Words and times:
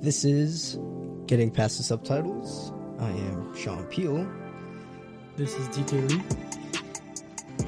This 0.00 0.24
is 0.24 0.78
Getting 1.26 1.50
Past 1.50 1.78
the 1.78 1.82
Subtitles. 1.82 2.72
I 2.98 3.10
am 3.10 3.54
Sean 3.56 3.84
Peel, 3.86 4.26
This 5.36 5.54
is 5.54 5.68
DK 5.68 6.08
Lee. 6.08 6.22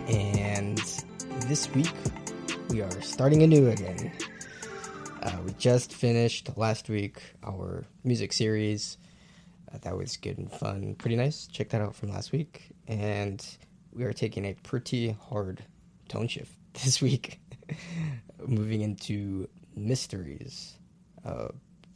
and 0.08 0.78
this 1.48 1.72
week 1.74 1.92
we 2.68 2.82
are 2.82 3.00
starting 3.00 3.42
anew 3.42 3.68
again. 3.68 4.12
Uh, 5.22 5.36
we 5.44 5.52
just 5.54 5.92
finished 5.92 6.56
last 6.56 6.88
week 6.88 7.20
our 7.44 7.84
music 8.04 8.32
series. 8.32 8.96
Uh, 9.72 9.78
that 9.82 9.96
was 9.96 10.16
good 10.16 10.38
and 10.38 10.50
fun, 10.52 10.94
pretty 10.94 11.16
nice. 11.16 11.46
Check 11.46 11.70
that 11.70 11.80
out 11.80 11.94
from 11.94 12.10
last 12.10 12.32
week. 12.32 12.70
And 12.88 13.44
we 13.92 14.04
are 14.04 14.12
taking 14.12 14.44
a 14.44 14.54
pretty 14.54 15.16
hard 15.28 15.62
tone 16.08 16.28
shift 16.28 16.52
this 16.84 17.02
week, 17.02 17.40
moving 18.46 18.82
into 18.82 19.48
mysteries 19.74 20.76
uh, 21.24 21.48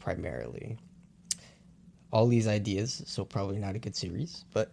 primarily. 0.05 0.79
All 2.13 2.29
these 2.29 2.47
ideas, 2.49 3.03
so 3.07 3.25
probably 3.25 3.59
not 3.59 3.77
a 3.77 3.81
good 3.81 3.97
series, 3.97 4.45
but 4.53 4.71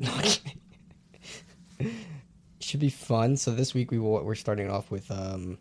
should 2.59 2.79
be 2.79 2.89
fun. 2.89 3.37
So 3.37 3.51
this 3.51 3.73
week 3.73 3.91
we 3.91 3.99
will, 3.99 4.23
we're 4.23 4.35
starting 4.35 4.69
off 4.69 4.91
with 4.91 5.09
um, 5.11 5.57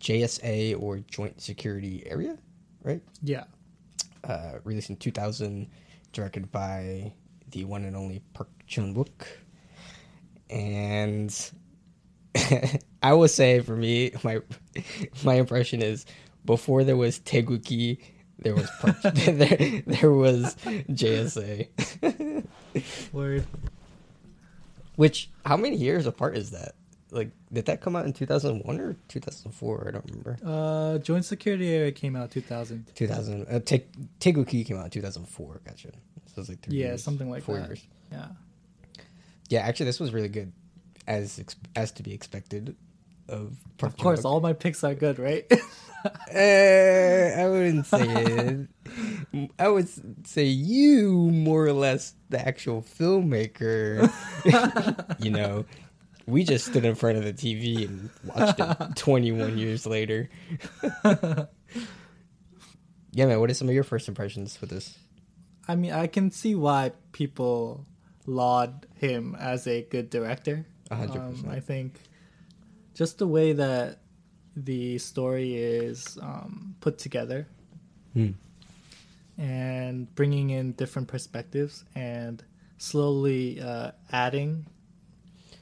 JSA 0.00 0.80
or 0.80 0.98
Joint 0.98 1.40
Security 1.40 2.04
Area, 2.06 2.38
right? 2.82 3.02
Yeah. 3.22 3.44
uh, 4.24 4.58
released 4.64 4.90
in 4.90 4.96
2000, 4.96 5.68
directed 6.12 6.50
by 6.52 7.12
the 7.50 7.64
one 7.64 7.84
and 7.84 7.96
only 7.96 8.22
Park 8.34 8.50
Chan 8.66 8.94
Wook. 8.94 9.26
And 10.50 11.34
I 13.02 13.12
will 13.14 13.28
say, 13.28 13.60
for 13.60 13.76
me, 13.76 14.12
my 14.22 14.40
my 15.24 15.34
impression 15.34 15.82
is 15.82 16.06
before 16.44 16.84
there 16.84 16.96
was 16.96 17.20
Taegukgi, 17.20 17.98
there 18.38 18.54
was 18.54 18.68
Park, 18.80 19.00
there, 19.14 19.82
there 19.86 20.10
was 20.10 20.54
JSA. 20.64 22.44
Word. 23.12 23.46
Which 24.96 25.30
how 25.44 25.56
many 25.56 25.76
years 25.76 26.06
apart 26.06 26.36
is 26.36 26.50
that? 26.52 26.74
Like, 27.10 27.30
did 27.52 27.66
that 27.66 27.80
come 27.80 27.94
out 27.94 28.06
in 28.06 28.12
2001 28.12 28.80
or 28.80 28.96
2004? 29.08 29.84
I 29.86 29.90
don't 29.92 30.04
remember. 30.10 30.36
Uh, 30.44 30.98
Joint 30.98 31.24
Security 31.24 31.72
Area 31.72 31.92
came 31.92 32.16
out 32.16 32.30
2000. 32.32 32.86
2000. 32.94 33.46
Uh, 33.48 33.60
Te- 33.60 33.84
Taegukgi 34.20 34.66
came 34.66 34.76
out 34.78 34.86
in 34.86 34.90
2004. 34.90 35.60
Gotcha. 35.64 35.88
So 35.88 35.92
it 35.92 36.36
was 36.36 36.48
like 36.48 36.60
three 36.60 36.78
Yeah, 36.78 36.86
years, 36.88 37.04
something 37.04 37.30
like 37.30 37.44
four 37.44 37.58
that. 37.58 37.68
years. 37.68 37.86
Yeah. 38.10 38.26
Yeah, 39.48 39.60
actually, 39.60 39.86
this 39.86 40.00
was 40.00 40.12
really 40.12 40.28
good, 40.28 40.52
as 41.06 41.44
as 41.76 41.92
to 41.92 42.02
be 42.02 42.12
expected. 42.14 42.74
Of 43.28 43.56
Of 43.82 43.96
course, 43.96 44.24
all 44.24 44.40
my 44.40 44.52
picks 44.54 44.82
are 44.82 44.94
good, 44.94 45.18
right? 45.18 45.44
Uh, 46.04 46.10
I 47.40 47.48
wouldn't 47.48 47.86
say 47.86 48.68
it. 49.32 49.50
I 49.58 49.68
would 49.68 49.88
say 50.26 50.44
you 50.44 51.12
more 51.30 51.64
or 51.66 51.72
less 51.72 52.14
the 52.30 52.46
actual 52.46 52.82
filmmaker. 52.82 54.10
you 55.24 55.30
know, 55.30 55.64
we 56.26 56.44
just 56.44 56.66
stood 56.66 56.84
in 56.84 56.94
front 56.94 57.18
of 57.18 57.24
the 57.24 57.32
TV 57.32 57.86
and 57.88 58.10
watched 58.24 58.60
it 58.60 58.96
21 58.96 59.58
years 59.58 59.86
later. 59.86 60.28
yeah, 63.12 63.26
man. 63.26 63.40
What 63.40 63.50
are 63.50 63.54
some 63.54 63.68
of 63.68 63.74
your 63.74 63.84
first 63.84 64.08
impressions 64.08 64.60
with 64.60 64.70
this? 64.70 64.98
I 65.66 65.76
mean, 65.76 65.92
I 65.92 66.06
can 66.06 66.30
see 66.30 66.54
why 66.54 66.92
people 67.12 67.86
laud 68.26 68.86
him 68.96 69.36
as 69.38 69.66
a 69.66 69.82
good 69.82 70.10
director. 70.10 70.66
A 70.90 70.96
hundred 70.96 71.20
Um, 71.20 71.30
percent. 71.32 71.48
I 71.52 71.60
think 71.60 72.00
just 72.94 73.18
the 73.18 73.26
way 73.26 73.52
that 73.54 74.00
the 74.56 74.98
story 74.98 75.54
is 75.56 76.18
um, 76.22 76.74
put 76.80 76.98
together 76.98 77.46
Hmm. 78.12 78.30
and 79.36 80.12
bringing 80.14 80.50
in 80.50 80.72
different 80.72 81.08
perspectives 81.08 81.84
and 81.94 82.42
slowly 82.78 83.60
uh, 83.60 83.90
adding 84.12 84.66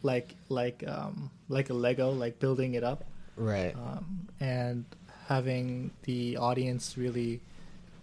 like 0.02 0.34
like 0.48 0.84
um, 0.86 1.30
like 1.48 1.70
a 1.70 1.74
Lego, 1.74 2.10
like 2.10 2.38
building 2.38 2.74
it 2.74 2.84
up 2.84 3.04
Right. 3.36 3.74
um, 3.74 4.28
and 4.40 4.84
having 5.28 5.90
the 6.02 6.36
audience 6.36 6.98
really 6.98 7.40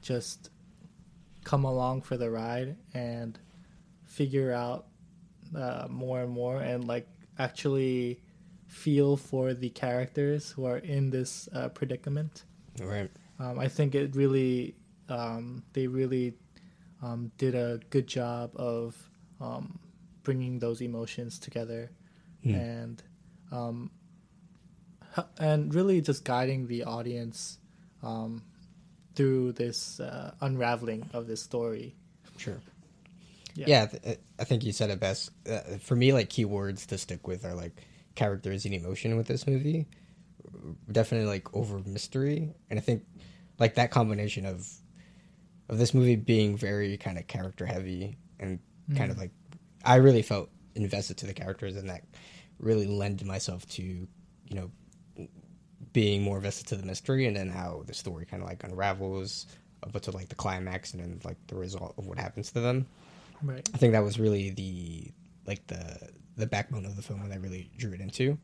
just 0.01 0.49
come 1.43 1.65
along 1.65 2.01
for 2.01 2.17
the 2.17 2.29
ride 2.29 2.75
and 2.93 3.37
figure 4.05 4.51
out 4.53 4.85
uh, 5.55 5.87
more 5.89 6.21
and 6.21 6.31
more 6.31 6.59
and 6.61 6.87
like 6.87 7.07
actually 7.37 8.19
feel 8.69 9.17
for 9.17 9.53
the 9.53 9.69
characters 9.69 10.51
who 10.51 10.63
are 10.65 10.77
in 10.77 11.09
this 11.09 11.49
uh, 11.53 11.67
predicament. 11.69 12.45
right. 12.79 13.09
Um, 13.39 13.57
I 13.59 13.67
think 13.67 13.95
it 13.95 14.15
really, 14.15 14.75
um, 15.09 15.63
they 15.73 15.87
really 15.87 16.33
um, 17.01 17.31
did 17.37 17.55
a 17.55 17.79
good 17.89 18.05
job 18.07 18.51
of 18.55 18.95
um, 19.41 19.79
bringing 20.23 20.59
those 20.59 20.81
emotions 20.81 21.39
together, 21.39 21.91
Hmm. 22.43 22.55
and 22.55 23.03
um, 23.51 23.91
and 25.39 25.73
really 25.73 26.01
just 26.01 26.23
guiding 26.23 26.67
the 26.67 26.83
audience 26.83 27.57
um, 28.03 28.43
through 29.15 29.53
this 29.53 29.99
uh, 29.99 30.33
unraveling 30.41 31.09
of 31.13 31.27
this 31.27 31.41
story. 31.41 31.95
Sure. 32.37 32.61
Yeah. 33.55 33.65
Yeah, 33.67 33.85
th- 33.87 34.19
I 34.39 34.43
think 34.43 34.63
you 34.63 34.71
said 34.71 34.89
it 34.89 34.99
best. 34.99 35.31
Uh, 35.49 35.77
for 35.79 35.95
me, 35.95 36.13
like 36.13 36.29
keywords 36.29 36.85
to 36.87 36.97
stick 36.97 37.27
with 37.27 37.43
are 37.45 37.55
like 37.55 37.75
characters 38.19 38.65
and 38.65 38.73
emotion 38.73 39.15
with 39.15 39.27
this 39.27 39.47
movie. 39.47 39.87
Definitely 40.91 41.27
like 41.27 41.55
over 41.55 41.79
mystery, 41.85 42.53
and 42.69 42.77
I 42.77 42.81
think 42.81 43.05
like 43.59 43.75
that 43.75 43.91
combination 43.91 44.45
of 44.45 44.67
of 45.69 45.77
this 45.77 45.93
movie 45.93 46.17
being 46.17 46.57
very 46.57 46.97
kind 46.97 47.17
of 47.17 47.27
character 47.27 47.65
heavy 47.65 48.17
and 48.39 48.59
kind 48.97 49.09
of 49.11 49.17
mm. 49.17 49.21
like 49.21 49.31
I 49.85 49.95
really 49.95 50.21
felt 50.21 50.49
invested 50.75 51.17
to 51.17 51.27
the 51.27 51.33
characters, 51.33 51.77
and 51.77 51.89
that 51.89 52.03
really 52.59 52.87
lended 52.87 53.25
myself 53.25 53.65
to 53.69 53.83
you 53.83 54.07
know 54.51 54.69
being 55.93 56.21
more 56.21 56.37
invested 56.37 56.67
to 56.67 56.75
the 56.75 56.85
mystery, 56.85 57.25
and 57.25 57.37
then 57.37 57.49
how 57.49 57.83
the 57.87 57.93
story 57.93 58.25
kind 58.25 58.43
of 58.43 58.49
like 58.49 58.63
unravels 58.65 59.47
up 59.81 60.01
to 60.01 60.11
like 60.11 60.27
the 60.27 60.35
climax, 60.35 60.93
and 60.93 61.01
then 61.01 61.21
like 61.23 61.37
the 61.47 61.55
result 61.55 61.93
of 61.97 62.05
what 62.05 62.17
happens 62.17 62.51
to 62.51 62.59
them. 62.59 62.85
Right. 63.41 63.67
I 63.73 63.77
think 63.77 63.93
that 63.93 64.03
was 64.03 64.19
really 64.19 64.49
the 64.49 65.11
like 65.45 65.65
the 65.67 66.09
the 66.39 66.47
backbone 66.47 66.85
of 66.85 66.95
the 66.95 67.01
film 67.01 67.21
and 67.21 67.31
I 67.33 67.37
really 67.37 67.69
drew 67.77 67.93
it 67.93 68.01
into. 68.01 68.37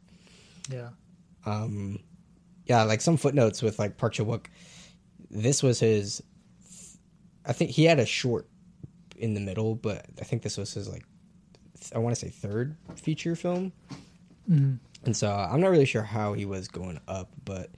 Yeah. 0.70 0.90
Um 1.46 2.00
yeah, 2.66 2.84
like 2.84 3.02
some 3.02 3.18
footnotes 3.18 3.62
with 3.62 3.78
like 3.80 3.98
Park 3.98 4.14
Chan-wook. 4.14 4.48
This 5.30 5.62
was 5.64 5.80
his 5.80 6.22
I 7.46 7.54
think 7.54 7.72
he 7.72 7.86
had 7.86 8.00
a 8.00 8.06
short 8.06 8.48
in 9.18 9.34
the 9.34 9.40
middle, 9.40 9.76
but 9.76 10.06
I 10.20 10.24
think 10.24 10.42
this 10.42 10.58
was 10.58 10.74
his 10.74 10.88
like 10.90 11.06
I 11.94 12.00
want 12.00 12.16
to 12.16 12.20
say 12.20 12.30
third 12.30 12.76
feature 12.96 13.36
film. 13.36 13.72
Mhm. 14.50 14.80
And 15.06 15.16
so 15.16 15.32
I'm 15.32 15.62
not 15.62 15.70
really 15.70 15.86
sure 15.86 16.02
how 16.02 16.34
he 16.34 16.46
was 16.46 16.68
going 16.68 17.00
up, 17.08 17.30
but 17.44 17.70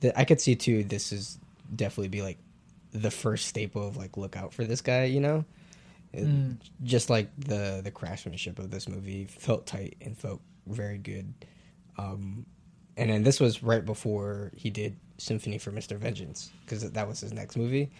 the, 0.00 0.18
I 0.18 0.24
could 0.24 0.40
see 0.40 0.56
too 0.56 0.84
this 0.84 1.12
is 1.12 1.38
definitely 1.74 2.08
be 2.08 2.22
like 2.22 2.38
the 2.92 3.10
first 3.10 3.46
staple 3.46 3.86
of 3.86 3.96
like 3.96 4.16
look 4.16 4.36
out 4.36 4.52
for 4.54 4.64
this 4.64 4.80
guy, 4.80 5.04
you 5.04 5.20
know? 5.20 5.44
It- 6.12 6.24
Mm. 6.26 6.58
Just 6.82 7.08
like 7.10 7.30
the 7.38 7.80
the 7.82 7.90
craftsmanship 7.90 8.58
of 8.58 8.70
this 8.70 8.88
movie 8.88 9.24
felt 9.26 9.66
tight 9.66 9.96
and 10.00 10.16
felt 10.16 10.40
very 10.66 10.98
good. 10.98 11.32
Um 11.98 12.46
and 12.96 13.08
then 13.10 13.22
this 13.22 13.40
was 13.40 13.62
right 13.62 13.84
before 13.84 14.52
he 14.54 14.68
did 14.70 14.96
Sympathy 15.18 15.56
for 15.58 15.70
Mr. 15.72 15.96
Vengeance 15.96 16.50
because 16.64 16.90
that 16.90 17.08
was 17.08 17.20
his 17.20 17.32
next 17.32 17.56
movie. 17.56 17.90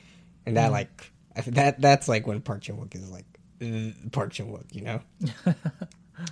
And 0.47 0.57
that 0.57 0.69
Mm. 0.71 0.73
like 0.73 1.13
I 1.37 1.41
that 1.43 1.81
that's 1.81 2.09
like 2.09 2.27
when 2.27 2.41
Park 2.43 2.63
Chan-wook 2.63 2.95
is 2.95 3.11
like 3.11 3.25
uh, 3.63 3.93
Park 4.11 4.33
Chan-wook, 4.33 4.75
you 4.75 4.83
know? 4.83 5.01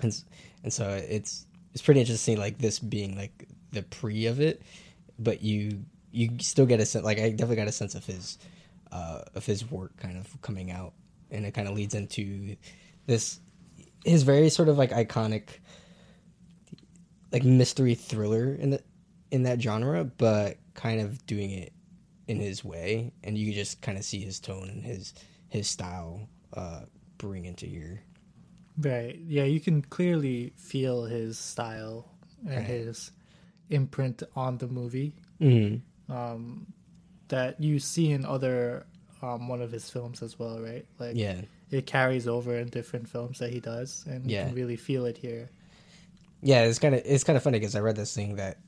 and 0.03 0.25
and 0.63 0.73
so 0.73 0.89
it's 0.91 1.47
it's 1.73 1.83
pretty 1.83 2.01
interesting 2.01 2.37
like 2.39 2.59
this 2.59 2.79
being 2.79 3.17
like 3.17 3.49
the 3.73 3.83
pre 3.83 4.27
of 4.27 4.41
it 4.41 4.63
but 5.19 5.43
you 5.43 5.85
you 6.13 6.29
still 6.41 6.67
get 6.67 6.81
a 6.81 6.85
sense 6.87 7.05
like 7.05 7.19
i 7.19 7.31
definitely 7.31 7.57
got 7.57 7.69
a 7.69 7.73
sense 7.73 7.95
of 7.95 8.05
his 8.05 8.37
uh 8.93 9.23
of 9.35 9.47
his 9.47 9.69
work 9.71 9.97
kind 9.97 10.19
of 10.19 10.43
coming 10.43 10.71
out 10.73 10.93
and 11.31 11.47
it 11.47 11.53
kind 11.55 11.69
of 11.69 11.75
leads 11.75 11.95
into 11.95 12.57
this 13.07 13.41
his 14.05 14.23
very 14.23 14.49
sort 14.49 14.69
of 14.69 14.79
like 14.79 14.91
iconic 14.91 15.59
like 17.33 17.45
mystery 17.45 17.95
thriller 17.95 18.55
in 18.55 18.71
the 18.71 18.83
in 19.31 19.45
that 19.45 19.61
genre 19.61 20.05
but 20.05 20.57
kind 20.75 21.01
of 21.01 21.25
doing 21.27 21.51
it 21.51 21.73
in 22.27 22.41
his 22.41 22.65
way 22.65 23.13
and 23.25 23.37
you 23.39 23.53
just 23.53 23.81
kind 23.83 23.99
of 23.99 24.05
see 24.05 24.21
his 24.21 24.41
tone 24.41 24.69
and 24.69 24.85
his 24.85 25.15
his 25.49 25.69
style 25.69 26.29
uh 26.55 26.81
bring 27.19 27.45
into 27.45 27.69
your 27.69 28.01
Right. 28.79 29.19
Yeah, 29.27 29.45
you 29.45 29.61
can 29.61 29.83
clearly 29.83 30.55
feel 30.57 31.05
his 31.05 31.39
style 31.39 32.09
and 32.47 32.57
Right. 32.57 32.65
his 32.65 33.11
imprint 33.69 34.23
on 34.35 34.57
the 34.57 34.69
movie 34.69 35.13
Mhm. 35.39 35.83
um, 36.09 36.73
that 37.29 37.61
you 37.61 37.79
see 37.79 38.11
in 38.11 38.25
other 38.25 38.87
um, 39.23 39.49
one 39.49 39.63
of 39.63 39.71
his 39.71 39.89
films 39.91 40.23
as 40.23 40.39
well, 40.39 40.61
right? 40.61 40.87
Like 40.99 41.17
yeah 41.17 41.43
it 41.71 41.87
carries 41.87 42.27
over 42.27 42.57
in 42.57 42.69
different 42.69 43.09
films 43.09 43.39
that 43.39 43.53
he 43.53 43.61
does, 43.61 44.05
and 44.09 44.29
you 44.31 44.39
can 44.39 44.55
really 44.55 44.77
feel 44.77 45.07
it 45.07 45.17
here. 45.17 45.49
Yeah, 46.43 46.63
it's 46.63 46.79
kind 46.79 46.95
of 46.95 47.03
it's 47.05 47.25
kind 47.25 47.37
of 47.37 47.43
funny 47.43 47.59
because 47.59 47.77
I 47.77 47.81
read 47.81 47.97
this 47.97 48.15
thing 48.15 48.37
that, 48.37 48.59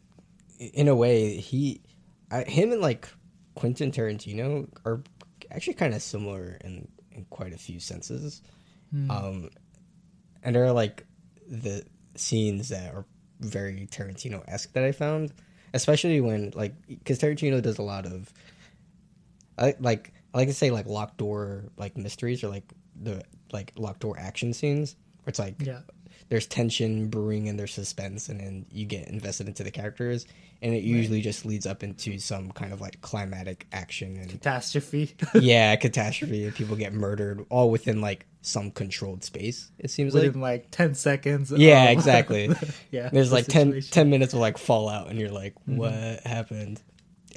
in 0.58 0.88
a 0.88 0.94
way, 0.94 1.36
he, 1.36 1.80
I, 2.30 2.42
him 2.44 2.70
and 2.70 2.80
like 2.80 3.08
Quentin 3.54 3.90
Tarantino 3.90 4.68
are 4.84 5.02
actually 5.50 5.74
kind 5.74 5.94
of 5.94 6.02
similar 6.02 6.58
in 6.62 6.86
in 7.10 7.24
quite 7.30 7.52
a 7.52 7.58
few 7.58 7.80
senses. 7.80 8.42
Mm. 8.94 9.10
Um, 9.10 9.50
and 10.42 10.54
there 10.54 10.64
are 10.64 10.72
like 10.72 11.04
the 11.48 11.84
scenes 12.14 12.68
that 12.68 12.94
are 12.94 13.04
very 13.40 13.88
Tarantino 13.90 14.44
esque 14.46 14.72
that 14.74 14.84
I 14.84 14.92
found, 14.92 15.32
especially 15.74 16.20
when 16.20 16.52
like 16.54 16.74
because 16.86 17.18
Tarantino 17.18 17.60
does 17.60 17.78
a 17.78 17.82
lot 17.82 18.06
of, 18.06 18.32
I 19.58 19.74
like 19.80 20.12
I 20.34 20.38
like 20.38 20.48
to 20.48 20.54
say 20.54 20.70
like 20.70 20.86
locked 20.86 21.18
door 21.18 21.64
like 21.76 21.96
mysteries 21.96 22.42
or 22.42 22.48
like 22.48 22.64
the 23.00 23.22
like 23.52 23.72
locked 23.76 24.00
door 24.00 24.16
action 24.18 24.52
scenes 24.52 24.96
where 25.22 25.30
it's 25.30 25.38
like 25.38 25.56
yeah. 25.60 25.80
there's 26.28 26.46
tension 26.46 27.08
brewing 27.08 27.48
and 27.48 27.58
there's 27.58 27.72
suspense 27.72 28.28
and 28.28 28.40
then 28.40 28.66
you 28.70 28.86
get 28.86 29.08
invested 29.08 29.46
into 29.46 29.62
the 29.62 29.70
characters 29.70 30.26
and 30.62 30.74
it 30.74 30.84
usually 30.84 31.20
just 31.20 31.44
leads 31.44 31.66
up 31.66 31.82
into 31.82 32.18
some 32.18 32.52
kind 32.52 32.72
of 32.72 32.80
like 32.80 33.00
climatic 33.00 33.66
action 33.72 34.16
and 34.16 34.30
Catastrophe. 34.30 35.14
yeah 35.34 35.74
catastrophe 35.76 36.44
and 36.44 36.54
people 36.54 36.76
get 36.76 36.92
murdered 36.92 37.44
all 37.50 37.70
within 37.70 38.00
like 38.00 38.26
some 38.40 38.70
controlled 38.70 39.22
space 39.22 39.70
it 39.78 39.90
seems 39.90 40.14
like 40.14 40.24
Within 40.24 40.40
like 40.40 40.68
ten 40.70 40.94
seconds. 40.94 41.52
yeah 41.52 41.84
um, 41.84 41.88
exactly 41.88 42.50
yeah. 42.90 43.10
there's 43.12 43.28
the 43.30 43.36
like 43.36 43.46
10, 43.46 43.68
situation. 43.68 43.90
10 43.92 44.10
minutes 44.10 44.32
of 44.32 44.40
like 44.40 44.58
fallout 44.58 45.08
and 45.08 45.18
you're 45.18 45.30
like 45.30 45.54
what 45.66 45.92
happened 46.24 46.80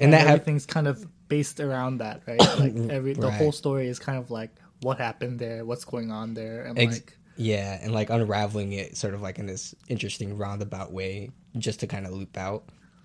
and 0.00 0.12
that 0.12 0.26
everything's 0.26 0.66
kind 0.66 0.88
of 0.88 1.06
based 1.28 1.60
around 1.60 1.98
that, 1.98 2.22
right? 2.26 2.40
Like 2.58 2.76
every 2.90 3.14
the 3.14 3.28
Right. 3.28 3.34
whole 3.34 3.52
story 3.52 3.88
is 3.88 3.98
kind 3.98 4.18
of 4.18 4.30
like 4.30 4.50
what 4.82 4.98
happened 4.98 5.38
there, 5.38 5.64
what's 5.64 5.84
going 5.84 6.10
on 6.10 6.34
there, 6.34 6.64
and 6.64 6.78
Ex- 6.78 6.94
like 6.96 7.18
yeah 7.38 7.78
and 7.82 7.92
like 7.92 8.08
unraveling 8.08 8.72
it 8.72 8.96
sort 8.96 9.12
of 9.12 9.20
like 9.20 9.38
in 9.38 9.44
this 9.44 9.74
interesting 9.88 10.38
roundabout 10.38 10.90
way 10.90 11.30
just 11.58 11.80
to 11.80 11.86
kind 11.86 12.06
of 12.06 12.12
loop 12.12 12.36
out. 12.38 12.64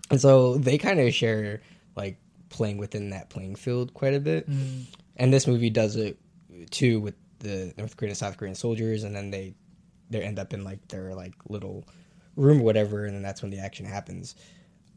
And 0.09 0.19
so 0.21 0.57
they 0.57 0.77
kind 0.77 1.00
of 1.00 1.13
share 1.13 1.62
like 1.95 2.18
playing 2.50 2.77
within 2.77 3.09
that 3.12 3.29
playing 3.29 3.56
field 3.56 3.94
quite 3.94 4.13
a 4.13 4.19
bit. 4.19 4.50
Mm, 4.50 4.85
and 5.17 5.33
this 5.33 5.47
movie 5.47 5.69
does 5.69 5.95
it 5.95 6.17
too 6.69 7.00
with 7.00 7.15
the 7.39 7.74
north 7.77 7.97
korean 7.97 8.12
and 8.12 8.17
south 8.17 8.38
korean 8.38 8.53
soldiers 8.53 9.03
and 9.03 9.15
then 9.15 9.31
they 9.31 9.56
they 10.12 10.21
end 10.21 10.38
up 10.38 10.53
in 10.53 10.63
like 10.63 10.85
their 10.89 11.15
like 11.15 11.33
little 11.50 11.88
room 12.35 12.62
or 12.62 12.63
whatever 12.63 13.06
and 13.06 13.15
then 13.15 13.24
that's 13.24 13.41
when 13.41 13.50
the 13.50 13.57
action 13.57 13.83
happens 13.85 14.35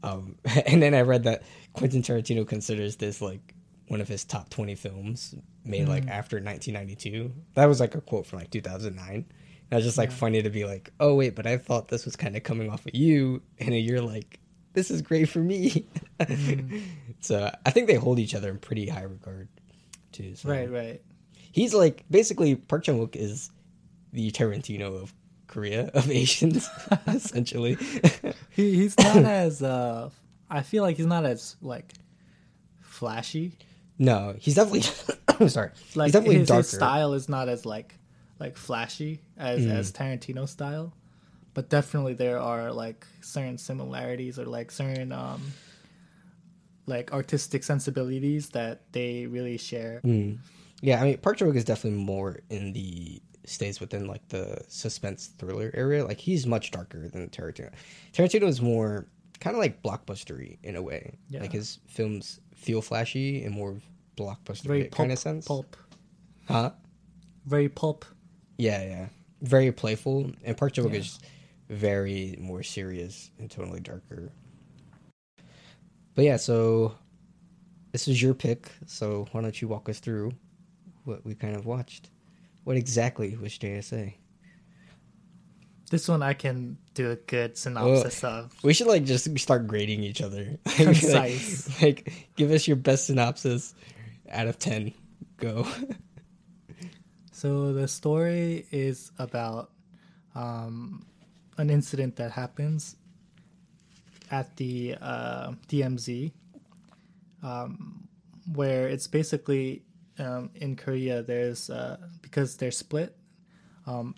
um 0.03 0.35
and 0.65 0.81
then 0.81 0.93
i 0.93 1.01
read 1.01 1.23
that 1.23 1.43
quentin 1.73 2.01
tarantino 2.01 2.47
considers 2.47 2.95
this 2.97 3.21
like 3.21 3.53
one 3.87 4.01
of 4.01 4.07
his 4.07 4.23
top 4.23 4.49
20 4.49 4.75
films 4.75 5.35
made 5.63 5.87
like 5.87 6.07
after 6.07 6.37
1992 6.37 7.31
that 7.53 7.65
was 7.65 7.79
like 7.79 7.95
a 7.95 8.01
quote 8.01 8.25
from 8.25 8.39
like 8.39 8.49
2009 8.49 9.13
and 9.13 9.25
it 9.71 9.75
was 9.75 9.85
just 9.85 9.97
like 9.97 10.11
funny 10.11 10.41
to 10.41 10.49
be 10.49 10.65
like 10.65 10.91
oh 10.99 11.15
wait 11.15 11.35
but 11.35 11.47
i 11.47 11.57
thought 11.57 11.87
this 11.87 12.05
was 12.05 12.15
kind 12.15 12.35
of 12.35 12.43
coming 12.43 12.69
off 12.69 12.85
of 12.85 12.95
you. 12.95 13.41
And 13.59 13.75
you're 13.75 14.01
like 14.01 14.39
this 14.73 14.91
is 14.91 15.01
great 15.01 15.29
for 15.29 15.39
me. 15.39 15.87
So 17.21 17.49
i 17.65 17.71
think 17.71 17.87
they 17.87 17.95
hold 17.95 18.19
each 18.19 18.35
other 18.35 18.51
in 18.51 18.59
pretty 18.59 18.87
high 18.87 19.01
regard 19.01 19.47
too 20.11 20.35
so. 20.35 20.47
right, 20.47 20.69
right. 20.69 21.01
he's 21.51 21.73
like 21.73 22.05
basically 22.11 22.55
park 22.55 22.83
chan-wook 22.83 23.15
is 23.15 23.49
the 24.13 24.29
tarantino 24.31 25.01
of 25.01 25.13
korea 25.55 25.83
of 25.99 26.09
asians 26.11 26.67
essentially 27.07 27.77
He 28.57 28.75
he's 28.75 28.95
not 28.97 29.17
as 29.43 29.61
uh 29.63 30.09
I 30.49 30.61
feel 30.61 30.83
like 30.83 30.97
he's 30.97 31.07
not 31.15 31.25
as 31.25 31.55
like 31.61 31.93
flashy. 32.81 33.53
no 33.97 34.35
he's 34.39 34.55
definitely 34.55 34.83
i'm 35.39 35.49
sorry 35.49 35.71
Like 35.95 36.07
he's 36.07 36.13
definitely 36.13 36.39
his, 36.39 36.47
darker 36.47 36.59
his 36.63 36.69
style 36.71 37.13
is 37.13 37.27
not 37.29 37.49
as 37.49 37.65
like 37.65 37.95
like 38.39 38.57
flashy 38.57 39.21
as 39.37 39.61
Mm. 39.65 39.71
as 39.71 39.91
Tarantino 39.93 40.47
style. 40.47 40.93
But 41.53 41.69
definitely 41.69 42.15
there 42.15 42.37
are 42.37 42.73
like 42.73 43.07
certain 43.21 43.57
similarities 43.57 44.37
or 44.37 44.45
like 44.45 44.71
certain 44.71 45.11
um 45.13 45.41
like 46.85 47.11
artistic 47.13 47.63
sensibilities 47.63 48.49
that 48.49 48.91
they 48.91 49.25
really 49.25 49.57
share. 49.57 50.01
Mm. 50.03 50.39
Yeah, 50.81 51.01
I 51.01 51.05
mean, 51.05 51.17
Park 51.17 51.37
Chan 51.37 51.47
Wook 51.47 51.55
is 51.55 51.63
definitely 51.65 51.99
more 52.03 52.39
in 52.49 52.73
the 52.73 53.21
stays 53.49 53.79
within 53.79 54.07
like 54.07 54.27
the 54.29 54.63
suspense 54.67 55.27
thriller 55.37 55.71
area. 55.73 56.05
Like 56.05 56.19
he's 56.19 56.45
much 56.45 56.71
darker 56.71 57.07
than 57.07 57.29
Tarantino. 57.29 57.71
Tarantino 58.13 58.47
is 58.47 58.61
more 58.61 59.07
kind 59.39 59.55
of 59.55 59.59
like 59.61 59.81
blockbustery 59.83 60.57
in 60.63 60.75
a 60.75 60.81
way. 60.81 61.17
Yeah. 61.29 61.41
Like 61.41 61.51
his 61.51 61.79
films 61.87 62.39
feel 62.55 62.81
flashy 62.81 63.43
and 63.43 63.53
more 63.53 63.75
blockbuster 64.17 64.63
Very 64.67 64.83
kind 64.85 65.11
of 65.11 65.19
sense. 65.19 65.45
pulp. 65.47 65.75
Huh? 66.47 66.71
Very 67.45 67.69
pulp. 67.69 68.05
Yeah, 68.57 68.81
yeah. 68.83 69.07
Very 69.41 69.71
playful, 69.71 70.31
and 70.43 70.55
Park 70.57 70.73
Chan 70.73 70.85
Wook 70.85 70.93
Yeah. 70.93 70.99
is 70.99 71.19
very 71.69 72.37
more 72.39 72.63
serious 72.63 73.29
and 73.37 73.51
totally 73.51 73.79
darker. 73.81 74.31
But 76.15 76.23
yeah, 76.25 76.37
so 76.37 76.95
this 77.91 78.07
is 78.07 78.21
your 78.21 78.33
pick. 78.33 78.71
So 78.85 79.27
why 79.31 79.41
don't 79.41 79.61
you 79.61 79.67
walk 79.67 79.89
us 79.89 79.99
through 79.99 80.31
what 81.03 81.25
we 81.25 81.35
kind 81.35 81.55
of 81.55 81.65
watched? 81.65 82.09
What 82.65 82.75
exactly 82.77 83.37
was 83.37 83.53
JSA? 83.57 84.13
This 85.91 86.07
one 86.09 86.21
I 86.23 86.33
can 86.33 86.77
do 86.95 87.11
a 87.11 87.15
good 87.15 87.57
synopsis 87.57 88.23
of. 88.23 88.51
We 88.63 88.73
should 88.73 88.87
like 88.87 89.05
just 89.05 89.37
start 89.39 89.67
grading 89.67 90.03
each 90.03 90.21
other. 90.21 90.57
Like- 90.79 91.81
like, 91.81 92.27
give 92.35 92.51
us 92.51 92.67
your 92.67 92.75
best 92.75 93.05
synopsis 93.05 93.73
out 94.29 94.47
of 94.47 94.59
ten. 94.59 94.93
Go. 95.37 95.65
So 97.31 97.73
the 97.73 97.87
story 97.89 98.65
is 98.71 99.11
about 99.19 99.69
um, 100.35 101.05
an 101.57 101.69
incident 101.69 102.15
that 102.15 102.31
happens 102.31 102.95
at 104.31 104.55
the 104.55 104.95
uh, 105.01 105.51
DMZ, 105.67 106.31
um, 107.43 108.07
where 108.53 108.87
it's 108.87 109.07
basically 109.07 109.83
um, 110.19 110.49
in 110.55 110.75
Korea. 110.75 111.21
There's 111.23 111.69
uh, 111.69 111.97
because 112.21 112.57
they're 112.57 112.71
split. 112.71 113.15
Um, 113.87 114.15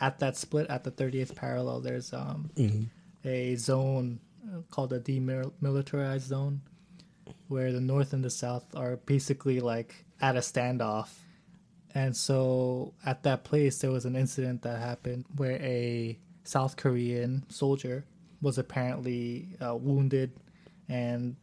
at 0.00 0.18
that 0.20 0.36
split, 0.36 0.68
at 0.70 0.84
the 0.84 0.90
30th 0.90 1.34
parallel, 1.34 1.80
there's 1.80 2.12
um, 2.12 2.50
a 3.24 3.56
zone 3.56 4.20
uh, 4.46 4.60
called 4.70 4.92
a 4.92 5.00
demilitarized 5.00 6.20
zone, 6.20 6.60
where 7.48 7.72
the 7.72 7.80
North 7.80 8.12
and 8.12 8.24
the 8.24 8.30
South 8.30 8.64
are 8.76 8.96
basically 8.96 9.60
like 9.60 10.04
at 10.20 10.36
a 10.36 10.40
standoff. 10.40 11.08
And 11.94 12.16
so 12.16 12.94
at 13.04 13.22
that 13.24 13.44
place, 13.44 13.78
there 13.78 13.90
was 13.90 14.04
an 14.04 14.14
incident 14.14 14.62
that 14.62 14.78
happened 14.78 15.24
where 15.36 15.56
a 15.56 16.18
South 16.44 16.76
Korean 16.76 17.44
soldier 17.48 18.04
was 18.40 18.58
apparently 18.58 19.56
uh, 19.60 19.74
wounded 19.74 20.32
and 20.88 21.36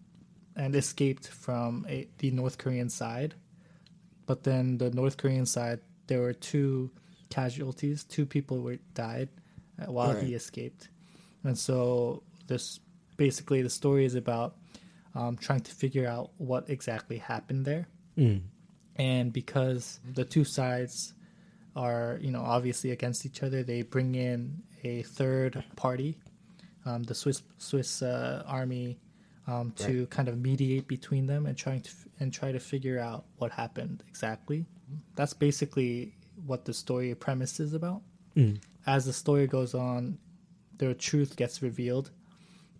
and 0.55 0.73
escaped 0.75 1.27
from 1.27 1.85
a, 1.89 2.07
the 2.19 2.31
North 2.31 2.57
Korean 2.57 2.89
side. 2.89 3.35
But 4.25 4.43
then 4.43 4.77
the 4.77 4.89
North 4.91 5.17
Korean 5.17 5.45
side, 5.45 5.79
there 6.07 6.21
were 6.21 6.33
two 6.33 6.89
casualties. 7.29 8.03
Two 8.03 8.25
people 8.25 8.59
were 8.61 8.77
died 8.93 9.29
uh, 9.81 9.91
while 9.91 10.13
Right. 10.13 10.23
he 10.23 10.33
escaped. 10.33 10.89
And 11.43 11.57
so 11.57 12.23
this 12.47 12.79
basically 13.17 13.61
the 13.61 13.69
story 13.69 14.05
is 14.05 14.15
about 14.15 14.55
um, 15.13 15.37
trying 15.37 15.61
to 15.61 15.71
figure 15.71 16.07
out 16.07 16.31
what 16.37 16.69
exactly 16.69 17.17
happened 17.17 17.65
there 17.65 17.87
and 18.97 19.31
because 19.33 19.99
the 20.13 20.23
two 20.25 20.43
sides 20.43 21.13
are 21.75 22.17
you 22.21 22.31
know 22.31 22.41
obviously 22.41 22.91
against 22.91 23.25
each 23.25 23.43
other 23.43 23.63
they 23.63 23.81
bring 23.81 24.15
in 24.15 24.61
a 24.83 25.01
third 25.03 25.63
party 25.75 26.17
um, 26.85 27.03
the 27.03 27.13
swiss 27.15 27.41
swiss 27.57 28.01
uh, 28.01 28.43
army 28.47 28.97
um, 29.47 29.71
to 29.77 30.07
kind 30.07 30.27
of 30.27 30.37
mediate 30.37 30.87
between 30.87 31.27
them 31.27 31.45
and 31.45 31.57
trying 31.57 31.81
to 31.81 31.89
f- 31.89 32.07
and 32.19 32.33
try 32.33 32.51
to 32.51 32.59
figure 32.59 32.99
out 32.99 33.25
what 33.37 33.51
happened 33.51 34.03
exactly 34.07 34.65
that's 35.15 35.33
basically 35.33 36.15
what 36.45 36.65
the 36.65 36.73
story 36.73 37.13
premise 37.15 37.59
is 37.59 37.73
about 37.73 38.01
as 38.87 39.05
the 39.05 39.13
story 39.13 39.47
goes 39.47 39.73
on 39.73 40.17
the 40.77 40.93
truth 40.93 41.35
gets 41.35 41.61
revealed 41.61 42.11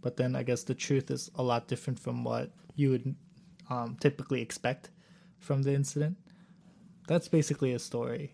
but 0.02 0.18
then 0.18 0.36
i 0.36 0.44
guess 0.44 0.64
the 0.64 0.76
truth 0.76 1.10
is 1.12 1.32
a 1.36 1.44
lot 1.44 1.68
different 1.68 2.00
from 2.00 2.24
what 2.24 2.52
you 2.76 2.90
would 2.90 3.16
um, 3.70 3.98
typically 4.00 4.42
expect 4.42 4.90
from 5.40 5.64
the 5.64 5.74
incident. 5.74 6.18
That's 7.08 7.28
basically 7.28 7.74
a 7.74 7.80
story. 7.80 8.34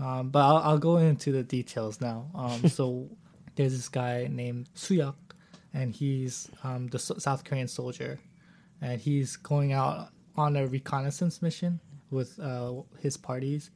Um, 0.00 0.30
but 0.30 0.40
I'll, 0.40 0.56
I'll 0.56 0.78
go 0.78 0.96
into 0.98 1.32
the 1.32 1.42
details 1.42 2.00
now. 2.00 2.30
Um, 2.34 2.68
so 2.78 3.08
there's 3.56 3.72
this 3.72 3.88
guy 3.88 4.28
named 4.30 4.68
Suyuk, 4.74 5.14
and 5.74 5.94
he's 5.94 6.50
um, 6.64 6.88
the 6.88 6.98
South 6.98 7.44
Korean 7.44 7.68
soldier, 7.68 8.18
and 8.80 9.00
he's 9.00 9.36
going 9.36 9.72
out 9.72 10.08
on 10.36 10.56
a 10.56 10.66
reconnaissance 10.66 11.42
mission 11.42 11.80
with 12.10 12.38
uh, 12.40 12.72
his 13.00 13.16
parties. 13.16 13.70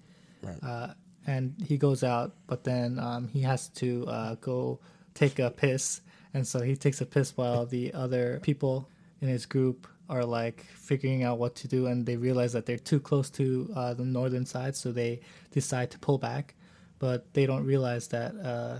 Uh, 0.62 0.92
and 1.26 1.54
he 1.66 1.76
goes 1.76 2.04
out, 2.04 2.34
but 2.46 2.62
then 2.64 2.98
um, 2.98 3.28
he 3.28 3.40
has 3.40 3.68
to 3.70 4.06
uh, 4.06 4.34
go 4.36 4.78
take 5.14 5.38
a 5.38 5.50
piss, 5.50 6.02
and 6.34 6.46
so 6.46 6.60
he 6.60 6.76
takes 6.76 7.00
a 7.00 7.06
piss 7.06 7.36
while 7.36 7.66
the 7.66 7.92
other 7.94 8.38
people 8.42 8.88
in 9.20 9.28
his 9.28 9.46
group 9.46 9.88
are 10.08 10.24
like 10.24 10.64
figuring 10.74 11.24
out 11.24 11.38
what 11.38 11.56
to 11.56 11.66
do, 11.66 11.86
and 11.86 12.06
they 12.06 12.16
realize 12.16 12.52
that 12.52 12.64
they're 12.66 12.78
too 12.78 13.00
close 13.00 13.28
to 13.30 13.68
uh, 13.74 13.94
the 13.94 14.04
northern 14.04 14.46
side, 14.46 14.76
so 14.76 14.92
they 14.92 15.20
decide 15.50 15.90
to 15.90 15.98
pull 15.98 16.18
back, 16.18 16.54
but 17.00 17.32
they 17.34 17.44
don't 17.44 17.64
realize 17.64 18.06
that 18.08 18.34
uh, 18.36 18.78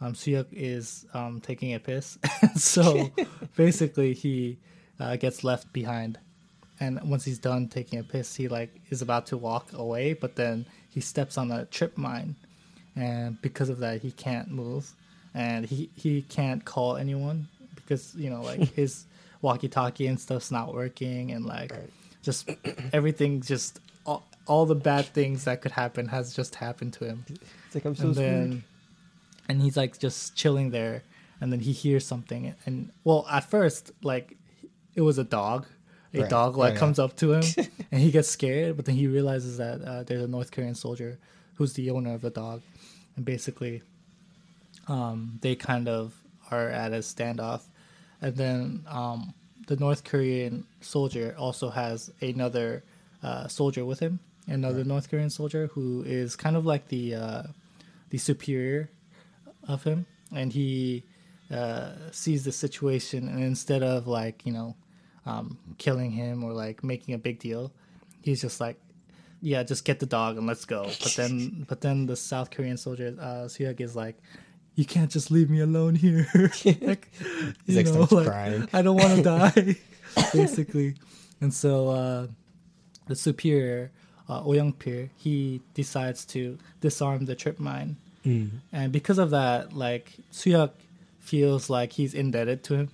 um, 0.00 0.12
Suyuk 0.14 0.46
is 0.52 1.06
um, 1.14 1.40
taking 1.40 1.74
a 1.74 1.78
piss, 1.78 2.18
so 2.56 3.10
basically 3.56 4.14
he 4.14 4.58
uh, 5.00 5.16
gets 5.16 5.42
left 5.44 5.72
behind. 5.72 6.18
and 6.80 7.00
once 7.04 7.24
he's 7.24 7.38
done 7.38 7.68
taking 7.68 7.98
a 7.98 8.02
piss, 8.02 8.34
he 8.36 8.48
like 8.48 8.70
is 8.90 9.02
about 9.02 9.26
to 9.26 9.36
walk 9.36 9.72
away, 9.72 10.12
but 10.12 10.36
then 10.36 10.66
he 10.90 11.00
steps 11.00 11.38
on 11.38 11.50
a 11.50 11.64
trip 11.66 11.96
mine, 11.96 12.36
and 12.94 13.40
because 13.42 13.68
of 13.68 13.78
that, 13.78 14.02
he 14.02 14.10
can't 14.12 14.50
move, 14.50 14.92
and 15.34 15.64
he 15.66 15.90
he 15.94 16.22
can't 16.22 16.64
call 16.64 16.96
anyone 16.96 17.48
because 17.74 18.14
you 18.16 18.28
know 18.30 18.42
like 18.42 18.60
his 18.74 19.04
walkie-talkie 19.42 20.06
and 20.06 20.18
stuff's 20.20 20.50
not 20.50 20.74
working, 20.74 21.30
and 21.32 21.44
like 21.46 21.70
Right. 21.72 21.90
just 22.22 22.50
everything 22.92 23.40
just 23.40 23.80
all, 24.04 24.24
all 24.46 24.66
the 24.66 24.74
bad 24.74 25.04
things 25.06 25.44
that 25.44 25.60
could 25.62 25.72
happen 25.72 26.08
has 26.08 26.34
just 26.34 26.54
happened 26.56 26.92
to 26.94 27.04
him 27.04 27.24
It's 27.66 27.74
like 27.74 27.84
I'm 27.84 27.94
so 27.94 28.04
and 28.06 28.14
screwed. 28.14 28.28
then 28.28 28.64
and 29.48 29.62
he's 29.62 29.76
like 29.76 29.98
just 29.98 30.34
chilling 30.36 30.70
there 30.70 31.02
and 31.40 31.52
then 31.52 31.60
he 31.60 31.72
hears 31.72 32.04
something 32.06 32.54
and 32.66 32.90
well 33.04 33.26
at 33.30 33.44
first 33.50 33.90
like 34.02 34.36
it 34.94 35.02
was 35.02 35.18
a 35.18 35.24
dog 35.24 35.66
a 36.14 36.20
Right. 36.20 36.28
dog 36.30 36.56
like 36.56 36.70
Oh, 36.70 36.74
yeah. 36.74 36.78
comes 36.80 36.98
up 36.98 37.16
to 37.16 37.32
him 37.34 37.42
and 37.92 38.00
he 38.00 38.10
gets 38.10 38.28
scared 38.28 38.76
but 38.76 38.84
then 38.86 38.94
he 38.94 39.06
realizes 39.06 39.58
that 39.58 39.82
uh, 39.82 40.02
there's 40.04 40.22
a 40.22 40.28
north 40.28 40.50
korean 40.50 40.74
soldier 40.74 41.18
who's 41.56 41.72
the 41.74 41.90
owner 41.90 42.14
of 42.14 42.22
the 42.22 42.30
dog 42.30 42.62
and 43.16 43.24
basically 43.24 43.82
um, 44.88 45.38
they 45.42 45.54
kind 45.54 45.88
of 45.88 46.14
are 46.50 46.68
at 46.68 46.92
a 46.92 46.98
standoff 46.98 47.62
and 48.22 48.36
then 48.36 48.84
um, 48.88 49.34
the 49.66 49.76
north 49.76 50.04
korean 50.04 50.64
soldier 50.80 51.34
also 51.38 51.70
has 51.70 52.10
another 52.20 52.82
uh, 53.22 53.46
soldier 53.48 53.84
with 53.84 54.00
him 54.00 54.20
another 54.46 54.84
north 54.84 55.10
korean 55.10 55.30
soldier 55.30 55.66
who 55.68 56.02
is 56.06 56.36
kind 56.36 56.56
of 56.56 56.64
like 56.64 56.88
the 56.88 57.14
uh, 57.14 57.42
the 58.10 58.18
superior 58.18 58.88
of 59.68 59.82
him 59.84 60.06
and 60.34 60.52
he 60.52 61.04
uh, 61.50 61.92
sees 62.10 62.44
the 62.44 62.52
situation 62.52 63.28
and 63.28 63.42
instead 63.42 63.82
of 63.82 64.06
like 64.06 64.44
you 64.44 64.52
know 64.52 64.76
um, 65.26 65.58
killing 65.78 66.10
him 66.10 66.44
or 66.44 66.52
like 66.52 66.82
making 66.84 67.14
a 67.14 67.18
big 67.18 67.38
deal 67.38 67.72
he's 68.22 68.40
just 68.40 68.60
like 68.60 68.78
yeah 69.40 69.62
just 69.62 69.84
get 69.84 69.98
the 70.00 70.06
dog 70.06 70.36
and 70.36 70.46
let's 70.46 70.64
go. 70.64 70.84
But 71.02 71.14
then 71.16 71.64
but 71.68 71.80
then 71.80 72.06
the 72.06 72.16
south 72.16 72.50
korean 72.50 72.76
soldier 72.76 73.14
uh 73.20 73.46
Suyuk 73.46 73.80
is 73.80 73.94
like 73.94 74.16
you 74.74 74.84
can't 74.84 75.10
just 75.10 75.30
leave 75.30 75.48
me 75.48 75.60
alone 75.60 75.94
here. 75.94 76.28
Like, 76.82 77.08
He's, 77.64 77.76
like, 77.76 77.86
starts 77.86 78.12
crying. 78.12 78.68
i 78.74 78.82
don't 78.82 78.96
want 78.96 79.16
to 79.16 79.22
die 79.22 79.76
basically. 80.32 80.96
And 81.40 81.52
so 81.52 81.88
uh 81.90 82.26
the 83.06 83.14
superior 83.16 83.92
uh, 84.28 84.42
Oyang 84.42 84.76
Pir, 84.76 85.10
he 85.16 85.62
decides 85.74 86.24
to 86.26 86.58
disarm 86.80 87.26
the 87.26 87.34
trip 87.36 87.60
mine, 87.60 87.96
and 88.72 88.92
because 88.92 89.18
of 89.18 89.30
that, 89.30 89.72
like 89.72 90.12
Suyuk 90.32 90.70
feels 91.20 91.70
like 91.70 91.92
he's 91.92 92.14
indebted 92.14 92.64
to 92.64 92.74
him, 92.74 92.88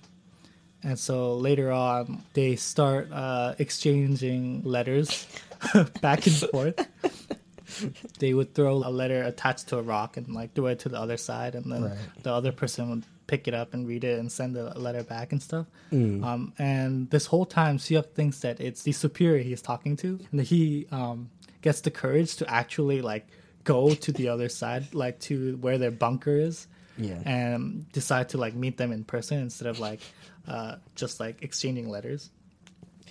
and 0.83 0.97
so 0.99 1.35
later 1.35 1.71
on 1.71 2.21
they 2.33 2.55
start 2.55 3.11
uh, 3.11 3.55
exchanging 3.59 4.61
letters 4.63 5.27
back 6.01 6.25
and 6.27 6.35
forth. 6.35 6.87
they 8.19 8.33
would 8.33 8.53
throw 8.53 8.77
a 8.77 8.91
letter 8.91 9.23
attached 9.23 9.67
to 9.69 9.77
a 9.77 9.81
rock 9.81 10.17
and 10.17 10.27
like 10.33 10.53
throw 10.53 10.67
it 10.67 10.79
to 10.79 10.89
the 10.89 10.99
other 10.99 11.17
side, 11.17 11.55
and 11.55 11.71
then 11.71 11.83
Right. 11.85 11.97
the 12.21 12.31
other 12.31 12.51
person 12.51 12.89
would 12.89 13.03
pick 13.25 13.47
it 13.47 13.53
up 13.53 13.73
and 13.73 13.87
read 13.87 14.03
it 14.03 14.19
and 14.19 14.31
send 14.31 14.55
the 14.55 14.77
letter 14.77 15.01
back 15.03 15.31
and 15.31 15.41
stuff. 15.41 15.65
Mm. 15.91 16.23
Um, 16.23 16.53
and 16.59 17.09
this 17.09 17.25
whole 17.27 17.45
time, 17.45 17.77
Suyuk 17.77 18.11
thinks 18.13 18.39
that 18.41 18.59
it's 18.59 18.83
the 18.83 18.91
superior 18.91 19.41
he's 19.41 19.61
talking 19.61 19.95
to, 19.97 20.19
and 20.29 20.39
that 20.39 20.43
he 20.47 20.85
um, 20.91 21.29
gets 21.61 21.81
the 21.81 21.89
courage 21.91 22.35
to 22.37 22.49
actually 22.49 23.01
like 23.01 23.25
go 23.63 23.93
to 23.93 24.11
the 24.11 24.29
other 24.29 24.49
side, 24.49 24.93
like 24.93 25.19
to 25.21 25.57
where 25.57 25.77
their 25.77 25.91
bunker 25.91 26.35
is, 26.35 26.67
Yeah. 26.97 27.21
and 27.25 27.89
decide 27.91 28.29
to 28.29 28.37
like 28.37 28.53
meet 28.55 28.77
them 28.77 28.91
in 28.91 29.03
person 29.03 29.39
instead 29.39 29.67
of 29.67 29.79
like 29.79 30.01
uh, 30.47 30.75
just 30.95 31.19
like 31.19 31.41
exchanging 31.43 31.89
letters. 31.89 32.29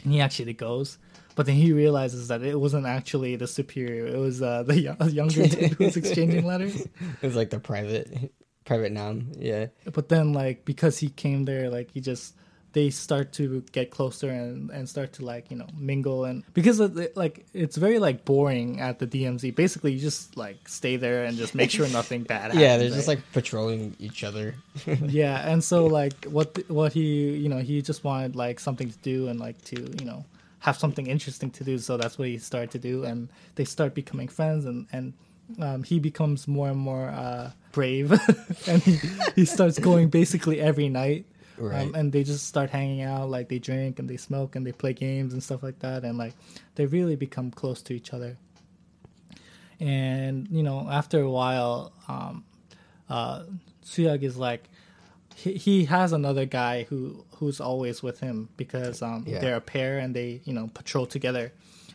And 0.05 0.13
he 0.13 0.21
actually 0.21 0.53
goes, 0.53 0.99
but 1.37 1.47
then 1.47 1.55
he 1.55 1.73
realizes 1.73 2.29
that 2.29 2.43
it 2.43 2.59
wasn't 2.59 2.87
actually 2.87 3.37
the 3.37 3.47
superior; 3.47 4.07
it 4.07 4.19
was 4.19 4.43
uh, 4.43 4.63
the 4.65 4.79
yo- 4.81 4.97
younger 5.07 5.47
dude 5.47 5.73
who 5.73 5.85
was 5.85 5.97
exchanging 5.97 6.45
letters. 6.45 6.77
It 7.23 7.27
was 7.27 7.37
like 7.37 7.51
the 7.51 7.61
private 7.61 8.33
private 8.65 8.93
noun. 8.93 9.33
Yeah. 9.39 9.67
but 9.93 10.09
then 10.09 10.33
like 10.33 10.65
because 10.65 10.99
he 10.99 11.09
came 11.09 11.45
there 11.45 11.71
like 11.71 11.91
he 11.93 12.01
just 12.01 12.35
they 12.73 12.91
start 12.91 13.33
to 13.35 13.63
get 13.73 13.91
closer 13.91 14.31
and 14.31 14.71
and 14.71 14.89
start 14.89 15.13
to 15.15 15.25
like 15.25 15.51
you 15.51 15.57
know 15.57 15.67
mingle. 15.79 16.25
And 16.25 16.43
because 16.55 16.81
of 16.81 16.95
the, 16.95 17.13
like 17.15 17.45
it's 17.53 17.77
very 17.77 17.99
like 17.99 18.25
boring 18.25 18.81
at 18.81 18.99
the 18.99 19.07
DMZ 19.07 19.55
basically 19.55 19.93
you 19.93 20.01
just 20.01 20.37
like 20.37 20.69
stay 20.69 20.97
there 20.97 21.25
and 21.25 21.37
just 21.37 21.55
make 21.55 21.71
sure 21.71 21.87
nothing 21.89 22.23
bad 22.23 22.43
happens 22.53 22.61
Yeah, 22.61 22.77
they're 22.79 22.91
just 22.91 23.09
like 23.09 23.21
patrolling 23.33 23.95
each 23.99 24.25
other. 24.25 24.55
yeah 25.07 25.49
and 25.51 25.63
so 25.63 25.87
like 25.87 26.25
what 26.27 26.59
what 26.69 26.93
he 26.93 27.31
you 27.37 27.49
know 27.49 27.59
he 27.59 27.83
just 27.83 28.05
wanted 28.05 28.37
like 28.37 28.59
something 28.61 28.91
to 28.91 28.99
do 28.99 29.29
and 29.29 29.39
like 29.39 29.63
to 29.67 29.77
you 29.99 30.05
know 30.07 30.25
have 30.61 30.79
something 30.79 31.09
interesting 31.09 31.51
to 31.51 31.65
do. 31.65 31.77
So 31.79 31.97
that's 31.97 32.19
what 32.19 32.29
he 32.29 32.39
started 32.39 32.71
to 32.71 32.79
do. 32.79 33.03
And 33.05 33.29
they 33.57 33.65
start 33.65 33.95
becoming 33.95 34.29
friends 34.29 34.65
and 34.65 34.87
and 34.93 35.13
um, 35.61 35.83
he 35.83 35.99
becomes 35.99 36.47
more 36.49 36.69
and 36.69 36.79
more 36.79 37.09
uh, 37.09 37.51
brave. 37.73 38.13
And 38.69 38.81
he, 38.83 38.99
he 39.35 39.45
starts 39.45 39.79
going 39.79 40.09
basically 40.09 40.61
every 40.61 40.89
night 40.89 41.27
Right. 41.59 41.83
um, 41.83 41.95
and 41.95 42.13
they 42.13 42.23
just 42.25 42.47
start 42.47 42.71
hanging 42.71 43.03
out 43.03 43.29
like 43.31 43.49
they 43.49 43.59
drink 43.59 43.99
and 43.99 44.09
they 44.09 44.17
smoke 44.17 44.57
and 44.57 44.67
they 44.67 44.73
play 44.73 44.93
games 44.93 45.33
and 45.33 45.43
stuff 45.43 45.63
like 45.63 45.79
that 45.81 46.05
and 46.05 46.17
like 46.19 46.35
they 46.77 46.87
really 46.87 47.17
become 47.17 47.51
close 47.51 47.83
to 47.83 47.95
each 47.95 48.13
other 48.13 48.37
and 49.81 50.49
you 50.51 50.63
know 50.63 50.89
after 50.91 51.21
a 51.21 51.31
while 51.31 51.93
um 52.09 52.45
uh 53.09 53.45
Suyuk 53.85 54.23
is 54.23 54.37
like 54.37 54.69
he, 55.35 55.55
he 55.55 55.85
has 55.87 56.13
another 56.13 56.47
guy 56.47 56.85
who 56.85 57.25
who's 57.37 57.61
always 57.61 58.03
with 58.03 58.21
him 58.21 58.49
because 58.57 59.03
um 59.03 59.25
Yeah. 59.27 59.41
they're 59.41 59.57
a 59.57 59.61
pair 59.61 59.99
and 59.99 60.15
they 60.15 60.41
you 60.45 60.53
know 60.53 60.71
patrol 60.73 61.07
together 61.07 61.53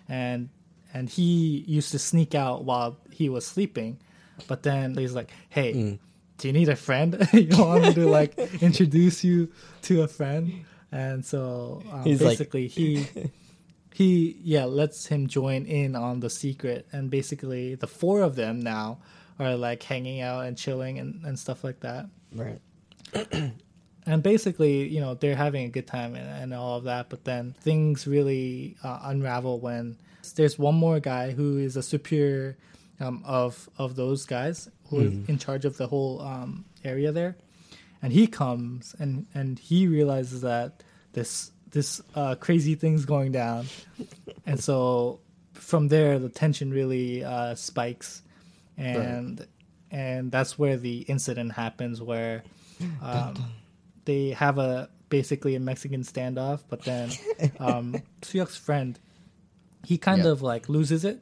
and 0.09 0.49
and 0.93 1.09
he 1.09 1.63
used 1.67 1.91
to 1.91 1.99
sneak 1.99 2.35
out 2.35 2.63
while 2.63 2.97
he 3.11 3.29
was 3.29 3.45
sleeping 3.45 3.99
but 4.47 4.63
then 4.63 4.95
he's 4.95 5.13
like 5.13 5.31
hey 5.49 5.73
Mm. 5.73 5.99
Do 6.37 6.47
you 6.47 6.53
need 6.53 6.69
a 6.69 6.75
friend? 6.75 7.27
You 7.33 7.47
want 7.57 7.83
me 7.83 7.93
to 7.93 8.07
like 8.07 8.37
introduce 8.61 9.23
you 9.23 9.51
to 9.83 10.03
a 10.03 10.07
friend? 10.07 10.65
And 10.91 11.25
so 11.25 11.81
um, 11.91 12.03
He's 12.03 12.21
like- 12.21 12.37
basically 12.37 12.67
he 12.67 13.07
he 13.93 14.37
yeah 14.43 14.65
lets 14.65 15.07
him 15.07 15.27
join 15.27 15.65
in 15.65 15.95
on 15.95 16.19
the 16.19 16.29
secret. 16.29 16.87
And 16.91 17.09
basically 17.09 17.75
the 17.75 17.87
four 17.87 18.21
of 18.21 18.35
them 18.35 18.59
now 18.59 18.99
are 19.39 19.55
like 19.55 19.83
hanging 19.83 20.21
out 20.21 20.45
and 20.45 20.57
chilling 20.57 20.99
and, 20.99 21.23
and 21.25 21.37
stuff 21.37 21.63
like 21.63 21.79
that. 21.81 22.07
Right. 22.33 22.59
and 24.05 24.23
basically 24.23 24.87
you 24.87 24.99
know 25.01 25.13
they're 25.15 25.35
having 25.35 25.65
a 25.65 25.69
good 25.69 25.87
time 25.87 26.15
and, 26.15 26.27
and 26.43 26.53
all 26.53 26.77
of 26.77 26.83
that. 26.85 27.09
But 27.09 27.23
then 27.25 27.55
things 27.61 28.07
really 28.07 28.77
uh, 28.83 28.99
unravel 29.03 29.59
when 29.59 29.97
there's 30.35 30.59
one 30.59 30.75
more 30.75 30.99
guy 30.99 31.31
who 31.31 31.57
is 31.57 31.75
a 31.77 31.83
superior 31.83 32.57
um, 32.99 33.23
of 33.25 33.69
of 33.77 33.95
those 33.95 34.25
guys 34.25 34.69
who 34.89 34.99
is 35.01 35.29
in 35.29 35.37
charge 35.37 35.65
of 35.65 35.77
the 35.77 35.87
whole 35.87 36.21
um, 36.21 36.65
area 36.83 37.11
there. 37.11 37.35
And 38.01 38.13
he 38.13 38.27
comes 38.27 38.95
and 38.99 39.25
and 39.33 39.57
he 39.59 39.87
realizes 39.87 40.41
that 40.41 40.83
this 41.13 41.51
this 41.71 42.01
uh, 42.15 42.35
crazy 42.35 42.75
thing's 42.75 43.05
going 43.05 43.31
down. 43.31 43.67
And 44.45 44.59
so 44.63 45.19
from 45.53 45.89
there 45.89 46.19
the 46.19 46.29
tension 46.29 46.71
really 46.71 47.23
uh, 47.23 47.55
spikes. 47.55 48.21
And 48.77 49.45
and 49.91 50.31
that's 50.31 50.57
where 50.59 50.77
the 50.77 50.99
incident 51.01 51.51
happens 51.53 52.01
where 52.01 52.43
um, 53.01 53.33
they 54.05 54.29
have 54.31 54.57
a 54.57 54.89
basically 55.09 55.55
a 55.55 55.59
Mexican 55.59 56.03
standoff, 56.03 56.63
but 56.69 56.83
then 56.83 57.09
um, 57.59 58.03
Suyuk's 58.21 58.55
friend 58.57 58.99
he 59.85 59.97
kind 59.97 60.23
Yeah. 60.23 60.31
of 60.31 60.41
like 60.41 60.69
loses 60.69 61.03
it, 61.05 61.21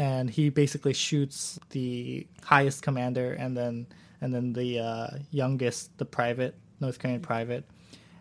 and 0.00 0.30
he 0.30 0.44
basically 0.62 0.94
shoots 0.94 1.58
the 1.76 2.26
highest 2.42 2.78
commander 2.86 3.28
and 3.42 3.52
then 3.58 3.86
and 4.22 4.32
then 4.34 4.52
the 4.52 4.70
uh, 4.90 5.08
youngest, 5.30 5.82
the 5.98 6.04
private 6.18 6.54
North 6.80 6.98
Korean 6.98 7.20
private. 7.20 7.64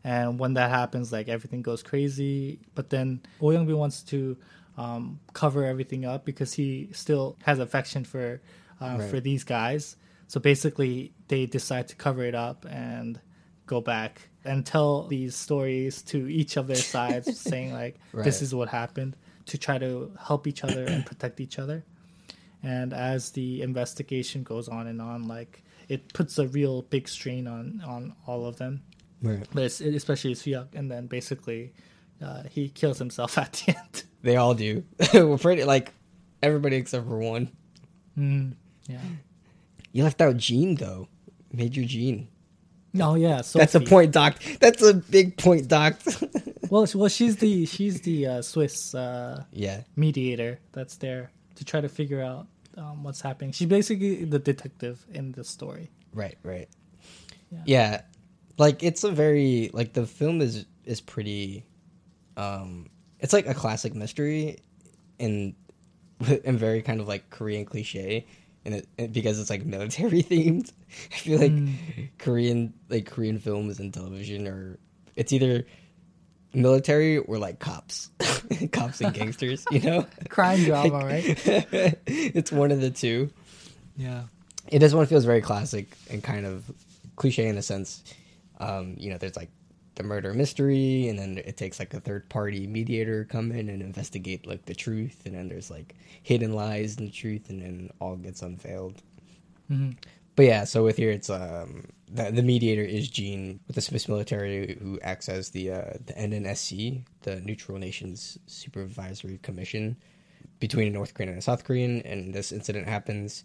And 0.04 0.40
when 0.40 0.54
that 0.56 0.70
happens, 0.70 1.12
like 1.12 1.28
everything 1.28 1.62
goes 1.62 1.82
crazy. 1.84 2.60
But 2.76 2.90
then 2.90 3.22
Oh 3.42 3.52
Young-bin 3.52 3.78
wants 3.78 4.02
to 4.14 4.38
um, 4.78 5.20
cover 5.34 5.62
everything 5.66 6.06
up 6.06 6.24
because 6.26 6.52
he 6.54 6.90
still 6.94 7.36
has 7.44 7.60
affection 7.60 8.04
for 8.06 8.42
uh, 8.82 8.96
Right. 9.00 9.10
for 9.10 9.20
these 9.20 9.44
guys. 9.44 9.96
So 10.28 10.40
basically, 10.40 11.12
they 11.28 11.46
decide 11.48 11.88
to 11.90 11.96
cover 11.96 12.24
it 12.24 12.36
up 12.36 12.66
and 12.70 13.20
go 13.66 13.82
back 13.82 14.22
and 14.46 14.66
tell 14.66 15.08
these 15.08 15.36
stories 15.36 16.02
to 16.12 16.18
each 16.40 16.56
of 16.56 16.68
their 16.68 16.84
sides, 16.96 17.28
saying 17.50 17.74
like, 17.74 17.96
"This 18.14 18.42
is 18.42 18.54
what 18.56 18.70
happened," 18.70 19.14
to 19.50 19.58
try 19.58 19.78
to 19.78 20.12
help 20.20 20.48
each 20.48 20.64
other 20.64 20.86
and 20.86 21.06
protect 21.06 21.40
each 21.40 21.60
other. 21.60 21.84
And 22.64 22.94
as 22.94 23.32
the 23.32 23.62
investigation 23.62 24.44
goes 24.44 24.68
on 24.68 24.88
and 24.88 25.02
on, 25.02 25.28
like 25.28 25.64
it 25.88 26.14
puts 26.14 26.38
a 26.40 26.48
real 26.48 26.82
big 26.84 27.08
strain 27.08 27.48
on 27.48 27.82
on 27.86 28.14
all 28.28 28.46
of 28.46 28.58
them, 28.58 28.82
Right. 29.22 29.48
but 29.54 29.64
it's, 29.64 29.80
especially 29.82 30.34
Suyuk. 30.36 30.68
And 30.76 30.90
then 30.92 31.08
basically, 31.08 31.74
uh, 32.22 32.44
he 32.50 32.70
kills 32.70 32.98
himself 33.00 33.38
at 33.44 33.54
the 33.54 33.76
end. 33.78 34.04
They 34.22 34.36
all 34.36 34.54
do. 34.54 34.84
We're 35.14 35.38
pretty 35.38 35.64
like 35.64 35.94
everybody 36.44 36.76
except 36.76 37.08
for 37.08 37.18
one. 37.20 37.50
Mm, 38.18 38.54
yeah. 38.88 39.00
You 39.94 40.04
left 40.04 40.22
out 40.22 40.36
Jean 40.38 40.76
though. 40.76 41.08
Major 41.54 41.84
Jean. 41.86 42.28
Oh 43.00 43.16
yeah. 43.16 43.42
So 43.42 43.58
That's 43.60 43.76
a 43.76 43.80
point, 43.80 44.12
Doc. 44.12 44.36
That's 44.60 44.82
a 44.84 44.94
big 44.94 45.38
point, 45.38 45.68
Doc. 45.70 45.96
well, 46.70 46.88
well, 46.96 47.10
she's 47.10 47.38
the 47.38 47.66
she's 47.66 48.02
the 48.02 48.28
uh, 48.28 48.42
Swiss 48.42 48.94
uh, 48.96 49.44
yeah, 49.52 49.82
mediator 49.96 50.60
that's 50.72 50.98
there 50.98 51.32
to 51.56 51.66
try 51.66 51.82
to 51.82 51.90
figure 51.90 52.22
out 52.22 52.48
um, 52.78 53.04
what's 53.04 53.22
happening. 53.22 53.52
She's 53.52 53.68
basically 53.68 54.26
the 54.26 54.40
detective 54.40 55.06
in 55.12 55.32
the 55.34 55.44
story. 55.44 55.90
right, 56.14 56.38
right. 56.44 56.70
Yeah. 57.52 57.62
Yeah. 57.66 58.02
Like 58.58 58.84
it's 58.84 59.04
a 59.04 59.12
very 59.12 59.70
like 59.74 59.94
the 59.94 60.06
film 60.06 60.42
is 60.42 60.66
is 60.84 61.02
pretty 61.02 61.66
um 62.38 62.90
it's 63.20 63.34
like 63.34 63.48
a 63.48 63.54
classic 63.54 63.96
mystery 63.96 64.58
and 65.20 65.56
and 66.46 66.60
very 66.60 66.82
kind 66.82 67.00
of 67.00 67.08
like 67.08 67.30
Korean 67.30 67.66
cliche 67.66 68.28
and 68.66 68.76
it, 68.76 68.88
and 68.98 69.14
because 69.14 69.40
it's 69.40 69.50
like 69.50 69.66
military 69.66 70.24
themed. 70.30 70.72
I 71.12 71.16
feel 71.16 71.40
like 71.40 72.18
Korean 72.18 72.74
like 72.90 73.06
Korean 73.06 73.40
films 73.40 73.80
and 73.80 73.94
television 73.94 74.48
are 74.48 74.78
it's 75.16 75.34
either 75.34 75.66
military 76.54 77.18
or 77.18 77.38
like 77.38 77.60
cops. 77.60 78.10
cops 78.72 79.02
and 79.02 79.14
gangsters, 79.14 79.66
you 79.72 79.80
know? 79.82 80.06
Crime 80.30 80.64
drama, 80.64 81.06
right? 81.06 81.24
it's 82.08 82.52
one 82.52 82.72
of 82.72 82.82
the 82.82 82.90
two. 82.90 83.30
Yeah. 83.96 84.24
it 84.68 84.80
this 84.80 84.94
one 84.94 85.06
feels 85.06 85.26
very 85.26 85.42
classic 85.42 85.96
and 86.10 86.24
kind 86.24 86.46
of 86.46 86.70
cliche 87.16 87.48
in 87.48 87.58
a 87.58 87.62
sense. 87.62 88.04
Um, 88.60 88.96
you 88.98 89.10
know, 89.12 89.18
there's 89.18 89.36
like 89.36 89.50
the 89.96 90.04
murder 90.04 90.34
mystery, 90.34 91.08
and 91.10 91.20
then 91.20 91.38
it 91.46 91.58
takes 91.58 91.78
like 91.80 91.94
a 91.94 92.00
third 92.00 92.30
party 92.30 92.68
mediator 92.68 93.26
come 93.26 93.52
in 93.52 93.70
and 93.70 93.82
investigate 93.82 94.48
like 94.48 94.66
the 94.66 94.74
truth, 94.74 95.26
and 95.26 95.36
then 95.36 95.50
there's 95.50 95.70
like 95.70 95.96
hidden 96.24 96.54
lies 96.54 96.98
in 96.98 97.06
the 97.06 97.12
truth, 97.12 97.50
and 97.50 97.62
then 97.62 97.90
all 98.00 98.16
gets 98.16 98.42
unveiled. 98.42 99.02
hmm 99.68 99.92
But 100.36 100.46
yeah, 100.46 100.64
so 100.64 100.84
with 100.84 100.98
here 100.98 101.12
it's 101.12 101.30
um 101.30 101.84
the, 102.12 102.32
the 102.32 102.44
mediator 102.44 102.82
is 102.82 103.10
Jean 103.10 103.60
with 103.68 103.76
the 103.76 103.82
Swiss 103.82 104.08
military 104.08 104.78
who 104.82 105.00
acts 105.02 105.30
as 105.30 105.50
the 105.50 105.72
uh, 105.72 105.94
the 106.06 106.14
NNSC, 106.14 107.04
the 107.22 107.42
Neutral 107.42 107.78
Nations 107.78 108.38
Supervisory 108.48 109.40
Commission 109.44 109.96
between 110.60 110.88
a 110.88 110.92
North 110.92 111.14
Korean 111.14 111.30
and 111.30 111.38
a 111.38 111.42
South 111.42 111.64
Korean, 111.64 112.02
and 112.02 112.34
this 112.34 112.52
incident 112.52 112.88
happens. 112.88 113.44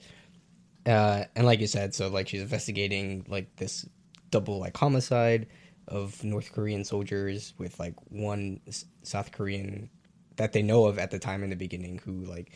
Uh, 0.87 1.25
and 1.37 1.47
like 1.47 1.61
you 1.61 1.67
said, 1.67 1.95
so 1.95 2.09
like 2.09 2.29
she's 2.29 2.43
investigating 2.43 3.25
like 3.29 3.55
this 3.57 3.87
double 4.31 4.59
like 4.59 4.77
homicide 4.77 5.47
of 5.89 6.23
North 6.25 6.53
Korean 6.53 6.85
soldiers 6.85 7.55
with 7.59 7.79
like 7.79 7.95
one 8.09 8.61
South 9.03 9.33
Korean 9.33 9.91
that 10.37 10.53
they 10.53 10.63
know 10.63 10.87
of 10.87 10.99
at 10.99 11.11
the 11.11 11.19
time 11.19 11.45
in 11.45 11.51
the 11.51 11.57
beginning 11.57 12.01
who 12.05 12.25
like 12.25 12.53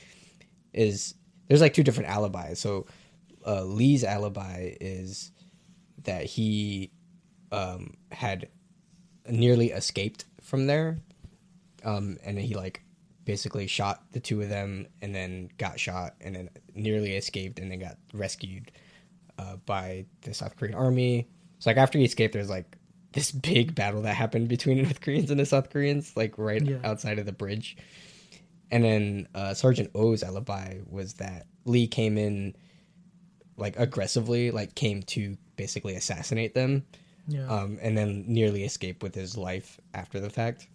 is 0.72 1.14
there's 1.46 1.60
like 1.60 1.74
two 1.74 1.82
different 1.82 2.08
alibis. 2.10 2.60
So 2.60 2.86
uh, 3.46 3.64
Lee's 3.64 4.04
alibi 4.04 4.74
is 4.80 5.30
that 6.04 6.24
he 6.24 6.90
um, 7.52 7.94
had 8.12 8.48
nearly 9.28 9.70
escaped 9.70 10.24
from 10.42 10.66
there, 10.66 10.98
um, 11.84 12.16
and 12.24 12.38
he 12.38 12.54
like 12.54 12.82
basically 13.24 13.66
shot 13.66 14.02
the 14.12 14.20
two 14.20 14.40
of 14.40 14.48
them, 14.48 14.86
and 15.02 15.14
then 15.14 15.50
got 15.58 15.78
shot, 15.78 16.14
and 16.20 16.34
then 16.34 16.50
nearly 16.74 17.14
escaped, 17.16 17.58
and 17.58 17.70
then 17.70 17.78
got 17.78 17.96
rescued 18.12 18.70
uh, 19.38 19.56
by 19.66 20.04
the 20.22 20.32
South 20.34 20.56
Korean 20.56 20.74
army. 20.74 21.28
So 21.58 21.70
like 21.70 21.76
after 21.76 21.98
he 21.98 22.04
escaped, 22.04 22.32
there's 22.34 22.50
like 22.50 22.76
this 23.12 23.30
big 23.32 23.74
battle 23.74 24.02
that 24.02 24.14
happened 24.14 24.48
between 24.48 24.76
the 24.78 24.82
North 24.84 25.00
Koreans 25.00 25.30
and 25.30 25.40
the 25.40 25.46
South 25.46 25.70
Koreans, 25.70 26.16
like 26.16 26.36
right 26.38 26.62
Yeah. 26.64 26.78
outside 26.84 27.18
of 27.18 27.26
the 27.26 27.32
bridge. 27.32 27.76
And 28.70 28.84
then 28.84 29.28
uh, 29.34 29.54
Sergeant 29.54 29.90
O's 29.94 30.22
alibi 30.22 30.78
was 30.88 31.14
that 31.14 31.46
Lee 31.64 31.86
came 31.86 32.18
in 32.18 32.54
like 33.56 33.78
aggressively, 33.78 34.50
like 34.50 34.74
came 34.74 35.02
to 35.04 35.36
basically 35.58 35.94
assassinate 35.96 36.54
them, 36.54 36.84
Yeah. 37.26 37.46
um, 37.48 37.78
and 37.82 37.98
then 37.98 38.24
nearly 38.26 38.64
escape 38.64 39.02
with 39.02 39.14
his 39.14 39.36
life 39.36 39.78
after 39.92 40.18
the 40.20 40.30
fact. 40.30 40.66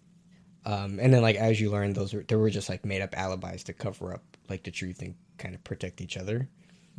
Um, 0.65 0.99
and 1.01 1.11
then 1.13 1.21
like 1.23 1.35
as 1.37 1.59
you 1.59 1.71
learn, 1.71 1.93
those 1.93 2.13
were 2.13 2.23
there 2.27 2.37
were 2.37 2.51
just 2.51 2.69
like 2.69 2.85
made 2.85 3.01
up 3.01 3.17
alibis 3.17 3.63
to 3.65 3.73
cover 3.73 4.13
up 4.13 4.23
like 4.49 4.63
the 4.63 4.71
truth 4.71 5.01
and 5.01 5.15
kind 5.39 5.55
of 5.55 5.63
protect 5.63 5.99
each 6.01 6.15
other. 6.17 6.47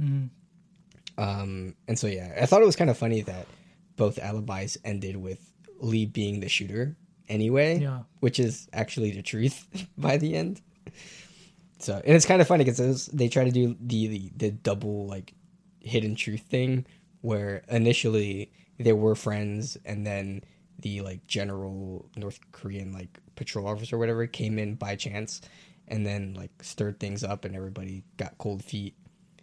Mhm. 0.03 0.31
Um, 1.17 1.75
and 1.87 1.99
so 1.99 2.07
yeah, 2.09 2.35
I 2.41 2.47
thought 2.47 2.61
it 2.63 2.67
was 2.67 2.77
kind 2.77 2.91
of 2.91 2.99
funny 2.99 3.21
that 3.23 3.47
both 3.97 4.19
alibis 4.19 4.77
ended 4.85 5.17
with 5.17 5.39
Lee 5.81 6.07
being 6.07 6.41
the 6.41 6.49
shooter 6.49 6.97
anyway, 7.29 7.79
Yeah. 7.79 8.01
which 8.21 8.41
is 8.41 8.69
actually 8.73 9.13
the 9.13 9.23
truth 9.23 9.67
by 9.99 10.17
the 10.17 10.35
end. 10.35 10.61
So 11.79 12.01
and 12.05 12.15
it's 12.17 12.27
kind 12.27 12.41
of 12.43 12.49
funny 12.49 12.65
because 12.65 13.07
they 13.07 13.29
try 13.29 13.45
to 13.45 13.51
do 13.51 13.77
the, 13.81 14.07
the 14.09 14.31
the 14.37 14.51
double 14.51 15.07
like 15.07 15.33
hidden 15.81 16.15
truth 16.17 16.41
thing 16.43 16.87
where 17.25 17.63
initially 17.69 18.53
they 18.79 18.93
were 18.93 19.15
friends 19.15 19.79
and 19.85 20.07
then 20.07 20.43
the 20.81 21.01
like 21.01 21.27
general 21.27 22.09
North 22.17 22.41
Korean 22.53 22.93
like 22.93 23.21
patrol 23.37 23.67
officer 23.67 23.97
or 23.97 23.99
whatever 23.99 24.27
came 24.27 24.59
in 24.59 24.75
by 24.75 24.97
chance 24.97 25.41
and 25.89 26.07
then 26.07 26.35
like 26.35 26.51
stirred 26.63 27.01
things 27.01 27.25
up 27.25 27.45
and 27.45 27.57
everybody 27.57 28.05
got 28.17 28.37
cold 28.39 28.65
feet 28.65 28.95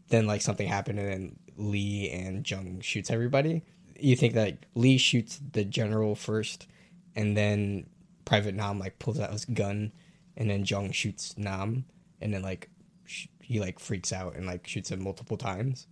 then 0.10 0.28
like 0.28 0.41
something 0.41 0.67
happened 0.67 1.00
and 1.00 1.12
then 1.12 1.36
Lee 1.58 2.10
and 2.12 2.50
Jung 2.50 2.82
shoots 2.82 3.10
everybody. 3.10 3.63
You 4.00 4.15
think 4.15 4.34
that 4.34 4.65
Lee 4.76 4.98
shoots 4.98 5.39
the 5.54 5.63
general 5.63 6.15
first, 6.15 6.67
and 7.15 7.38
then 7.38 7.88
Private 8.26 8.56
Nam 8.56 8.80
like 8.80 9.00
pulls 9.00 9.20
out 9.20 9.32
his 9.32 9.46
gun, 9.46 9.91
and 10.38 10.50
then 10.50 10.65
Jung 10.65 10.91
shoots 10.91 11.38
Nam, 11.38 11.86
and 12.20 12.34
then 12.34 12.41
like 12.41 12.70
sh- 13.06 13.28
he 13.41 13.60
like 13.60 13.80
freaks 13.80 14.12
out 14.12 14.36
and 14.36 14.46
like 14.46 14.67
shoots 14.67 14.91
him 14.91 15.04
multiple 15.04 15.38
times. 15.38 15.88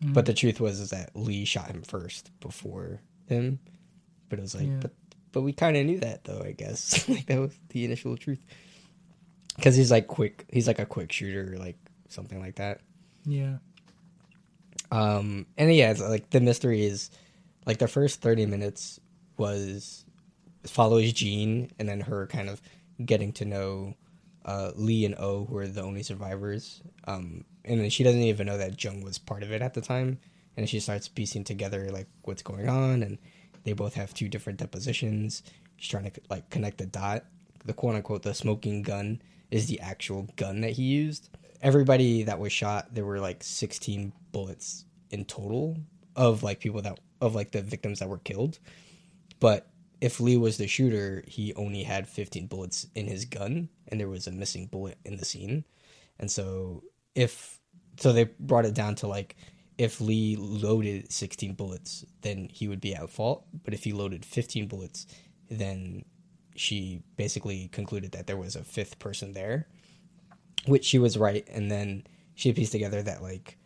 But 0.00 0.26
the 0.26 0.34
truth 0.34 0.60
was 0.60 0.80
is 0.80 0.90
that 0.90 1.10
Lee 1.16 1.44
shot 1.46 1.68
him 1.70 1.82
first 1.82 2.30
before 2.40 3.00
him. 3.26 3.58
But 4.28 4.38
it 4.38 4.42
was 4.42 4.54
like, 4.54 4.66
Yeah. 4.66 4.78
but 4.80 4.92
but 5.32 5.42
we 5.42 5.52
kind 5.52 5.76
of 5.76 5.86
knew 5.86 5.98
that 6.00 6.24
though. 6.24 6.42
I 6.44 6.52
guess 6.52 7.08
like 7.08 7.26
that 7.26 7.40
was 7.40 7.54
the 7.70 7.84
initial 7.84 8.16
truth. 8.16 8.44
Because 9.56 9.76
he's 9.76 9.90
like 9.90 10.06
quick. 10.08 10.44
He's 10.52 10.66
like 10.66 10.78
a 10.78 10.86
quick 10.86 11.10
shooter, 11.12 11.56
like 11.58 11.76
something 12.08 12.38
like 12.40 12.56
that. 12.56 12.80
Yeah. 13.24 13.56
Um, 14.90 15.46
and 15.56 15.74
yeah, 15.74 15.90
it's 15.90 16.00
like 16.00 16.30
the 16.30 16.40
mystery 16.40 16.84
is 16.84 17.10
like 17.66 17.78
the 17.78 17.88
first 17.88 18.20
30 18.20 18.46
minutes 18.46 19.00
was 19.36 20.04
follows 20.64 21.12
Jean 21.12 21.70
and 21.78 21.88
then 21.88 22.00
her 22.00 22.26
kind 22.26 22.48
of 22.48 22.60
getting 23.04 23.32
to 23.32 23.44
know 23.44 23.94
uh, 24.44 24.72
Lee 24.74 25.04
and 25.04 25.14
O, 25.16 25.44
who 25.44 25.56
are 25.58 25.66
the 25.66 25.82
only 25.82 26.02
survivors. 26.02 26.82
Um, 27.06 27.44
and 27.64 27.80
then 27.80 27.90
she 27.90 28.04
doesn't 28.04 28.20
even 28.20 28.46
know 28.46 28.58
that 28.58 28.82
Jung 28.82 29.02
was 29.02 29.18
part 29.18 29.42
of 29.42 29.52
it 29.52 29.62
at 29.62 29.74
the 29.74 29.80
time. 29.80 30.18
And 30.56 30.68
she 30.68 30.80
starts 30.80 31.08
piecing 31.08 31.44
together 31.44 31.90
like 31.90 32.06
what's 32.22 32.42
going 32.42 32.68
on, 32.68 33.02
and 33.02 33.18
they 33.64 33.72
both 33.72 33.94
have 33.94 34.14
two 34.14 34.28
different 34.28 34.58
depositions. 34.58 35.42
She's 35.76 35.90
trying 35.90 36.10
to 36.10 36.20
like 36.30 36.48
connect 36.50 36.78
the 36.78 36.86
dot. 36.86 37.24
The 37.64 37.72
quote 37.72 37.96
unquote 37.96 38.22
the 38.22 38.34
smoking 38.34 38.82
gun 38.82 39.20
is 39.50 39.66
the 39.66 39.80
actual 39.80 40.28
gun 40.36 40.60
that 40.60 40.72
he 40.72 40.84
used. 40.84 41.28
Everybody 41.60 42.22
that 42.24 42.38
was 42.38 42.52
shot, 42.52 42.94
there 42.94 43.04
were 43.04 43.18
like 43.18 43.42
16 43.42 44.12
bullets 44.30 44.84
in 45.10 45.24
total 45.24 45.76
of 46.14 46.42
like 46.42 46.60
people 46.60 46.82
that 46.82 47.00
of 47.20 47.34
like 47.34 47.50
the 47.50 47.62
victims 47.62 47.98
that 47.98 48.08
were 48.08 48.18
killed. 48.18 48.58
But 49.40 49.66
if 50.04 50.20
Lee 50.20 50.36
was 50.36 50.58
the 50.58 50.66
shooter, 50.66 51.24
he 51.26 51.54
only 51.54 51.82
had 51.82 52.06
15 52.06 52.46
bullets 52.48 52.86
in 52.94 53.06
his 53.06 53.24
gun, 53.24 53.70
and 53.88 53.98
there 53.98 54.08
was 54.10 54.26
a 54.26 54.30
missing 54.32 54.66
bullet 54.66 54.98
in 55.06 55.16
the 55.16 55.24
scene. 55.24 55.64
And 56.20 56.30
so 56.30 56.82
if 57.14 57.58
so, 57.98 58.12
they 58.12 58.24
brought 58.38 58.66
it 58.66 58.74
down 58.74 58.96
to 58.96 59.06
like 59.06 59.34
if 59.78 60.02
Lee 60.02 60.36
loaded 60.38 61.10
16 61.10 61.54
bullets, 61.54 62.04
then 62.20 62.48
he 62.52 62.68
would 62.68 62.82
be 62.82 62.94
at 62.94 63.08
fault. 63.08 63.46
But 63.64 63.72
if 63.72 63.82
he 63.82 63.92
loaded 63.94 64.26
15 64.26 64.68
bullets, 64.68 65.06
then 65.48 66.04
she 66.54 67.02
basically 67.16 67.68
concluded 67.68 68.12
that 68.12 68.26
there 68.26 68.36
was 68.36 68.56
a 68.56 68.62
fifth 68.62 68.98
person 68.98 69.32
there, 69.32 69.68
which 70.66 70.84
she 70.84 70.98
was 70.98 71.16
right. 71.16 71.48
And 71.50 71.70
then 71.70 72.04
she 72.34 72.52
pieced 72.52 72.72
together 72.72 73.02
that 73.02 73.22
like 73.22 73.56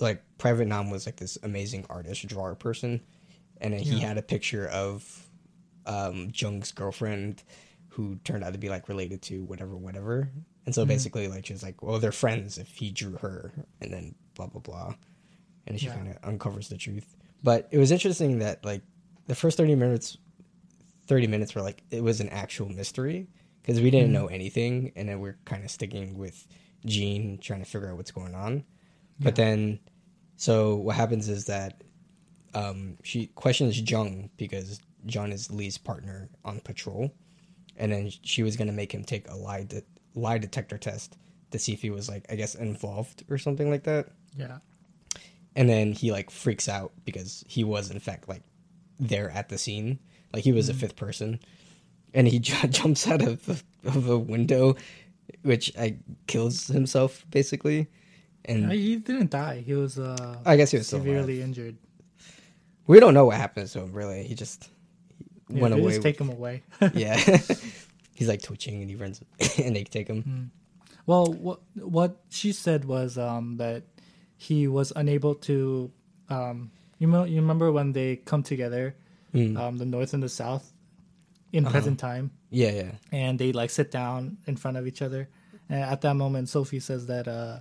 like 0.00 0.22
Private 0.36 0.68
Nam 0.68 0.90
was 0.90 1.06
like 1.06 1.16
this 1.16 1.38
amazing 1.42 1.86
artist 1.88 2.26
drawer 2.26 2.54
person, 2.56 3.00
and 3.60 3.72
then 3.72 3.80
he 3.80 4.00
Yeah. 4.00 4.08
had 4.08 4.18
a 4.18 4.22
picture 4.22 4.66
of 4.68 5.30
um, 5.86 6.30
Jung's 6.34 6.72
girlfriend, 6.72 7.42
who 7.88 8.16
turned 8.24 8.44
out 8.44 8.52
to 8.52 8.58
be 8.58 8.68
like 8.68 8.88
related 8.88 9.22
to 9.22 9.44
whatever, 9.44 9.76
whatever. 9.76 10.30
And 10.64 10.74
so 10.74 10.84
basically, 10.86 11.28
like 11.28 11.46
she's 11.46 11.62
like, 11.62 11.82
well, 11.82 11.98
they're 11.98 12.12
friends 12.12 12.56
if 12.58 12.68
he 12.76 12.90
drew 12.90 13.16
her, 13.16 13.52
and 13.80 13.92
then 13.92 14.14
blah 14.34 14.46
blah 14.46 14.60
blah, 14.60 14.94
and 15.66 15.78
she 15.78 15.86
Yeah. 15.86 15.94
kind 15.94 16.08
of 16.08 16.18
uncovers 16.22 16.68
the 16.68 16.76
truth. 16.76 17.16
But 17.42 17.68
it 17.72 17.78
was 17.78 17.90
interesting 17.90 18.38
that 18.38 18.64
like 18.64 18.82
the 19.26 19.34
first 19.34 19.56
thirty 19.56 19.74
minutes, 19.74 20.16
thirty 21.06 21.26
minutes 21.26 21.54
were 21.54 21.62
like 21.62 21.82
it 21.90 22.02
was 22.02 22.20
an 22.20 22.28
actual 22.28 22.68
mystery 22.68 23.28
because 23.60 23.80
we 23.80 23.90
didn't 23.90 24.12
know 24.12 24.26
anything, 24.28 24.92
and 24.96 25.08
then 25.08 25.20
we're 25.20 25.38
kind 25.44 25.64
of 25.64 25.70
sticking 25.70 26.16
with 26.16 26.46
Jean 26.86 27.38
trying 27.38 27.60
to 27.60 27.64
figure 27.68 27.90
out 27.90 27.96
what's 27.96 28.10
going 28.12 28.34
on. 28.34 28.64
But 29.20 29.36
then, 29.36 29.78
so 30.36 30.76
what 30.76 30.96
happens 30.96 31.28
is 31.28 31.44
that 31.46 31.82
um, 32.54 32.98
she 33.02 33.26
questions 33.28 33.80
Jung 33.80 34.30
because 34.36 34.80
Jung 35.06 35.32
is 35.32 35.50
Lee's 35.50 35.78
partner 35.78 36.28
on 36.44 36.60
patrol, 36.60 37.12
and 37.76 37.90
then 37.92 38.10
she 38.22 38.42
was 38.42 38.56
gonna 38.56 38.72
make 38.72 38.92
him 38.92 39.04
take 39.04 39.28
a 39.28 39.34
lie 39.36 39.64
de- 39.64 39.82
lie 40.14 40.38
detector 40.38 40.78
test 40.78 41.16
to 41.50 41.58
see 41.58 41.72
if 41.72 41.82
he 41.82 41.90
was 41.90 42.08
like 42.08 42.24
I 42.30 42.36
guess 42.36 42.54
involved 42.54 43.24
or 43.30 43.38
something 43.38 43.68
like 43.70 43.84
that. 43.84 44.08
Yeah. 44.36 44.58
And 45.54 45.68
then 45.68 45.92
he 45.92 46.12
like 46.12 46.30
freaks 46.30 46.68
out 46.68 46.92
because 47.04 47.44
he 47.46 47.62
was 47.64 47.90
in 47.90 47.98
fact 48.00 48.28
like 48.28 48.42
there 48.98 49.30
at 49.30 49.48
the 49.48 49.58
scene, 49.58 49.98
like 50.32 50.44
he 50.44 50.52
was 50.52 50.68
a 50.68 50.74
fifth 50.74 50.96
person, 50.96 51.40
and 52.14 52.26
he 52.28 52.38
j- 52.48 52.68
jumps 52.68 53.06
out 53.08 53.20
of 53.22 53.44
the, 53.46 53.62
of 53.84 54.08
a 54.08 54.18
window, 54.18 54.76
which 55.42 55.72
I 55.78 55.96
kills 56.26 56.68
himself 56.68 57.26
basically. 57.30 57.88
And 58.44 58.66
Uh, 58.66 58.70
he 58.70 58.96
didn't 58.96 59.30
die. 59.30 59.62
He 59.64 59.74
was 59.74 59.98
uh, 59.98 60.36
I 60.44 60.56
guess 60.56 60.70
he 60.70 60.78
was 60.78 60.88
severely 60.88 61.42
injured. 61.42 61.76
We 62.86 62.98
don't 62.98 63.14
know 63.14 63.26
what 63.26 63.36
happens 63.36 63.72
to 63.74 63.80
him 63.80 63.92
really. 63.92 64.24
He 64.24 64.34
just 64.34 64.70
Yeah, 65.54 65.62
went 65.62 65.74
they 65.74 65.80
away. 65.80 65.90
just 65.92 66.02
take 66.02 66.18
him 66.20 66.30
away. 66.30 66.62
yeah, 66.94 67.16
he's 68.14 68.28
like 68.28 68.42
twitching 68.42 68.80
and 68.80 68.90
he 68.90 68.96
runs, 68.96 69.20
and 69.58 69.74
they 69.76 69.84
take 69.84 70.08
him. 70.08 70.22
Mm. 70.22 70.48
Well, 71.06 71.32
what 71.32 71.60
what 71.74 72.20
she 72.30 72.52
said 72.52 72.84
was 72.84 73.18
um, 73.18 73.56
that 73.58 73.82
he 74.36 74.68
was 74.68 74.92
unable 74.96 75.34
to. 75.46 75.90
Um, 76.28 76.70
you 76.98 77.08
know, 77.08 77.24
you 77.24 77.40
remember 77.40 77.72
when 77.72 77.92
they 77.92 78.16
come 78.16 78.42
together, 78.42 78.94
Mm. 79.34 79.58
um, 79.58 79.78
the 79.78 79.84
North 79.86 80.14
and 80.14 80.22
the 80.22 80.28
South, 80.28 80.72
in 81.52 81.64
Uh-huh. 81.64 81.72
present 81.72 81.98
time, 81.98 82.30
Yeah, 82.50 82.70
yeah, 82.70 82.92
and 83.10 83.38
they 83.38 83.50
like 83.52 83.70
sit 83.70 83.90
down 83.90 84.36
in 84.46 84.56
front 84.56 84.76
of 84.76 84.86
each 84.86 85.02
other. 85.02 85.28
And 85.68 85.80
at 85.82 86.00
that 86.02 86.14
moment, 86.14 86.48
Sophie 86.48 86.80
says 86.80 87.06
that 87.06 87.26
uh, 87.26 87.60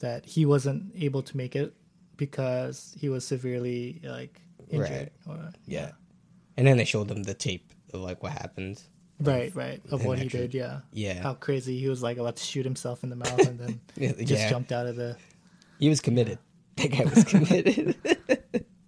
that 0.00 0.26
he 0.26 0.44
wasn't 0.46 0.90
able 0.98 1.22
to 1.22 1.36
make 1.36 1.54
it 1.54 1.74
because 2.16 2.94
he 2.98 3.08
was 3.08 3.26
severely 3.26 4.00
like 4.02 4.40
injured. 4.68 5.10
Or, 5.28 5.50
yeah. 5.66 5.92
And 6.56 6.66
then 6.66 6.76
they 6.76 6.84
showed 6.84 7.08
them 7.08 7.22
the 7.22 7.34
tape 7.34 7.72
of 7.92 8.00
like 8.00 8.22
what 8.22 8.32
happened. 8.32 8.82
Right, 9.20 9.54
right. 9.54 9.80
Of 9.90 10.04
what 10.04 10.18
he 10.18 10.28
did, 10.28 10.52
yeah. 10.52 10.80
Yeah, 10.92 11.22
How 11.22 11.34
crazy 11.34 11.78
he 11.78 11.88
was 11.88 12.02
like 12.02 12.18
about 12.18 12.36
to 12.36 12.42
shoot 12.42 12.64
himself 12.64 13.04
in 13.04 13.10
the 13.10 13.16
mouth 13.16 13.38
and 13.46 13.58
then 13.58 13.80
yeah. 13.96 14.12
just 14.24 14.48
jumped 14.48 14.72
out 14.72 14.86
of 14.86 14.96
the 14.96 15.16
He 15.78 15.88
was 15.88 16.00
committed. 16.00 16.38
That 16.76 16.90
guy 16.90 17.04
was 17.04 17.24
committed. 17.24 17.96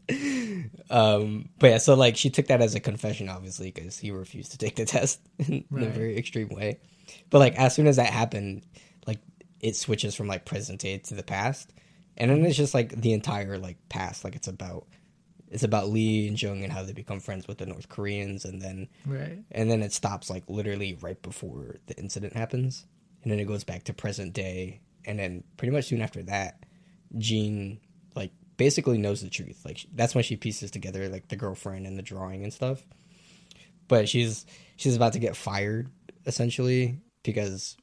um, 0.90 1.48
but 1.58 1.70
yeah, 1.70 1.78
so 1.78 1.94
like 1.94 2.16
she 2.16 2.30
took 2.30 2.46
that 2.46 2.60
as 2.60 2.74
a 2.74 2.80
confession, 2.80 3.28
obviously, 3.28 3.70
because 3.70 3.98
he 3.98 4.10
refused 4.10 4.52
to 4.52 4.58
take 4.58 4.76
the 4.76 4.84
test 4.84 5.20
in, 5.38 5.64
in 5.76 5.82
a 5.82 5.88
very 5.88 6.16
extreme 6.16 6.48
way. 6.48 6.80
But 7.30 7.38
like 7.38 7.54
as 7.56 7.74
soon 7.74 7.86
as 7.86 7.96
that 7.96 8.10
happened, 8.10 8.62
like 9.06 9.20
it 9.60 9.76
switches 9.76 10.14
from 10.14 10.26
like 10.26 10.44
present 10.44 10.80
day 10.80 10.98
to 10.98 11.14
the 11.14 11.22
past, 11.22 11.72
and 12.16 12.30
then 12.30 12.44
it's 12.44 12.56
just 12.56 12.74
like 12.74 13.00
the 13.00 13.12
entire 13.12 13.58
like 13.58 13.76
past. 13.88 14.24
Like 14.24 14.34
it's 14.34 14.48
about 14.48 14.86
it's 15.54 15.62
about 15.62 15.88
Lee 15.88 16.26
and 16.26 16.40
Jung 16.40 16.64
and 16.64 16.72
how 16.72 16.82
they 16.82 16.92
become 16.92 17.20
friends 17.20 17.46
with 17.46 17.58
the 17.58 17.66
North 17.66 17.88
Koreans, 17.88 18.44
and 18.44 18.60
then 18.60 18.88
right. 19.06 19.38
and 19.52 19.70
then 19.70 19.82
it 19.82 19.92
stops 19.92 20.28
like 20.28 20.42
literally 20.48 20.98
right 21.00 21.20
before 21.22 21.76
the 21.86 21.96
incident 21.96 22.32
happens. 22.32 22.84
And 23.22 23.30
then 23.30 23.38
it 23.38 23.46
goes 23.46 23.62
back 23.62 23.84
to 23.84 23.94
present 23.94 24.34
day 24.34 24.80
and 25.06 25.18
then 25.18 25.44
pretty 25.56 25.72
much 25.72 25.86
soon 25.86 26.02
after 26.02 26.22
that 26.24 26.62
jean 27.16 27.80
like 28.14 28.32
basically 28.56 28.98
knows 28.98 29.22
the 29.22 29.30
truth. 29.30 29.64
Like 29.64 29.86
that's 29.94 30.14
when 30.14 30.24
she 30.24 30.34
pieces 30.34 30.72
together 30.72 31.08
like 31.08 31.28
the 31.28 31.36
girlfriend 31.36 31.86
and 31.86 31.96
the 31.96 32.02
drawing 32.02 32.42
and 32.42 32.52
stuff. 32.52 32.84
But 33.86 34.08
she's 34.08 34.44
she's 34.74 34.96
about 34.96 35.12
to 35.12 35.20
get 35.20 35.36
fired 35.36 35.88
essentially 36.26 36.98
because 37.22 37.76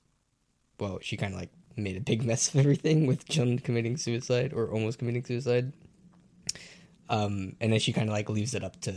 well 0.78 1.00
she 1.02 1.16
kind 1.16 1.34
of 1.34 1.40
like 1.40 1.52
made 1.78 1.96
a 1.96 2.02
big 2.02 2.26
mess 2.26 2.54
of 2.54 2.60
everything 2.60 3.08
with 3.08 3.34
Jung 3.34 3.60
committing 3.60 3.96
suicide 3.96 4.52
or 4.52 4.70
almost 4.70 5.00
committing 5.00 5.24
suicide 5.24 5.72
um 7.12 7.56
and 7.60 7.72
then 7.72 7.80
she 7.80 7.94
kind 7.94 8.10
of 8.10 8.14
like 8.14 8.30
leaves 8.30 8.56
it 8.56 8.64
up 8.64 8.80
to 8.82 8.94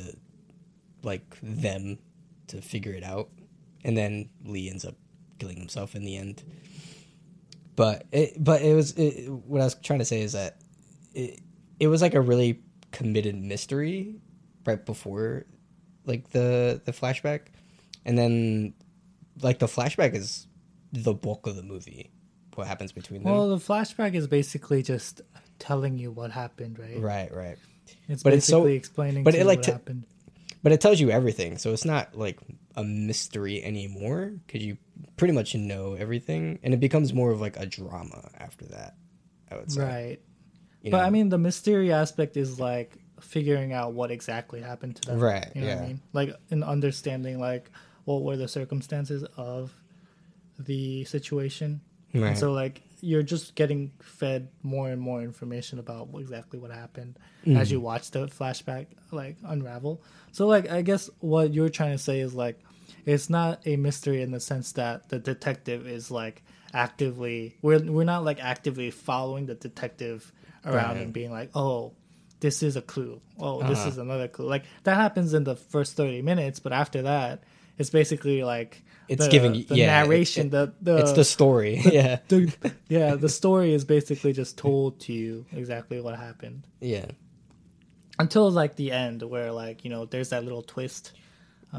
like 1.03 1.37
them 1.43 1.99
to 2.47 2.63
figure 2.63 2.93
it 2.93 3.03
out. 3.03 3.29
And 3.85 3.95
then 3.95 4.31
lee 4.45 4.71
ends 4.71 4.87
up 4.87 4.95
killing 5.39 5.59
himself 5.59 5.95
in 5.95 6.05
the 6.05 6.17
end. 6.17 6.43
But 7.77 8.07
it 8.13 8.43
but 8.43 8.63
it 8.63 8.75
was 8.75 8.93
it, 8.93 9.29
what 9.29 9.61
i 9.61 9.65
was 9.65 9.75
trying 9.75 9.99
to 9.99 10.05
say 10.05 10.23
is 10.23 10.33
that 10.33 10.61
it, 11.13 11.41
it 11.81 11.89
was 11.89 12.01
like 12.01 12.15
a 12.15 12.21
really 12.21 12.63
committed 12.93 13.35
mystery 13.35 14.15
right 14.65 14.87
before 14.87 15.45
like 16.07 16.31
the 16.31 16.81
the 16.85 16.93
flashback. 16.93 17.49
And 18.07 18.17
then 18.17 18.75
like 19.43 19.59
the 19.59 19.67
flashback 19.67 20.15
is 20.15 20.47
the 20.93 21.13
bulk 21.13 21.47
of 21.49 21.57
the 21.57 21.63
movie 21.63 22.11
what 22.55 22.69
happens 22.69 22.93
between 22.93 23.25
them. 23.25 23.33
Well, 23.33 23.49
the 23.49 23.57
flashback 23.57 24.15
is 24.15 24.29
basically 24.29 24.85
just 24.85 25.23
telling 25.59 25.99
you 25.99 26.13
what 26.13 26.31
happened, 26.31 26.79
right? 26.79 27.01
right 27.01 27.35
right 27.35 27.59
It's 28.09 28.23
But 28.23 28.33
it's 28.35 28.47
so- 28.47 28.67
explaining 28.67 29.25
but 29.25 29.35
it, 29.35 29.47
like, 29.47 29.59
what 29.59 29.65
t- 29.65 29.73
happened. 29.73 30.05
but 30.63 30.73
it 30.73 30.81
tells 30.81 31.01
you 31.01 31.11
everything 31.11 31.59
so 31.59 31.73
it's 31.73 31.85
not 31.85 32.17
like 32.17 32.39
a 32.77 32.85
mystery 32.85 33.63
anymore 33.63 34.33
because 34.47 34.63
you 34.63 34.77
pretty 35.17 35.33
much 35.35 35.55
know 35.55 35.95
everything 35.95 36.59
and 36.63 36.75
it 36.75 36.81
becomes 36.81 37.13
more 37.13 37.31
of 37.31 37.41
like 37.41 37.57
a 37.59 37.67
drama 37.67 38.31
after 38.39 38.65
that 38.67 38.97
i 39.51 39.57
would 39.57 39.71
say 39.71 39.83
Right. 39.83 40.21
you 40.83 40.91
But 40.91 40.99
know? 40.99 41.05
I 41.05 41.11
mean, 41.11 41.29
the 41.29 41.39
mystery 41.39 41.93
aspect 41.93 42.37
is 42.37 42.59
like 42.61 42.97
figuring 43.21 43.73
out 43.73 43.93
what 43.95 44.11
exactly 44.11 44.61
happened 44.61 44.97
to 44.97 45.03
them. 45.09 45.19
Right, 45.21 45.47
You 45.55 45.63
know 45.63 45.69
what 45.69 45.77
yeah. 45.77 45.83
I 45.83 45.87
mean? 45.87 46.01
Like, 46.13 46.31
in 46.51 46.63
understanding, 46.63 47.39
like, 47.41 47.71
what 48.05 48.23
were 48.23 48.37
the 48.37 48.49
circumstances 48.49 49.25
of 49.39 49.73
the 50.59 51.05
situation. 51.05 51.81
Right. 52.13 52.29
And 52.29 52.39
so, 52.39 52.53
like, 52.53 52.83
you're 53.05 53.23
just 53.23 53.55
getting 53.55 53.93
fed 54.03 54.49
more 54.63 54.89
and 54.91 55.01
more 55.01 55.21
information 55.23 55.79
about 55.79 56.09
exactly 56.19 56.59
what 56.59 56.71
happened 56.71 57.19
Mm. 57.47 57.59
as 57.59 57.71
you 57.71 57.79
watch 57.81 58.11
the 58.11 58.27
flashback, 58.27 58.87
like, 59.13 59.37
unravel. 59.45 60.03
So, 60.33 60.47
like, 60.47 60.71
I 60.71 60.81
guess 60.83 61.11
what 61.21 61.53
you're 61.53 61.69
trying 61.69 61.93
to 61.93 61.99
say 61.99 62.21
is, 62.21 62.35
like, 62.35 62.59
it's 63.05 63.29
not 63.29 63.61
a 63.67 63.77
mystery 63.77 64.23
in 64.23 64.31
the 64.31 64.41
sense 64.41 64.73
that 64.73 65.09
the 65.11 65.19
detective 65.19 65.87
is, 65.87 66.11
like, 66.11 66.43
actively, 66.73 67.57
we're, 67.63 67.81
we're 67.81 68.05
not, 68.05 68.25
like, 68.25 68.43
actively 68.43 68.91
following 68.91 69.47
the 69.47 69.55
detective 69.55 70.33
around 70.65 70.97
Right. 70.97 71.03
and 71.05 71.13
being 71.13 71.31
like, 71.31 71.51
oh, 71.55 71.93
this 72.41 72.63
is 72.63 72.77
a 72.77 72.83
clue. 72.83 73.21
Oh, 73.39 73.63
this 73.63 73.79
Uh-huh. 73.81 73.89
is 73.91 73.99
another 73.99 74.29
clue. 74.29 74.47
Like, 74.47 74.65
that 74.85 74.97
happens 74.97 75.35
in 75.35 75.45
the 75.45 75.57
first 75.57 75.97
30 75.97 76.23
minutes, 76.23 76.61
but 76.61 76.73
after 76.73 77.03
that, 77.03 77.43
it's 77.79 77.91
basically 77.91 78.45
like, 78.45 78.83
It's 79.09 79.25
the, 79.25 79.31
giving 79.31 79.55
you- 79.55 79.65
the 79.65 79.77
yeah, 79.77 80.03
narration, 80.03 80.47
it- 80.47 80.51
the, 80.51 80.73
the 80.81 80.97
it's 80.99 81.13
the 81.13 81.25
story 81.25 81.77
yeah. 81.85 82.19
the, 82.29 82.53
yeah, 82.89 83.15
the 83.17 83.29
story 83.29 83.73
is 83.75 83.85
basically 83.85 84.33
just 84.33 84.57
told 84.59 85.01
to 85.01 85.13
you 85.13 85.47
exactly 85.53 86.01
what 86.01 86.17
happened. 86.19 86.67
Yeah. 86.81 87.07
Until 88.19 88.51
like 88.51 88.77
the 88.77 88.93
end, 88.93 89.23
where 89.23 89.51
like 89.51 89.85
you 89.85 89.91
know 89.91 90.05
there's 90.05 90.29
that 90.31 90.45
little 90.45 90.63
twist, 90.63 91.13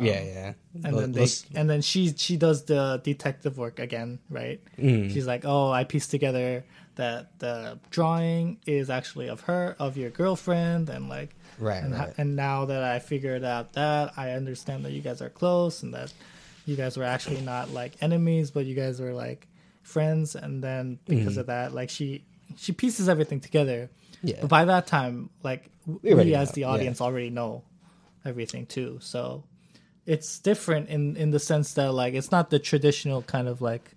yeah 0.02 0.22
yeah. 0.22 0.54
and 0.84 0.98
then 0.98 1.12
they 1.14 1.22
let's- 1.22 1.46
and 1.56 1.70
then 1.70 1.82
she 1.82 2.14
she 2.18 2.36
does 2.36 2.66
the 2.66 3.00
detective 3.04 3.58
work 3.58 3.80
again, 3.80 4.20
right? 4.30 4.60
Mm. 4.78 5.12
She's 5.14 5.26
like, 5.26 5.46
oh, 5.46 5.72
I 5.72 5.86
pieced 5.86 6.12
together 6.12 6.66
that 6.96 7.40
the 7.40 7.80
drawing 7.90 8.58
is 8.66 8.90
actually 8.90 9.30
of 9.30 9.42
her, 9.42 9.76
of 9.80 9.98
your 9.98 10.10
girlfriend, 10.10 10.90
and 10.90 11.08
like, 11.10 11.36
right 11.58 11.84
and, 11.84 11.94
right. 11.94 12.14
and 12.18 12.36
now 12.36 12.66
that 12.66 12.84
I 12.84 13.00
figured 13.00 13.44
out 13.46 13.74
that, 13.74 14.14
I 14.18 14.32
understand 14.32 14.84
that 14.86 14.92
you 14.92 15.02
guys 15.02 15.22
are 15.22 15.30
close 15.30 15.84
and 15.84 15.94
that 15.94 16.14
you 16.66 16.76
guys 16.76 16.98
were 16.98 17.04
actually 17.04 17.42
not 17.42 17.72
like 17.72 17.94
enemies, 18.02 18.52
but 18.52 18.66
you 18.66 18.76
guys 18.76 19.00
were 19.00 19.14
like 19.14 19.48
friends. 19.84 20.36
And 20.36 20.64
then 20.64 21.00
because 21.06 21.34
Mm-hmm. 21.34 21.40
of 21.42 21.46
that, 21.48 21.74
like 21.74 21.90
she 21.90 22.24
she 22.58 22.72
pieces 22.74 23.10
everything 23.10 23.40
together. 23.40 23.90
Yeah. 24.24 24.38
But 24.42 24.50
by 24.50 24.66
that 24.66 24.88
time, 24.88 25.30
like 25.44 25.70
We 25.86 26.14
we, 26.14 26.34
as 26.36 26.50
know, 26.50 26.54
the 26.54 26.62
yeah. 26.62 26.68
audience 26.70 27.02
already 27.02 27.30
know 27.30 27.64
everything 28.24 28.66
too. 28.66 28.98
So 29.02 29.44
it's 30.06 30.40
different 30.40 30.90
in 30.90 31.16
in 31.18 31.32
the 31.32 31.40
sense 31.40 31.74
that 31.76 31.92
like 31.94 32.14
it's 32.14 32.32
not 32.32 32.50
the 32.50 32.60
traditional 32.60 33.22
kind 33.24 33.48
of 33.48 33.62
like 33.62 33.92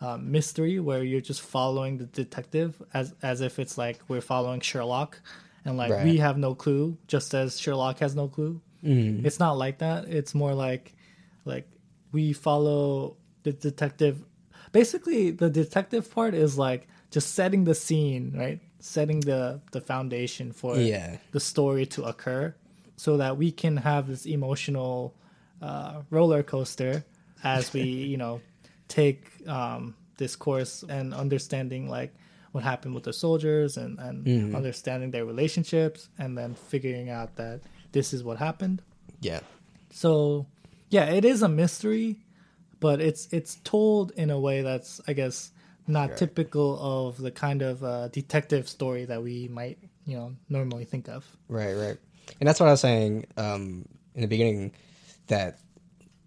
um, 0.00 0.30
mystery 0.30 0.78
where 0.78 1.02
you're 1.02 1.20
just 1.22 1.40
following 1.40 1.98
the 1.98 2.04
detective 2.06 2.80
as 2.92 3.14
as 3.22 3.40
if 3.40 3.58
it's 3.58 3.78
like 3.78 3.98
we're 4.08 4.20
following 4.20 4.60
Sherlock 4.60 5.20
and 5.64 5.76
like 5.76 5.90
Right. 5.90 6.04
we 6.04 6.18
have 6.18 6.36
no 6.38 6.54
clue 6.54 6.96
just 7.08 7.34
as 7.34 7.58
Sherlock 7.58 7.98
has 8.00 8.14
no 8.14 8.28
clue. 8.28 8.60
Mm. 8.84 9.24
It's 9.24 9.38
not 9.40 9.56
like 9.56 9.78
that. 9.78 10.04
It's 10.08 10.34
more 10.34 10.52
like 10.54 10.94
like 11.44 11.66
we 12.16 12.32
follow 12.32 13.16
the 13.42 13.52
detective. 13.52 14.24
Basically, 14.72 15.30
the 15.30 15.50
detective 15.50 16.10
part 16.10 16.32
is 16.32 16.56
like 16.56 16.88
just 17.10 17.34
setting 17.34 17.64
the 17.64 17.74
scene, 17.74 18.32
right? 18.34 18.58
Setting 18.80 19.20
the 19.20 19.60
the 19.72 19.82
foundation 19.92 20.52
for 20.52 20.76
yeah 20.78 21.18
the 21.32 21.40
story 21.40 21.84
to 21.94 22.00
occur 22.04 22.54
so 22.96 23.18
that 23.18 23.36
we 23.36 23.52
can 23.52 23.76
have 23.76 24.08
this 24.08 24.24
emotional 24.24 25.14
uh, 25.60 26.02
roller 26.10 26.42
coaster 26.42 27.04
as 27.44 27.72
we 27.74 27.82
you 28.12 28.16
know 28.16 28.40
take 28.88 29.20
um, 29.46 29.94
this 30.16 30.36
course 30.36 30.84
and 30.88 31.12
understanding 31.12 31.88
like 31.98 32.12
what 32.52 32.64
happened 32.64 32.94
with 32.94 33.04
the 33.04 33.12
soldiers 33.12 33.76
and, 33.76 33.98
and 33.98 34.54
understanding 34.54 35.10
their 35.10 35.26
relationships 35.26 36.08
and 36.16 36.38
then 36.38 36.54
figuring 36.54 37.10
out 37.10 37.36
that 37.36 37.60
this 37.92 38.14
is 38.14 38.24
what 38.24 38.38
happened 38.38 38.80
yeah 39.20 39.40
so 39.90 40.46
yeah 40.90 41.04
it 41.04 41.24
is 41.24 41.42
a 41.42 41.48
mystery 41.48 42.16
but 42.80 43.00
it's 43.00 43.28
it's 43.32 43.56
told 43.64 44.12
in 44.12 44.30
a 44.30 44.38
way 44.38 44.62
that's 44.62 45.00
i 45.08 45.12
guess 45.12 45.50
not 45.88 46.16
typical 46.16 46.78
of 46.80 47.16
the 47.16 47.30
kind 47.30 47.62
of 47.62 47.82
uh, 47.84 48.08
detective 48.08 48.68
story 48.68 49.04
that 49.04 49.22
we 49.22 49.46
might 49.48 49.78
you 50.04 50.16
know 50.16 50.34
normally 50.48 50.84
think 50.84 51.08
of 51.08 51.24
Right, 51.48 51.74
right. 51.74 51.96
And 52.40 52.48
that's 52.48 52.58
what 52.60 52.68
I 52.68 52.72
was 52.72 52.80
saying 52.80 53.26
um, 53.36 53.86
in 54.14 54.22
the 54.22 54.26
beginning 54.26 54.72
that 55.28 55.58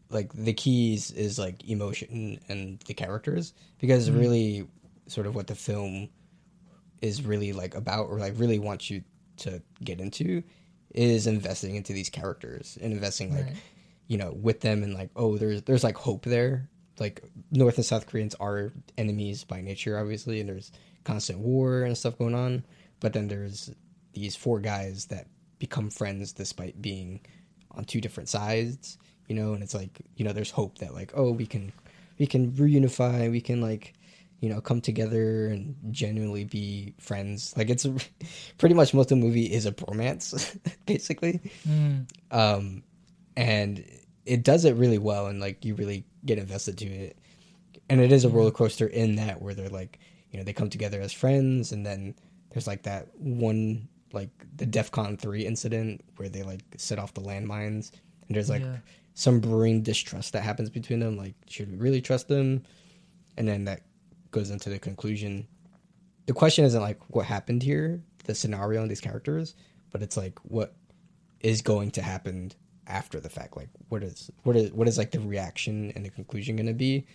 like 0.09 0.31
the 0.33 0.53
keys 0.53 1.11
is 1.11 1.37
like 1.37 1.67
emotion 1.69 2.39
and 2.47 2.79
the 2.87 2.93
characters 2.93 3.53
because 3.79 4.09
really 4.09 4.67
sort 5.07 5.27
of 5.27 5.35
what 5.35 5.47
the 5.47 5.55
film 5.55 6.09
is 7.01 7.23
really 7.23 7.53
like 7.53 7.75
about 7.75 8.07
or 8.09 8.17
like 8.17 8.33
really 8.37 8.59
wants 8.59 8.89
you 8.89 9.03
to 9.37 9.61
get 9.83 9.99
into 9.99 10.41
is 10.95 11.27
investing 11.27 11.75
into 11.75 11.93
these 11.93 12.09
characters 12.09 12.77
and 12.81 12.91
investing 12.91 13.35
like 13.35 13.45
Right. 13.45 13.55
You 14.09 14.17
know 14.17 14.33
with 14.33 14.59
them 14.59 14.83
and 14.83 14.93
like 14.93 15.09
oh 15.15 15.37
there's 15.37 15.61
there's 15.63 15.85
like 15.85 15.95
hope 15.95 16.25
there. 16.25 16.69
Like 16.99 17.23
north 17.49 17.77
and 17.77 17.85
south 17.85 18.07
koreans 18.07 18.35
are 18.41 18.73
enemies 18.97 19.45
by 19.45 19.61
nature 19.61 19.97
obviously 19.97 20.41
and 20.41 20.49
there's 20.49 20.73
constant 21.05 21.39
war 21.39 21.83
and 21.83 21.97
stuff 21.97 22.17
going 22.17 22.35
on. 22.35 22.65
But 22.99 23.13
then 23.13 23.29
there's 23.29 23.71
these 24.11 24.35
four 24.35 24.59
guys 24.59 25.05
that 25.05 25.27
become 25.59 25.89
friends 25.89 26.33
despite 26.33 26.81
being 26.81 27.21
on 27.71 27.85
two 27.85 28.01
different 28.01 28.27
sides 28.27 28.97
you 29.29 29.35
know 29.35 29.53
and 29.53 29.63
it's 29.63 29.75
like 29.75 30.01
you 30.15 30.25
know 30.25 30.33
there's 30.33 30.49
hope 30.49 30.79
that 30.79 30.93
like 30.93 31.11
oh 31.15 31.31
we 31.31 31.45
can 31.45 31.71
we 32.17 32.25
can 32.25 32.51
reunify 32.53 33.29
we 33.31 33.39
can 33.39 33.61
like 33.61 33.93
you 34.41 34.49
know 34.49 34.61
come 34.61 34.81
together 34.81 35.47
and 35.47 35.75
genuinely 35.91 36.45
be 36.45 36.93
friends. 36.99 37.53
Like 37.57 37.69
it's 37.69 37.85
pretty 38.57 38.75
much 38.75 38.93
most 38.93 39.11
of 39.11 39.19
the 39.19 39.25
movie 39.25 39.51
is 39.51 39.65
a 39.65 39.71
bromance 39.71 40.57
basically. 40.85 41.41
Mm. 41.67 42.09
um 42.31 42.83
and 43.35 43.83
it 44.25 44.43
does 44.43 44.65
it 44.65 44.75
really 44.75 44.97
well 44.97 45.27
and 45.27 45.39
like 45.39 45.65
you 45.65 45.75
really 45.75 46.05
get 46.25 46.37
invested 46.37 46.77
to 46.77 46.85
it. 46.85 47.17
And 47.89 47.99
it 48.01 48.11
is 48.11 48.23
a 48.25 48.29
roller 48.29 48.51
coaster 48.51 48.85
in 48.87 49.15
that 49.15 49.41
where 49.41 49.53
they're 49.53 49.69
like 49.69 49.99
you 50.31 50.37
know 50.37 50.43
they 50.43 50.53
come 50.53 50.69
together 50.69 51.01
as 51.01 51.11
friends 51.11 51.71
and 51.71 51.85
then 51.85 52.13
there's 52.51 52.67
like 52.67 52.83
that 52.83 53.07
one 53.17 53.87
like 54.13 54.29
the 54.55 54.65
defcon 54.67 55.17
3 55.17 55.45
incident 55.45 56.01
where 56.17 56.29
they 56.29 56.43
like 56.43 56.61
set 56.77 56.99
off 56.99 57.13
the 57.13 57.21
landmines 57.21 57.91
and 58.27 58.35
there's 58.35 58.49
like 58.49 58.61
Yeah. 58.61 58.77
some 59.15 59.39
brewing 59.39 59.81
distrust 59.81 60.33
that 60.33 60.43
happens 60.43 60.69
between 60.69 60.99
them 60.99 61.17
like 61.17 61.33
should 61.47 61.71
we 61.71 61.77
really 61.77 62.01
trust 62.01 62.27
them? 62.27 62.63
And 63.37 63.47
then 63.47 63.65
that 63.65 63.81
goes 64.31 64.49
into 64.51 64.69
the 64.69 64.77
conclusion. 64.79 65.47
The 66.27 66.33
question 66.33 66.65
isn't 66.65 66.81
like 66.81 66.99
what 67.09 67.25
happened 67.25 67.63
here 67.63 68.01
the 68.25 68.35
scenario 68.35 68.81
and 68.83 68.91
these 68.91 69.01
characters 69.01 69.55
but 69.91 70.03
it's 70.03 70.15
like 70.17 70.37
what 70.43 70.75
is 71.39 71.63
going 71.63 71.89
to 71.91 72.01
happen 72.03 72.51
after 72.89 73.19
the 73.19 73.29
fact 73.29 73.55
like 73.55 73.69
what 73.89 74.03
is 74.03 74.31
what 74.43 74.55
is 74.55 74.71
what 74.71 74.87
is 74.87 74.97
like 74.97 75.11
the 75.11 75.19
reaction 75.19 75.91
and 75.95 76.05
the 76.05 76.09
conclusion 76.09 76.55
going 76.55 76.67
to 76.67 76.73
be? 76.73 77.05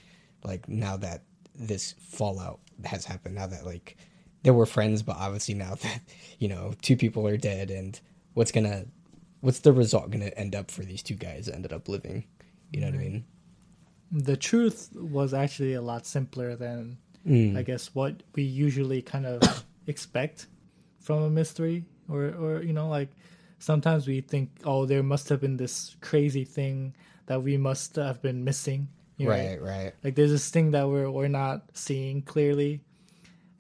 Like 0.43 0.69
now 0.69 0.97
that 0.99 1.23
this 1.55 1.95
fallout 1.99 2.61
has 2.85 3.05
happened 3.05 3.35
now 3.35 3.47
that 3.47 3.65
like 3.65 3.97
they 4.43 4.51
were 4.51 4.67
friends 4.67 5.03
but 5.03 5.17
obviously 5.17 5.55
now 5.55 5.75
that 5.83 6.01
you 6.39 6.49
know 6.49 6.75
two 6.83 6.97
people 6.97 7.27
are 7.27 7.37
dead 7.37 7.71
and 7.71 8.01
what's 8.35 8.51
gonna 8.51 8.85
what's 9.41 9.61
the 9.61 9.73
result 9.73 10.11
gonna 10.11 10.33
end 10.37 10.55
up 10.55 10.71
for 10.71 10.83
these 10.83 11.03
two 11.03 11.15
guys 11.15 11.47
that 11.47 11.55
ended 11.55 11.73
up 11.73 11.89
living? 11.89 12.25
You 12.73 12.81
know 12.81 12.87
what 12.87 12.97
i 12.97 12.99
mean? 12.99 13.25
The 14.11 14.37
truth 14.37 14.91
was 14.95 15.35
actually 15.35 15.75
a 15.75 15.83
lot 15.83 16.07
simpler 16.07 16.57
than 16.57 16.99
Mm. 17.27 17.57
I 17.57 17.63
guess 17.63 17.95
what 17.95 18.23
we 18.35 18.43
usually 18.43 19.01
kind 19.01 19.27
of 19.27 19.65
expect 19.87 20.47
from 21.01 21.23
a 21.23 21.31
mystery 21.31 21.85
or 22.09 22.27
or 22.35 22.63
you 22.63 22.73
know 22.73 22.89
like 22.89 23.09
sometimes 23.65 24.07
we 24.07 24.21
think 24.21 24.51
oh 24.65 24.85
there 24.87 25.03
must 25.03 25.29
have 25.29 25.41
been 25.41 25.57
this 25.57 25.97
crazy 26.01 26.45
thing 26.45 26.95
that 27.27 27.43
we 27.43 27.57
must 27.57 27.97
have 27.97 28.21
been 28.21 28.45
missing 28.45 28.89
you 29.17 29.27
know? 29.27 29.33
right 29.33 29.63
right. 29.63 29.93
Like 30.03 30.15
there's 30.15 30.31
this 30.31 30.51
thing 30.51 30.73
that 30.73 30.89
we're 30.89 31.11
we're 31.11 31.29
not 31.29 31.63
seeing 31.75 32.23
clearly 32.23 32.81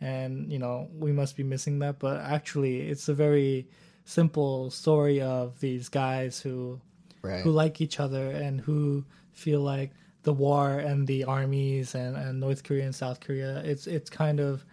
and 0.00 0.50
you 0.50 0.58
know 0.58 0.88
we 0.94 1.12
must 1.12 1.36
be 1.36 1.42
missing 1.42 1.78
that. 1.80 1.98
But 1.98 2.20
actually 2.20 2.88
it's 2.88 3.08
a 3.08 3.14
very 3.14 3.68
simple 4.04 4.70
story 4.70 5.20
of 5.20 5.58
these 5.60 5.88
guys 5.88 6.40
who 6.40 6.80
right. 7.22 7.42
who 7.42 7.50
like 7.50 7.80
each 7.80 8.00
other 8.00 8.30
and 8.30 8.60
who 8.60 9.04
feel 9.32 9.60
like 9.60 9.92
the 10.24 10.32
war 10.32 10.78
and 10.78 11.06
the 11.06 11.24
armies 11.24 11.94
and, 11.94 12.16
and 12.16 12.40
North 12.40 12.64
Korea 12.64 12.84
and 12.84 12.94
South 12.94 13.20
Korea 13.20 13.58
it's 13.64 13.86
it's 13.86 14.10
kind 14.10 14.40
of 14.40 14.64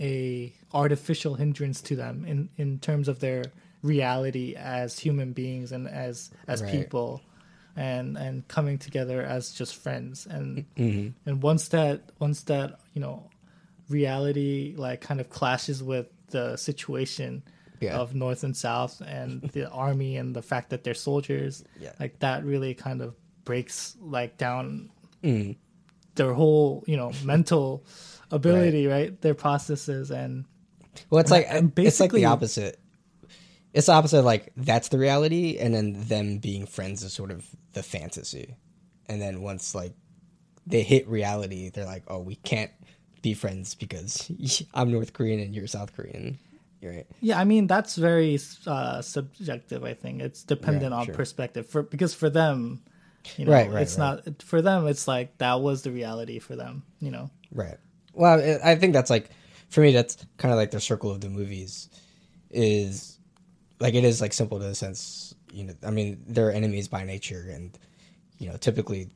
a 0.00 0.52
artificial 0.72 1.34
hindrance 1.34 1.80
to 1.82 1.96
them 1.96 2.24
in 2.26 2.48
in 2.56 2.78
terms 2.78 3.08
of 3.08 3.20
their 3.20 3.44
reality 3.82 4.54
as 4.56 4.98
human 4.98 5.32
beings 5.32 5.72
and 5.72 5.88
as 5.88 6.30
as 6.46 6.62
Right. 6.62 6.70
people 6.72 7.20
and 7.76 8.16
and 8.16 8.46
coming 8.48 8.78
together 8.78 9.22
as 9.22 9.52
just 9.52 9.74
friends 9.76 10.26
and 10.26 10.64
Mhm. 10.76 11.14
and 11.26 11.42
once 11.42 11.68
that 11.68 12.12
once 12.20 12.42
that 12.44 12.78
you 12.94 13.00
know 13.00 13.28
reality 13.88 14.74
like 14.76 15.00
kind 15.00 15.20
of 15.20 15.30
clashes 15.30 15.82
with 15.82 16.06
the 16.30 16.56
situation 16.56 17.42
Yeah. 17.80 17.96
of 17.98 18.14
north 18.14 18.44
and 18.44 18.56
south 18.56 19.00
and 19.04 19.42
the 19.52 19.68
army 19.70 20.16
and 20.16 20.34
the 20.36 20.42
fact 20.42 20.70
that 20.70 20.84
they're 20.84 20.94
soldiers 20.94 21.64
Yeah. 21.80 21.92
like 21.98 22.20
that 22.20 22.44
really 22.44 22.74
kind 22.74 23.00
of 23.02 23.14
breaks 23.44 23.96
like 24.00 24.38
down 24.38 24.90
Mm. 25.22 25.56
their 26.14 26.34
whole 26.34 26.84
you 26.86 26.96
know 26.96 27.12
mental 27.24 27.84
ability 28.30 28.86
right, 28.86 29.20
their 29.20 29.34
processes 29.34 30.10
and 30.10 30.44
Well, 31.10 31.20
it's 31.20 31.30
like 31.30 31.46
And 31.48 31.56
it's 31.56 31.62
like 31.64 31.74
basically- 31.74 32.20
the 32.20 32.26
opposite. 32.26 32.78
It's 33.74 33.86
the 33.86 33.92
opposite. 33.92 34.18
of, 34.18 34.24
Like 34.24 34.52
that's 34.56 34.88
the 34.88 34.98
reality, 34.98 35.58
and 35.58 35.74
then 35.74 35.94
them 36.08 36.38
being 36.38 36.66
friends 36.66 37.02
is 37.02 37.12
sort 37.12 37.30
of 37.30 37.46
the 37.72 37.82
fantasy. 37.82 38.54
And 39.08 39.20
then 39.20 39.42
once 39.42 39.74
like 39.74 39.94
they 40.66 40.82
hit 40.82 41.08
reality, 41.08 41.70
they're 41.70 41.86
like, 41.86 42.04
"Oh, 42.08 42.20
we 42.20 42.36
can't 42.36 42.70
be 43.22 43.34
friends 43.34 43.74
because 43.74 44.30
I'm 44.74 44.90
North 44.92 45.12
Korean 45.12 45.40
and 45.40 45.54
you're 45.54 45.66
South 45.66 45.94
Korean." 45.96 46.38
You're 46.80 46.92
right. 46.94 47.06
yeah 47.20 47.38
i 47.38 47.44
mean 47.44 47.68
that's 47.68 47.94
very 47.94 48.36
uh 48.66 49.00
subjective 49.02 49.84
i 49.84 49.94
think 49.94 50.20
it's 50.20 50.42
dependent 50.42 50.90
Right, 50.90 50.98
on 50.98 51.06
sure. 51.06 51.14
perspective 51.14 51.64
for 51.68 51.84
because 51.84 52.12
for 52.12 52.28
them 52.28 52.82
you 53.36 53.44
know 53.44 53.52
Right, 53.52 53.70
right, 53.70 53.82
it's 53.82 53.96
right. 53.96 54.18
not 54.26 54.42
for 54.42 54.60
them 54.60 54.88
it's 54.88 55.06
like 55.06 55.38
that 55.38 55.60
was 55.60 55.82
the 55.82 55.92
reality 55.92 56.40
for 56.40 56.56
them 56.56 56.82
you 56.98 57.12
know 57.12 57.30
Right. 57.52 57.76
Well, 58.14 58.40
I 58.64 58.72
I 58.72 58.74
think 58.74 58.94
that's 58.94 59.10
like 59.10 59.30
for 59.68 59.80
me. 59.80 59.92
That's 59.92 60.16
kind 60.38 60.50
of 60.50 60.58
like 60.58 60.72
the 60.72 60.80
circle 60.80 61.12
of 61.12 61.20
the 61.20 61.28
movies. 61.30 61.88
Is 62.50 63.18
like 63.82 63.94
it 63.94 64.04
is 64.04 64.20
like 64.20 64.32
simple 64.32 64.58
to 64.60 64.64
the 64.64 64.74
sense 64.74 65.34
you 65.52 65.64
know. 65.64 65.74
I 65.84 65.90
mean, 65.90 66.22
they're 66.26 66.52
enemies 66.52 66.88
by 66.88 67.04
nature, 67.04 67.48
and 67.50 67.76
you 68.38 68.48
know, 68.48 68.56
typically 68.56 69.10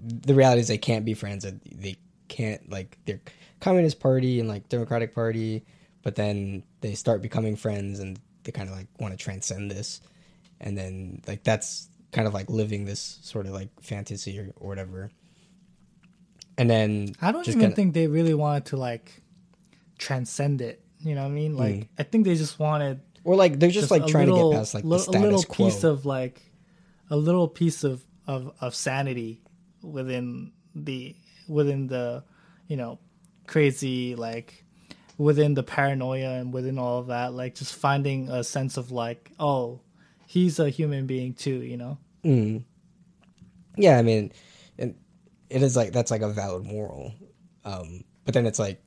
the 0.00 0.34
reality 0.34 0.60
is 0.60 0.68
they 0.68 0.76
can't 0.76 1.04
be 1.04 1.14
friends. 1.14 1.44
And 1.44 1.60
they 1.72 1.96
can't 2.28 2.68
like 2.68 2.98
they're 3.06 3.20
communist 3.60 4.00
party 4.00 4.40
and 4.40 4.48
like 4.48 4.68
democratic 4.68 5.14
party, 5.14 5.64
but 6.02 6.16
then 6.16 6.64
they 6.80 6.94
start 6.94 7.22
becoming 7.22 7.54
friends, 7.56 8.00
and 8.00 8.18
they 8.42 8.52
kind 8.52 8.68
of 8.68 8.74
like 8.74 8.88
want 8.98 9.16
to 9.16 9.24
transcend 9.24 9.70
this, 9.70 10.00
and 10.60 10.76
then 10.76 11.22
like 11.26 11.44
that's 11.44 11.88
kind 12.10 12.26
of 12.26 12.34
like 12.34 12.50
living 12.50 12.84
this 12.84 13.20
sort 13.22 13.46
of 13.46 13.52
like 13.52 13.70
fantasy 13.80 14.38
or, 14.38 14.52
or 14.56 14.68
whatever. 14.68 15.10
And 16.58 16.68
then 16.68 17.14
I 17.22 17.30
don't 17.30 17.46
even 17.46 17.60
kinda- 17.60 17.76
think 17.76 17.94
they 17.94 18.08
really 18.08 18.34
wanted 18.34 18.66
to 18.66 18.76
like 18.76 19.22
transcend 19.98 20.60
it. 20.60 20.82
You 21.00 21.14
know 21.14 21.22
what 21.22 21.28
I 21.28 21.34
mean? 21.34 21.54
Mm. 21.54 21.58
Like 21.58 21.88
I 21.98 22.02
think 22.02 22.24
they 22.24 22.34
just 22.34 22.58
wanted 22.58 23.00
Or 23.26 23.34
like 23.36 23.58
they're 23.58 23.70
just, 23.70 23.90
like 23.90 24.06
trying 24.06 24.28
little, 24.28 24.50
to 24.50 24.56
get 24.56 24.60
past 24.60 24.74
like 24.74 24.84
the 24.84 24.88
li- 24.88 25.04
a 25.08 25.20
little 25.20 25.42
quo. 25.42 25.66
piece 25.66 25.84
of 25.84 26.06
like 26.06 26.40
a 27.10 27.16
little 27.16 27.48
piece 27.48 27.84
of, 27.84 28.04
of 28.26 28.52
of 28.60 28.74
sanity 28.74 29.42
within 29.82 30.52
the 30.74 31.16
within 31.48 31.88
the 31.88 32.22
you 32.68 32.76
know 32.76 32.98
crazy 33.46 34.14
like 34.14 34.64
within 35.18 35.54
the 35.54 35.62
paranoia 35.62 36.34
and 36.34 36.52
within 36.52 36.78
all 36.78 36.98
of 36.98 37.08
that 37.08 37.32
like 37.32 37.54
just 37.54 37.74
finding 37.74 38.28
a 38.28 38.44
sense 38.44 38.76
of 38.76 38.90
like 38.90 39.30
oh 39.38 39.80
he's 40.26 40.58
a 40.58 40.68
human 40.68 41.06
being 41.06 41.32
too 41.32 41.62
you 41.62 41.76
know 41.76 41.98
Mm. 42.26 42.64
Yeah, 43.76 43.98
I 43.98 44.02
mean, 44.02 44.32
and 44.78 44.96
it 45.48 45.62
is 45.62 45.76
like 45.76 45.92
that's 45.92 46.10
like 46.10 46.22
a 46.22 46.28
valid 46.28 46.64
moral, 46.64 47.14
um, 47.64 48.04
but 48.24 48.34
then 48.34 48.46
it's 48.46 48.58
like 48.58 48.82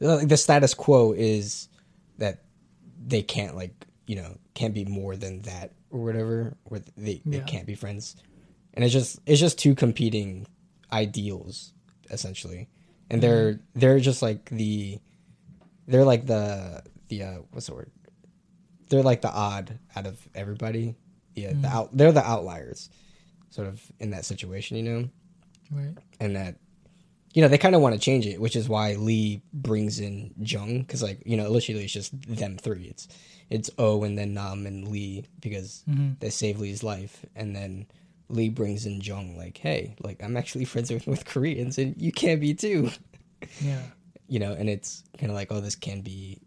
the 0.00 0.36
status 0.36 0.74
quo 0.74 1.12
is 1.12 1.68
that 2.18 2.42
they 3.08 3.22
can't 3.22 3.56
like 3.56 3.86
you 4.06 4.16
know 4.16 4.36
can't 4.54 4.74
be 4.74 4.84
more 4.84 5.16
than 5.16 5.42
that 5.42 5.72
or 5.90 6.04
whatever, 6.04 6.56
or 6.64 6.80
they 6.96 7.22
they 7.24 7.40
can't 7.40 7.66
be 7.66 7.74
friends, 7.74 8.16
and 8.74 8.84
it's 8.84 8.92
just 8.92 9.20
it's 9.26 9.40
just 9.40 9.58
two 9.58 9.74
competing 9.74 10.46
ideals 10.92 11.72
essentially, 12.10 12.68
and 13.10 13.22
they're 13.22 13.60
they're 13.74 14.00
just 14.00 14.22
like 14.22 14.48
the 14.50 14.98
they're 15.86 16.04
like 16.04 16.26
the 16.26 16.82
the 17.08 17.22
uh, 17.22 17.38
what's 17.50 17.66
the 17.66 17.74
word? 17.74 17.90
They're 18.88 19.02
like 19.02 19.22
the 19.22 19.32
odd 19.32 19.78
out 19.96 20.06
of 20.06 20.20
everybody. 20.34 20.96
Yeah, 21.34 21.52
the 21.54 21.68
out 21.68 21.96
they're 21.96 22.12
the 22.12 22.26
outliers, 22.26 22.90
sort 23.50 23.68
of 23.68 23.80
in 24.00 24.10
that 24.10 24.24
situation, 24.24 24.76
you 24.76 24.82
know, 24.82 25.08
right. 25.70 25.94
And 26.20 26.36
that 26.36 26.56
you 27.34 27.42
know 27.42 27.48
they 27.48 27.58
kind 27.58 27.74
of 27.74 27.80
want 27.80 27.94
to 27.94 28.00
change 28.00 28.26
it, 28.26 28.40
which 28.40 28.56
is 28.56 28.68
why 28.68 28.94
Lee 28.94 29.42
brings 29.52 30.00
in 30.00 30.34
Jung 30.40 30.80
because 30.80 31.02
like 31.02 31.22
you 31.24 31.36
know 31.36 31.48
literally 31.48 31.84
it's 31.84 31.92
just 31.92 32.12
them 32.28 32.56
three. 32.56 32.84
It's 32.84 33.08
it's 33.50 33.70
O 33.78 34.02
and 34.04 34.18
then 34.18 34.34
Nam 34.34 34.66
and 34.66 34.88
Lee 34.88 35.24
because 35.40 35.84
they 36.20 36.30
save 36.30 36.58
Lee's 36.58 36.82
life, 36.82 37.24
and 37.34 37.54
then 37.54 37.86
Lee 38.28 38.48
brings 38.50 38.86
in 38.86 39.00
Jung 39.00 39.36
like, 39.36 39.58
hey, 39.58 39.96
like 40.00 40.22
I'm 40.22 40.36
actually 40.36 40.64
friends 40.66 40.90
with 40.90 41.06
North 41.06 41.24
Koreans 41.24 41.78
and 41.78 41.94
you 42.00 42.12
can 42.12 42.40
be 42.40 42.54
too 42.54 42.90
yeah 43.60 43.82
you 44.28 44.38
know, 44.38 44.52
and 44.52 44.68
it's 44.68 45.02
kind 45.18 45.30
of 45.30 45.36
like, 45.36 45.50
oh, 45.50 45.60
this 45.60 45.74
can 45.74 46.02
be, 46.02 46.40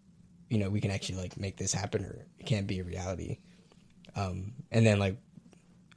you 0.49 0.59
know, 0.59 0.69
we 0.69 0.79
can 0.79 0.91
actually 0.91 1.17
like 1.17 1.37
make 1.37 1.57
this 1.57 1.73
happen, 1.73 2.05
or 2.05 2.25
it 2.39 2.45
can 2.45 2.65
be 2.65 2.79
a 2.79 2.83
reality. 2.83 3.39
Um, 4.15 4.53
and 4.71 4.85
then 4.85 4.99
like 4.99 5.17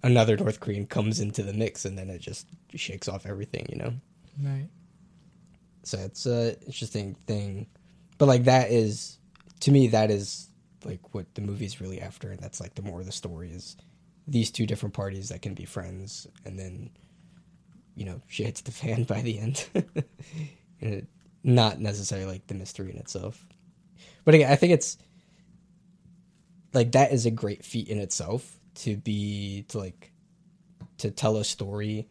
another 0.03 0.37
North 0.37 0.61
Korean 0.61 0.87
comes 0.87 1.21
into 1.21 1.43
the 1.43 1.53
mix, 1.53 1.85
and 1.85 1.97
then 1.97 2.09
it 2.09 2.21
just 2.21 2.47
shakes 2.75 3.07
off 3.07 3.27
everything, 3.27 3.67
you 3.69 3.77
know. 3.77 3.93
Right. 4.43 4.69
So 5.83 5.99
it's 5.99 6.27
a 6.27 6.59
interesting 6.65 7.15
thing, 7.27 7.67
but 8.19 8.27
like 8.27 8.45
that 8.45 8.71
is, 8.71 9.19
to 9.61 9.71
me, 9.71 9.89
that 9.89 10.11
is 10.11 10.49
like 10.85 11.15
what 11.15 11.35
the 11.35 11.43
movie's 11.43 11.81
really 11.81 12.01
after, 12.01 12.31
and 12.31 12.41
that's 12.41 12.61
like 12.61 12.75
the 12.75 12.83
more 12.83 13.03
the 13.05 13.13
story 13.13 13.51
is 13.51 13.77
these 14.27 14.51
two 14.51 14.67
different 14.67 14.95
parties 14.95 15.29
that 15.29 15.43
can 15.43 15.55
be 15.55 15.65
friends, 15.65 16.27
and 16.45 16.59
then 16.59 16.91
you 17.95 18.07
know 18.07 18.21
she 18.29 18.45
hits 18.45 18.63
the 18.63 18.73
fan 18.73 19.05
by 19.05 19.21
the 19.21 19.39
end. 19.39 19.67
and 19.75 20.95
it, 20.95 21.07
not 21.43 21.79
necessarily 21.79 22.27
like 22.27 22.47
the 22.47 22.55
mystery 22.55 22.91
in 22.91 22.97
itself, 22.97 23.47
but 24.25 24.35
again, 24.35 24.51
I 24.51 24.57
think 24.57 24.73
it's 24.73 24.97
like 26.73 26.93
that 26.93 27.13
is 27.13 27.27
a 27.27 27.31
great 27.31 27.65
feat 27.65 27.89
in 27.89 27.99
itself 27.99 28.59
to 28.77 28.97
be 28.97 29.65
to 29.69 29.79
like 29.79 30.13
to 30.99 31.11
tell 31.11 31.37
a 31.37 31.45
story 31.45 32.09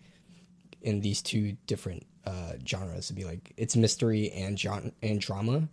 in 0.82 1.02
these 1.02 1.22
two 1.22 1.58
different 1.66 2.06
uh, 2.26 2.54
genres 2.66 3.08
to 3.08 3.14
be 3.14 3.26
like 3.26 3.54
it's 3.58 3.76
mystery 3.76 4.32
and 4.32 4.60
genre 4.60 4.92
and 5.02 5.20
drama. 5.20 5.68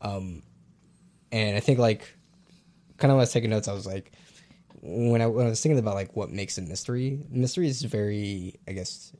Um 0.00 0.42
and 1.32 1.56
i 1.56 1.60
think 1.60 1.78
like 1.78 2.14
kind 2.98 3.10
of 3.10 3.16
when 3.16 3.20
i 3.20 3.24
was 3.24 3.32
taking 3.32 3.50
notes 3.50 3.68
i 3.68 3.72
was 3.72 3.86
like 3.86 4.12
when 4.82 5.20
I, 5.20 5.26
when 5.26 5.46
I 5.46 5.48
was 5.48 5.60
thinking 5.60 5.78
about 5.78 5.96
like 5.96 6.14
what 6.14 6.30
makes 6.30 6.58
a 6.58 6.62
mystery 6.62 7.18
mystery 7.28 7.66
is 7.66 7.82
very 7.82 8.54
i 8.68 8.72
guess 8.72 9.12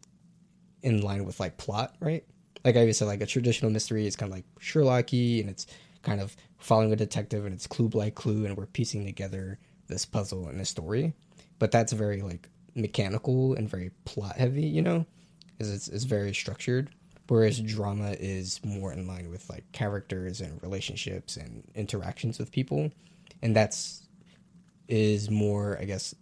in 0.83 1.01
line 1.01 1.25
with 1.25 1.41
like 1.41 1.57
plot 1.57 1.95
right? 2.01 2.25
Like 2.65 2.77
i 2.77 2.81
always 2.81 2.99
said 2.99 3.07
like 3.07 3.21
a 3.21 3.27
traditional 3.27 3.71
mystery 3.71 4.07
is 4.07 4.17
kind 4.17 4.31
of 4.31 4.37
like 4.37 4.45
sherlocky 4.61 5.41
and 5.41 5.51
it's 5.51 5.67
kind 6.03 6.21
of 6.21 6.37
following 6.59 6.93
a 6.93 6.97
detective 6.97 7.45
and 7.45 7.55
it's 7.55 7.67
clue 7.67 7.89
by 7.89 8.11
clue 8.11 8.45
and 8.45 8.57
we're 8.57 8.67
piecing 8.67 9.05
together 9.05 9.59
this 9.89 10.05
puzzle 10.05 10.47
and 10.49 10.61
a 10.61 10.65
story. 10.65 11.13
But 11.59 11.73
that's 11.73 11.93
very 11.93 12.23
like 12.23 12.49
mechanical 12.75 13.55
and 13.55 13.69
very 13.69 13.91
plot 14.05 14.37
heavy 14.37 14.67
you 14.67 14.83
know 14.83 15.07
because 15.57 15.73
it's, 15.73 15.89
it's 15.89 16.05
very 16.05 16.35
structured 16.35 16.91
whereas 17.29 17.61
drama 17.61 18.15
is 18.19 18.61
more 18.65 18.93
in 18.93 19.07
line 19.07 19.31
with 19.31 19.49
like 19.51 19.65
characters 19.73 20.41
and 20.41 20.63
relationships 20.63 21.37
and 21.37 21.65
interactions 21.75 22.39
with 22.39 22.51
people. 22.53 22.91
And 23.43 23.55
that's 23.55 24.03
is 24.89 25.29
more 25.29 25.77
i 25.81 25.85
guess 25.85 26.15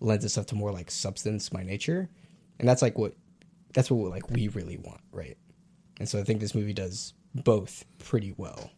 lends 0.00 0.24
itself 0.24 0.46
to 0.46 0.54
more 0.54 0.72
like 0.72 0.90
substance 0.90 1.48
by 1.50 1.62
nature. 1.62 2.08
And 2.58 2.68
that's 2.68 2.82
like 2.82 2.98
what 2.98 3.14
that's 3.74 3.90
what 3.90 4.10
like 4.10 4.30
we 4.30 4.48
really 4.48 4.78
want 4.78 5.00
right? 5.12 5.36
And 6.00 6.08
so 6.08 6.18
i 6.18 6.22
think 6.22 6.40
this 6.40 6.54
movie 6.54 6.72
does 6.74 7.14
both 7.34 7.84
pretty 7.98 8.34
well. 8.36 8.70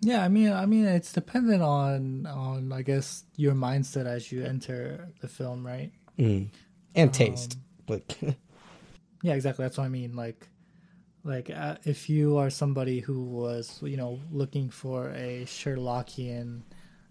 Yeah, 0.00 0.22
I 0.22 0.28
mean, 0.28 0.52
I 0.52 0.66
mean, 0.66 0.84
it's 0.84 1.12
dependent 1.12 1.62
on 1.62 2.26
on 2.26 2.72
I 2.72 2.82
guess 2.82 3.24
your 3.36 3.54
mindset 3.54 4.06
as 4.06 4.30
you 4.30 4.44
enter 4.44 5.08
the 5.20 5.28
film, 5.28 5.66
right? 5.66 5.90
mm. 6.18 6.48
and 6.94 7.12
taste. 7.12 7.58
Like 7.88 8.16
Yeah, 9.24 9.32
exactly. 9.32 9.64
That's 9.64 9.78
what 9.78 9.84
I 9.84 9.88
mean. 9.88 10.14
Like, 10.14 10.48
like 11.24 11.48
uh, 11.48 11.76
if 11.84 12.10
you 12.10 12.36
are 12.36 12.50
somebody 12.50 13.00
who 13.00 13.24
was, 13.24 13.80
you 13.82 13.96
know, 13.96 14.20
looking 14.30 14.68
for 14.68 15.08
a 15.12 15.44
Sherlockian 15.46 16.60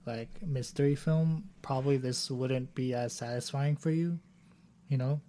like 0.06 0.30
mystery 0.46 0.94
film, 0.94 1.46
probably 1.64 1.98
this 1.98 2.30
wouldn't 2.30 2.76
be 2.76 2.94
as 2.94 3.14
satisfying 3.14 3.78
for 3.78 3.90
you. 3.90 4.20
You 4.90 4.98
know, 4.98 5.22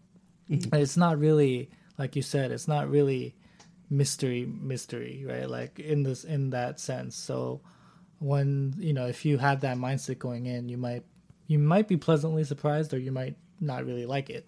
And 0.49 0.83
it's 0.83 0.99
not 0.99 1.19
really 1.19 1.71
like 1.97 2.17
you 2.17 2.23
said. 2.23 2.53
It's 2.53 2.69
not 2.69 2.91
really 2.91 3.35
mystery, 3.89 4.45
mystery, 4.45 5.25
right? 5.27 5.49
Like 5.49 5.79
in 5.81 6.03
this, 6.03 6.25
in 6.25 6.51
that 6.51 6.81
sense. 6.81 7.17
So 7.17 7.63
when 8.19 8.75
you 8.79 8.93
know, 8.93 9.07
if 9.07 9.25
you 9.25 9.39
have 9.39 9.61
that 9.63 9.79
mindset 9.79 10.19
going 10.19 10.45
in, 10.45 10.69
you 10.69 10.77
might 10.77 11.05
you 11.47 11.59
might 11.59 11.89
be 11.89 11.97
pleasantly 11.97 12.45
surprised, 12.45 12.93
or 12.93 12.99
you 12.99 13.11
might 13.13 13.37
not 13.59 13.87
really 13.87 14.05
like 14.05 14.29
it. 14.29 14.47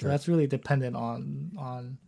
So 0.00 0.08
that's 0.08 0.28
really 0.28 0.46
dependent 0.46 0.96
on 0.96 1.52
on 1.58 1.98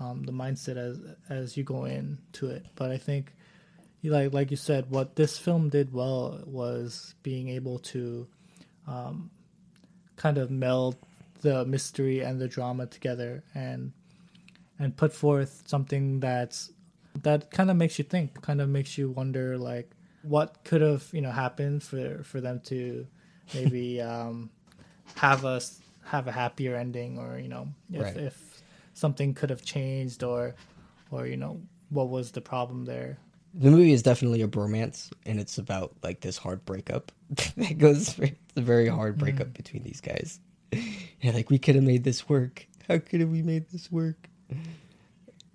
um, 0.00 0.22
the 0.24 0.32
mindset 0.32 0.76
as 0.76 1.00
as 1.28 1.56
you 1.56 1.64
go 1.64 1.84
into 1.84 2.48
it. 2.48 2.66
But 2.74 2.90
I 2.90 2.98
think, 2.98 3.32
like 4.02 4.32
like 4.32 4.50
you 4.50 4.56
said, 4.56 4.90
what 4.90 5.16
this 5.16 5.38
film 5.38 5.68
did 5.68 5.92
well 5.92 6.40
was 6.46 7.14
being 7.22 7.48
able 7.48 7.78
to 7.80 8.26
um, 8.86 9.30
kind 10.16 10.38
of 10.38 10.50
meld 10.50 10.96
the 11.40 11.64
mystery 11.64 12.20
and 12.20 12.40
the 12.40 12.48
drama 12.48 12.86
together 12.86 13.44
and 13.54 13.92
and 14.78 14.96
put 14.96 15.12
forth 15.12 15.62
something 15.66 16.20
that's 16.20 16.72
that 17.22 17.50
kind 17.50 17.70
of 17.70 17.76
makes 17.76 17.98
you 17.98 18.04
think, 18.04 18.40
kind 18.42 18.60
of 18.60 18.68
makes 18.68 18.98
you 18.98 19.10
wonder 19.10 19.56
like 19.56 19.90
what 20.22 20.64
could 20.64 20.80
have 20.80 21.06
you 21.12 21.20
know 21.20 21.30
happened 21.30 21.82
for 21.82 22.22
for 22.24 22.40
them 22.40 22.60
to 22.64 23.06
maybe 23.54 24.00
um, 24.12 24.50
have 25.14 25.44
us 25.44 25.80
have 26.04 26.26
a 26.28 26.32
happier 26.32 26.74
ending 26.76 27.18
or 27.18 27.38
you 27.38 27.48
know 27.48 27.68
if, 27.92 28.02
Right. 28.02 28.16
if 28.16 28.62
something 28.92 29.34
could 29.34 29.50
have 29.50 29.62
changed 29.64 30.22
or 30.22 30.54
or 31.10 31.26
you 31.26 31.36
know 31.36 31.60
what 31.90 32.08
was 32.08 32.32
the 32.32 32.40
problem 32.40 32.84
there? 32.84 33.18
The 33.54 33.70
movie 33.70 33.92
is 33.92 34.02
definitely 34.02 34.42
a 34.42 34.48
bromance 34.48 35.12
and 35.26 35.38
it's 35.38 35.58
about 35.58 35.94
like 36.02 36.20
this 36.20 36.36
hard 36.36 36.64
breakup 36.64 37.12
that 37.56 37.78
goes 37.78 38.18
it's 38.18 38.32
a 38.56 38.60
very 38.60 38.88
hard 38.88 39.16
breakup 39.18 39.52
between 39.54 39.82
these 39.82 40.00
guys. 40.00 40.40
And 40.72 41.34
like 41.34 41.50
we 41.50 41.58
could 41.58 41.76
have 41.76 41.84
made 41.84 42.04
this 42.04 42.28
work. 42.28 42.66
How 42.88 42.98
could 42.98 43.20
have 43.20 43.30
we 43.30 43.42
made 43.42 43.68
this 43.70 43.90
work? 43.92 44.28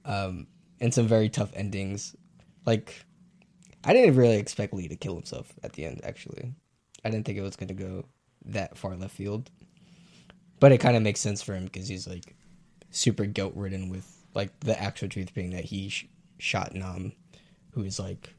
Um 0.05 0.47
and 0.79 0.93
some 0.93 1.07
very 1.07 1.29
tough 1.29 1.51
endings. 1.55 2.15
Like 2.65 3.05
i 3.83 3.93
didn't 3.93 4.15
really 4.15 4.37
expect 4.37 4.73
lee 4.73 4.87
to 4.89 4.95
kill 4.95 5.15
himself 5.15 5.53
at 5.63 5.73
the 5.73 5.85
end 5.85 6.01
actually. 6.03 6.53
I 7.03 7.09
didn't 7.09 7.25
think 7.25 7.37
it 7.37 7.41
was 7.43 7.55
going 7.55 7.69
to 7.69 7.73
go 7.73 8.05
that 8.45 8.77
far 8.77 8.95
left 8.95 9.15
field 9.15 9.49
but 10.59 10.71
it 10.71 10.79
kind 10.79 10.95
of 10.97 11.03
makes 11.03 11.19
sense 11.19 11.41
for 11.41 11.53
him 11.55 11.65
because 11.65 11.87
he's 11.87 12.07
like 12.07 12.35
super 12.91 13.25
guilt 13.25 13.53
ridden 13.55 13.89
with 13.89 14.07
like 14.33 14.57
the 14.61 14.79
actual 14.81 15.07
truth 15.09 15.33
being 15.33 15.51
that 15.51 15.65
he 15.65 15.89
sh- 15.89 16.07
shot 16.37 16.73
nam 16.73 17.11
who 17.71 17.83
is 17.83 17.99
like 17.99 18.33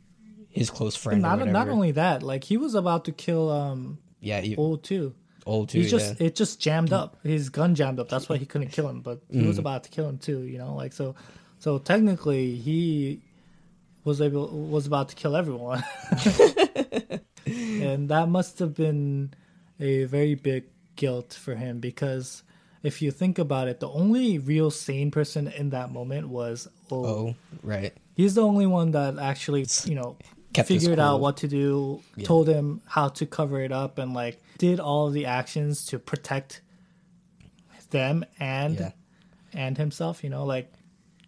his 0.49 0.71
close 0.71 0.97
friend. 0.97 1.23
not 1.23 1.47
not 1.47 1.69
only 1.69 1.93
that 1.93 2.23
like 2.23 2.45
he 2.45 2.57
was 2.57 2.75
about 2.75 3.05
to 3.05 3.13
kill 3.13 3.51
um 3.51 3.99
yeah, 4.21 4.41
he, 4.41 4.57
old 4.57 4.83
too 4.85 5.15
old 5.47 5.69
too. 5.71 5.81
he 5.81 5.89
just 5.89 6.21
yeah. 6.21 6.27
it 6.27 6.35
just 6.35 6.61
jammed 6.61 6.93
up 6.93 7.17
his 7.23 7.49
gun 7.49 7.75
jammed 7.75 7.99
up 8.01 8.09
that's 8.09 8.29
why 8.29 8.37
he 8.37 8.45
couldn't 8.47 8.69
kill 8.69 8.89
him 8.89 9.01
but 9.01 9.21
he 9.31 9.39
Mm. 9.41 9.47
was 9.47 9.59
about 9.59 9.85
to 9.85 9.91
kill 9.91 10.09
him 10.09 10.19
too 10.19 10.41
you 10.43 10.59
know 10.59 10.75
like 10.75 10.93
so 10.93 11.15
so 11.59 11.79
technically 11.79 12.57
he 12.57 13.21
was 14.05 14.21
able 14.21 14.49
was 14.49 14.87
about 14.87 15.09
to 15.11 15.15
kill 15.15 15.37
everyone 15.37 15.83
and 17.47 18.09
that 18.09 18.29
must 18.29 18.59
have 18.59 18.75
been 18.75 19.33
a 19.79 20.05
very 20.05 20.35
big 20.35 20.65
guilt 21.01 21.33
for 21.45 21.55
him 21.55 21.81
because 21.81 22.43
if 22.83 23.01
you 23.03 23.11
think 23.11 23.39
about 23.39 23.67
it 23.69 23.81
the 23.81 23.89
only 23.89 24.39
real 24.39 24.71
sane 24.71 25.11
person 25.11 25.49
in 25.49 25.71
that 25.71 25.91
moment 25.91 26.29
was 26.29 26.69
oh, 26.91 27.05
oh, 27.07 27.35
right. 27.63 27.93
he's 28.15 28.35
the 28.35 28.43
only 28.51 28.67
one 28.67 28.91
that 28.93 29.19
actually 29.19 29.65
you 29.85 29.95
know 29.95 30.17
Kept 30.53 30.69
figured 30.69 30.99
out 30.99 31.21
what 31.21 31.37
to 31.39 31.49
do 31.49 32.03
told 32.25 32.49
him 32.49 32.81
how 32.87 33.09
to 33.19 33.25
cover 33.27 33.61
it 33.67 33.73
up 33.73 33.99
and 33.99 34.13
like 34.15 34.43
did 34.59 34.79
all 34.81 35.09
the 35.11 35.25
actions 35.27 35.87
to 35.87 35.99
protect 35.99 36.61
them 37.91 38.25
and 38.39 38.75
Yeah. 38.79 38.93
and 39.53 39.77
himself 39.79 40.23
you 40.25 40.31
know 40.31 40.45
like 40.45 40.73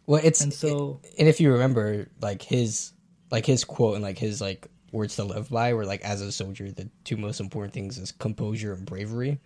Well, 0.06 0.20
it's 0.22 0.40
And 0.42 0.52
so- 0.52 1.00
and 1.18 1.28
if 1.28 1.40
you 1.40 1.52
remember, 1.52 2.08
like 2.20 2.42
his 2.42 2.92
like 3.30 3.46
his 3.46 3.64
quote 3.64 3.94
and 3.94 4.02
like 4.02 4.18
his 4.18 4.40
like 4.40 4.66
words 4.90 5.14
to 5.16 5.24
live 5.24 5.48
by 5.48 5.72
were 5.74 5.86
like 5.86 6.02
as 6.02 6.20
a 6.20 6.30
soldier, 6.32 6.70
the 6.70 6.90
two 7.04 7.16
most 7.16 7.40
important 7.40 7.72
things 7.72 7.98
is 7.98 8.10
composure 8.12 8.74
and 8.74 8.84
bravery, 8.84 9.38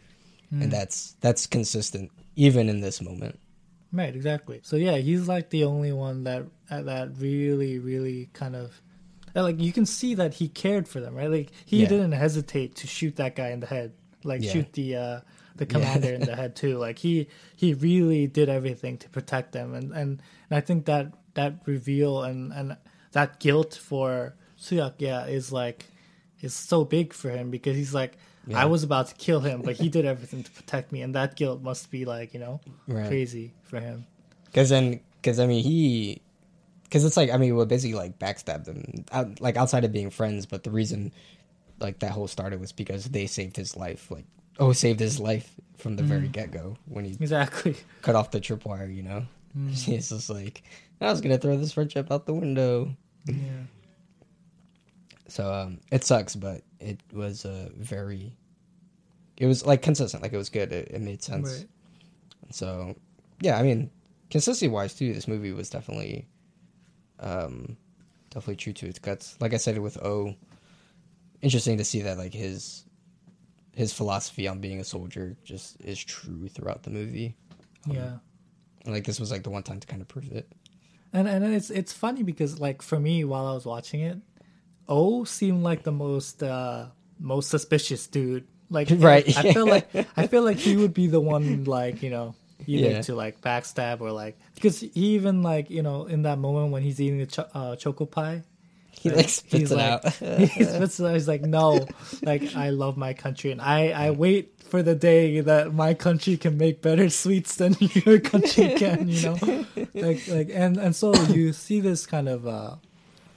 Hmm. 0.51 0.63
and 0.63 0.71
that's 0.73 1.17
that's 1.21 1.47
consistent 1.47 2.11
even 2.37 2.69
in 2.69 2.81
this 2.81 3.01
moment. 3.03 3.39
right 3.93 4.15
exactly 4.15 4.61
so 4.63 4.77
yeah 4.77 4.97
he's 4.99 5.27
like 5.27 5.51
the 5.51 5.65
only 5.65 5.93
one 5.93 6.25
that 6.25 6.45
that 6.71 7.11
really 7.19 7.79
really 7.79 8.29
kind 8.33 8.55
of 8.57 8.81
like 9.35 9.61
you 9.61 9.73
can 9.73 9.87
see 9.87 10.15
that 10.15 10.35
he 10.35 10.49
cared 10.49 10.87
for 10.89 11.01
them 11.01 11.15
right 11.15 11.31
like 11.31 11.51
he 11.65 11.83
Yeah. 11.83 11.89
didn't 11.89 12.13
hesitate 12.13 12.75
to 12.77 12.87
shoot 12.87 13.17
that 13.17 13.35
guy 13.37 13.51
in 13.51 13.61
the 13.61 13.67
head 13.67 13.93
like 14.25 14.43
Yeah. 14.43 14.53
shoot 14.53 14.73
the 14.73 14.97
uh 14.97 15.21
the 15.57 15.67
commander 15.67 16.13
in 16.13 16.21
the 16.23 16.37
head 16.43 16.55
too 16.57 16.77
like 16.79 16.99
he 16.99 17.29
he 17.57 17.75
really 17.75 18.27
did 18.27 18.49
everything 18.49 18.99
to 18.99 19.09
protect 19.09 19.53
them 19.53 19.75
and 19.75 19.93
and, 19.93 20.23
and 20.51 20.55
i 20.57 20.61
think 20.61 20.85
that 20.87 21.13
that 21.35 21.53
reveal 21.67 22.23
and 22.23 22.53
and 22.53 22.77
that 23.13 23.41
guilt 23.41 23.75
for 23.75 24.35
Suyuk 24.59 24.95
yeah 24.99 25.27
is 25.27 25.53
like 25.53 25.87
is 26.41 26.53
so 26.55 26.85
big 26.85 27.13
for 27.13 27.31
him 27.31 27.51
because 27.51 27.77
he's 27.77 27.95
like 27.95 28.17
Yeah. 28.47 28.63
i 28.63 28.65
was 28.67 28.83
about 28.85 29.09
to 29.09 29.15
kill 29.17 29.41
him 29.41 29.63
but 29.63 29.77
he 29.77 29.89
did 29.89 30.05
everything 30.05 30.43
to 30.45 30.51
protect 30.53 30.93
me 30.93 31.03
and 31.03 31.15
that 31.15 31.35
guilt 31.37 31.63
must 31.63 31.91
be 31.91 32.05
like 32.05 32.33
you 32.35 32.41
know 32.41 32.61
Right. 32.87 33.09
crazy 33.09 33.53
for 33.65 33.81
him 33.81 34.07
Because 34.45 34.69
then, 34.71 35.01
because 35.21 35.41
I 35.41 35.47
mean, 35.47 35.65
he, 35.65 36.23
because 36.85 37.05
it's 37.05 37.17
like 37.17 37.31
I 37.31 37.37
mean, 37.37 37.57
well, 37.57 37.67
basically 37.67 37.95
like 37.99 38.19
backstabbed 38.19 38.65
them, 38.65 39.05
out, 39.11 39.41
like 39.41 39.57
outside 39.57 39.85
of 39.85 39.91
being 39.93 40.09
friends. 40.11 40.47
But 40.47 40.63
the 40.63 40.71
reason, 40.71 41.13
like 41.81 41.99
that 41.99 42.13
whole 42.13 42.29
started 42.29 42.61
was 42.61 42.71
because 42.73 43.05
they 43.07 43.27
saved 43.27 43.57
his 43.57 43.77
life. 43.77 44.09
Like, 44.11 44.25
oh, 44.61 44.73
saved 44.73 45.01
his 45.01 45.19
life 45.19 45.51
from 45.77 45.97
the 45.97 46.05
very 46.05 46.29
get 46.29 46.53
go 46.53 46.77
when 46.87 47.05
he 47.05 47.11
exactly 47.21 47.75
cut 48.03 48.15
off 48.15 48.31
the 48.31 48.41
tripwire. 48.41 48.89
You 48.95 49.03
know, 49.03 49.27
he's 49.69 50.09
just 50.11 50.31
like, 50.31 50.63
I 51.01 51.11
was 51.11 51.21
gonna 51.21 51.39
throw 51.39 51.57
this 51.59 51.73
friendship 51.73 52.11
out 52.13 52.25
the 52.25 52.35
window. 52.35 52.95
yeah 53.27 53.35
So 55.29 55.53
um, 55.53 55.81
it 55.91 56.05
sucks, 56.05 56.37
but 56.37 56.63
it 56.81 57.01
was 57.13 57.45
a 57.45 57.71
very, 57.77 58.37
it 59.37 59.47
was 59.47 59.65
like 59.65 59.83
consistent. 59.83 60.23
Like 60.23 60.33
it 60.33 60.39
was 60.39 60.49
good. 60.49 60.73
It, 60.73 60.89
it 60.91 61.01
made 61.01 61.23
sense. 61.23 61.59
right 61.59 61.69
So, 62.51 62.97
yeah, 63.41 63.59
I 63.59 63.63
mean, 63.63 63.91
consistency 64.31 64.69
wise 64.69 64.95
too, 64.95 65.13
this 65.13 65.29
movie 65.29 65.53
was 65.53 65.71
definitely, 65.71 66.27
um, 67.21 67.77
definitely 68.31 68.57
true 68.57 68.73
to 68.75 68.87
its 68.87 68.99
guts. 68.99 69.37
Like 69.41 69.55
I 69.55 69.59
said 69.59 69.79
with 69.79 69.97
O, 70.03 70.35
interesting 71.43 71.79
to 71.79 71.85
see 71.85 72.03
that 72.03 72.19
like 72.19 72.35
his 72.35 72.85
his 73.75 73.93
philosophy 73.93 74.49
on 74.49 74.59
being 74.59 74.81
a 74.81 74.85
soldier 74.85 75.37
just 75.45 75.79
is 75.81 76.03
true 76.03 76.49
throughout 76.49 76.83
the 76.83 76.91
movie. 76.91 77.37
yeah. 77.87 78.17
And, 78.85 78.95
like 78.95 79.05
this 79.05 79.21
was 79.21 79.31
like 79.31 79.43
the 79.43 79.51
one 79.51 79.63
time 79.63 79.81
to 79.81 79.87
kind 79.87 80.01
of 80.01 80.09
prove 80.09 80.33
it. 80.33 80.51
And 81.13 81.29
and 81.29 81.45
it's 81.45 81.71
it's 81.71 81.93
funny 81.93 82.23
because 82.23 82.59
like 82.59 82.83
for 82.83 82.99
me 82.99 83.25
while 83.25 83.47
I 83.47 83.53
was 83.53 83.67
watching 83.67 84.01
it, 84.01 84.19
O 84.89 85.25
seemed 85.25 85.63
like 85.63 85.83
the 85.83 85.93
most 85.93 86.43
uh 86.43 86.87
most 87.19 87.49
suspicious 87.51 88.07
dude. 88.07 88.47
Like 88.71 88.89
Right, 88.97 89.25
I 89.37 89.53
feel 89.53 89.67
like 89.67 89.89
I 90.17 90.27
feel 90.27 90.43
like 90.43 90.57
he 90.59 90.77
would 90.77 90.95
be 90.95 91.07
the 91.07 91.21
one 91.21 91.65
like, 91.65 92.03
you 92.03 92.11
know, 92.11 92.35
either 92.67 92.91
Yeah. 92.91 93.01
to 93.03 93.15
like 93.15 93.41
backstab 93.41 94.01
or 94.01 94.11
like 94.13 94.39
because 94.55 94.81
he 94.81 94.91
even 94.95 95.43
like, 95.43 95.71
you 95.71 95.83
know, 95.83 96.07
in 96.07 96.23
that 96.23 96.39
moment 96.39 96.73
when 96.73 96.83
he's 96.83 97.01
eating 97.01 97.19
the 97.19 97.27
cho- 97.27 97.49
uh, 97.55 97.77
choco 97.77 98.07
pie, 98.07 98.43
He 98.91 99.09
Right. 99.11 99.19
like 99.19 99.29
spits 99.29 99.53
He's 99.53 99.73
it 99.73 99.77
like- 99.77 100.05
out. 100.05 100.13
he 100.51 100.65
spits 100.65 100.99
it 101.01 101.07
out, 101.07 101.15
he's 101.15 101.29
like, 101.29 101.43
No, 101.43 101.87
like 102.23 102.55
I 102.57 102.71
love 102.71 102.97
my 102.97 103.15
country 103.15 103.51
and 103.53 103.61
I, 103.61 103.91
I 103.91 104.11
wait 104.11 104.53
for 104.67 104.83
the 104.83 104.97
day 104.97 105.41
that 105.41 105.73
my 105.73 105.95
country 105.95 106.37
can 106.37 106.59
make 106.59 106.83
better 106.83 107.09
sweets 107.09 107.55
than 107.55 107.77
your 107.81 108.19
country 108.19 108.75
can, 108.77 109.09
you 109.09 109.23
know? 109.23 109.65
Like 109.95 110.27
like 110.27 110.51
and, 110.53 110.77
and 110.77 110.95
so 110.97 111.15
you 111.31 111.53
see 111.53 111.79
this 111.81 112.05
kind 112.07 112.29
of 112.29 112.49
uh 112.49 112.75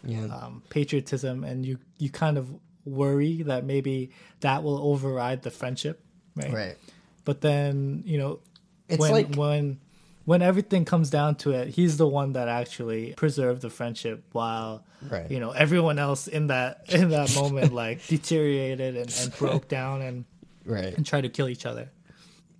yeah. 0.04 0.26
um, 0.26 0.64
patriotism, 0.70 1.44
and 1.44 1.66
you 1.66 1.78
you 1.98 2.10
kind 2.10 2.38
of 2.38 2.50
worry 2.86 3.44
that 3.44 3.66
maybe 3.66 4.12
that 4.42 4.64
will 4.64 4.80
override 4.80 5.42
the 5.44 5.52
friendship, 5.52 6.04
right? 6.36 6.54
right. 6.54 6.78
But 7.26 7.42
then 7.42 8.04
you 8.06 8.18
know 8.18 8.40
It's 8.88 9.00
when 9.00 9.12
like 9.12 9.36
when 9.36 9.80
when 10.26 10.42
everything 10.42 10.86
comes 10.86 11.10
down 11.10 11.36
to 11.36 11.52
it, 11.52 11.70
he's 11.70 11.98
the 11.98 12.08
one 12.08 12.34
that 12.34 12.48
actually 12.48 13.14
preserved 13.14 13.62
the 13.62 13.70
friendship, 13.70 14.24
while 14.32 14.86
right. 15.10 15.30
you 15.30 15.40
know 15.40 15.52
everyone 15.52 16.00
else 16.00 16.28
in 16.28 16.48
that 16.48 16.86
in 16.90 17.10
that 17.10 17.34
moment 17.42 17.74
like 17.74 18.06
deteriorated 18.08 18.96
and, 18.96 19.16
and 19.22 19.38
broke 19.38 19.68
down 19.68 20.02
and 20.02 20.26
right. 20.66 20.96
and 20.96 21.06
tried 21.06 21.22
to 21.22 21.30
kill 21.30 21.50
each 21.50 21.66
other. 21.66 21.90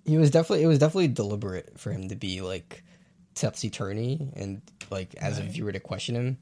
he 0.04 0.18
was 0.18 0.30
definitely 0.30 0.64
it 0.64 0.66
was 0.66 0.78
definitely 0.78 1.08
deliberate 1.08 1.78
for 1.78 1.92
him 1.92 2.08
to 2.08 2.16
be 2.16 2.40
like 2.40 2.82
topsy 3.34 3.70
turny 3.70 4.32
and 4.34 4.60
like 4.90 5.14
as 5.16 5.38
a 5.38 5.42
Right. 5.42 5.50
viewer 5.50 5.72
to 5.72 5.80
question 5.80 6.16
him 6.16 6.38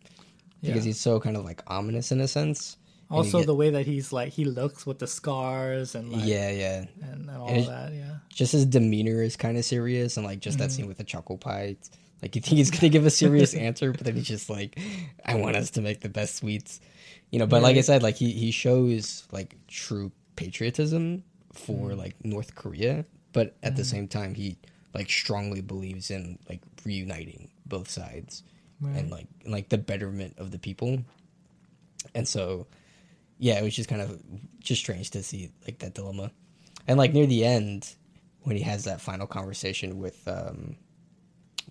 because 0.61 0.85
Yeah. 0.85 0.89
he's 0.91 1.01
so 1.01 1.21
kind 1.21 1.37
of 1.37 1.45
like 1.45 1.63
ominous 1.67 2.11
in 2.13 2.21
a 2.21 2.29
sense. 2.29 2.77
Also, 3.11 3.39
get- 3.39 3.47
the 3.47 3.55
way 3.55 3.71
that 3.71 3.87
he's 3.87 4.13
like 4.13 4.33
he 4.33 4.45
looks 4.45 4.85
with 4.87 4.99
the 4.99 5.07
scars 5.07 5.95
and 5.95 6.13
like 6.13 6.25
yeah, 6.27 6.51
yeah, 6.51 6.85
and, 7.03 7.29
and 7.29 7.31
all 7.31 7.49
And 7.49 7.67
that, 7.67 7.93
yeah. 7.95 8.17
just 8.29 8.53
his 8.53 8.67
demeanor 8.67 9.23
is 9.23 9.35
kind 9.37 9.57
of 9.57 9.65
serious 9.65 10.17
and 10.19 10.27
like 10.27 10.41
just 10.41 10.59
that 10.59 10.69
Mm-hmm. 10.69 10.77
scene 10.77 10.87
with 10.89 10.99
the 10.99 11.05
choco 11.05 11.37
pie. 11.37 11.77
Like 12.21 12.35
you 12.37 12.43
think 12.43 12.57
he's 12.59 12.71
gonna 12.71 12.89
give 12.91 13.07
a 13.07 13.11
serious 13.11 13.55
answer, 13.55 13.93
but 13.93 14.01
then 14.05 14.17
he's 14.17 14.27
just 14.27 14.51
like, 14.51 14.79
"I 15.25 15.37
want 15.37 15.55
us 15.57 15.71
to 15.71 15.81
make 15.81 16.01
the 16.01 16.09
best 16.09 16.35
sweets," 16.37 16.81
you 17.31 17.39
know. 17.39 17.47
But 17.47 17.63
like 17.63 17.77
I 17.77 17.81
said, 17.81 18.03
like 18.03 18.17
he 18.17 18.33
he 18.33 18.51
shows 18.51 19.23
like 19.33 19.57
true 19.69 20.11
patriotism 20.37 21.23
for 21.53 21.91
Mm. 21.91 21.97
like 21.99 22.17
North 22.25 22.55
Korea, 22.57 23.05
but 23.33 23.57
at 23.63 23.77
the 23.77 23.85
same 23.85 24.09
time 24.09 24.35
he 24.35 24.57
like 24.95 25.09
strongly 25.09 25.61
believes 25.61 26.11
in 26.11 26.39
like 26.49 26.61
reuniting 26.85 27.49
both 27.67 27.89
sides 27.89 28.43
Right. 28.81 28.97
and 28.97 29.11
like 29.11 29.27
and, 29.45 29.53
like 29.53 29.69
the 29.69 29.79
betterment 29.79 30.35
of 30.39 30.51
the 30.51 30.59
people. 30.59 31.03
And 32.15 32.27
so, 32.29 32.67
yeah, 33.39 33.59
it 33.59 33.63
was 33.63 33.75
just 33.75 33.89
kind 33.89 34.01
of 34.03 34.21
just 34.61 34.81
strange 34.81 35.11
to 35.11 35.23
see 35.23 35.51
like 35.67 35.79
that 35.81 35.95
dilemma. 35.95 36.31
And 36.87 36.97
like 36.99 37.13
near 37.13 37.27
the 37.27 37.45
end, 37.45 37.95
when 38.43 38.57
he 38.57 38.63
has 38.63 38.85
that 38.85 39.01
final 39.01 39.27
conversation 39.27 39.99
with 39.99 40.27
um 40.27 40.77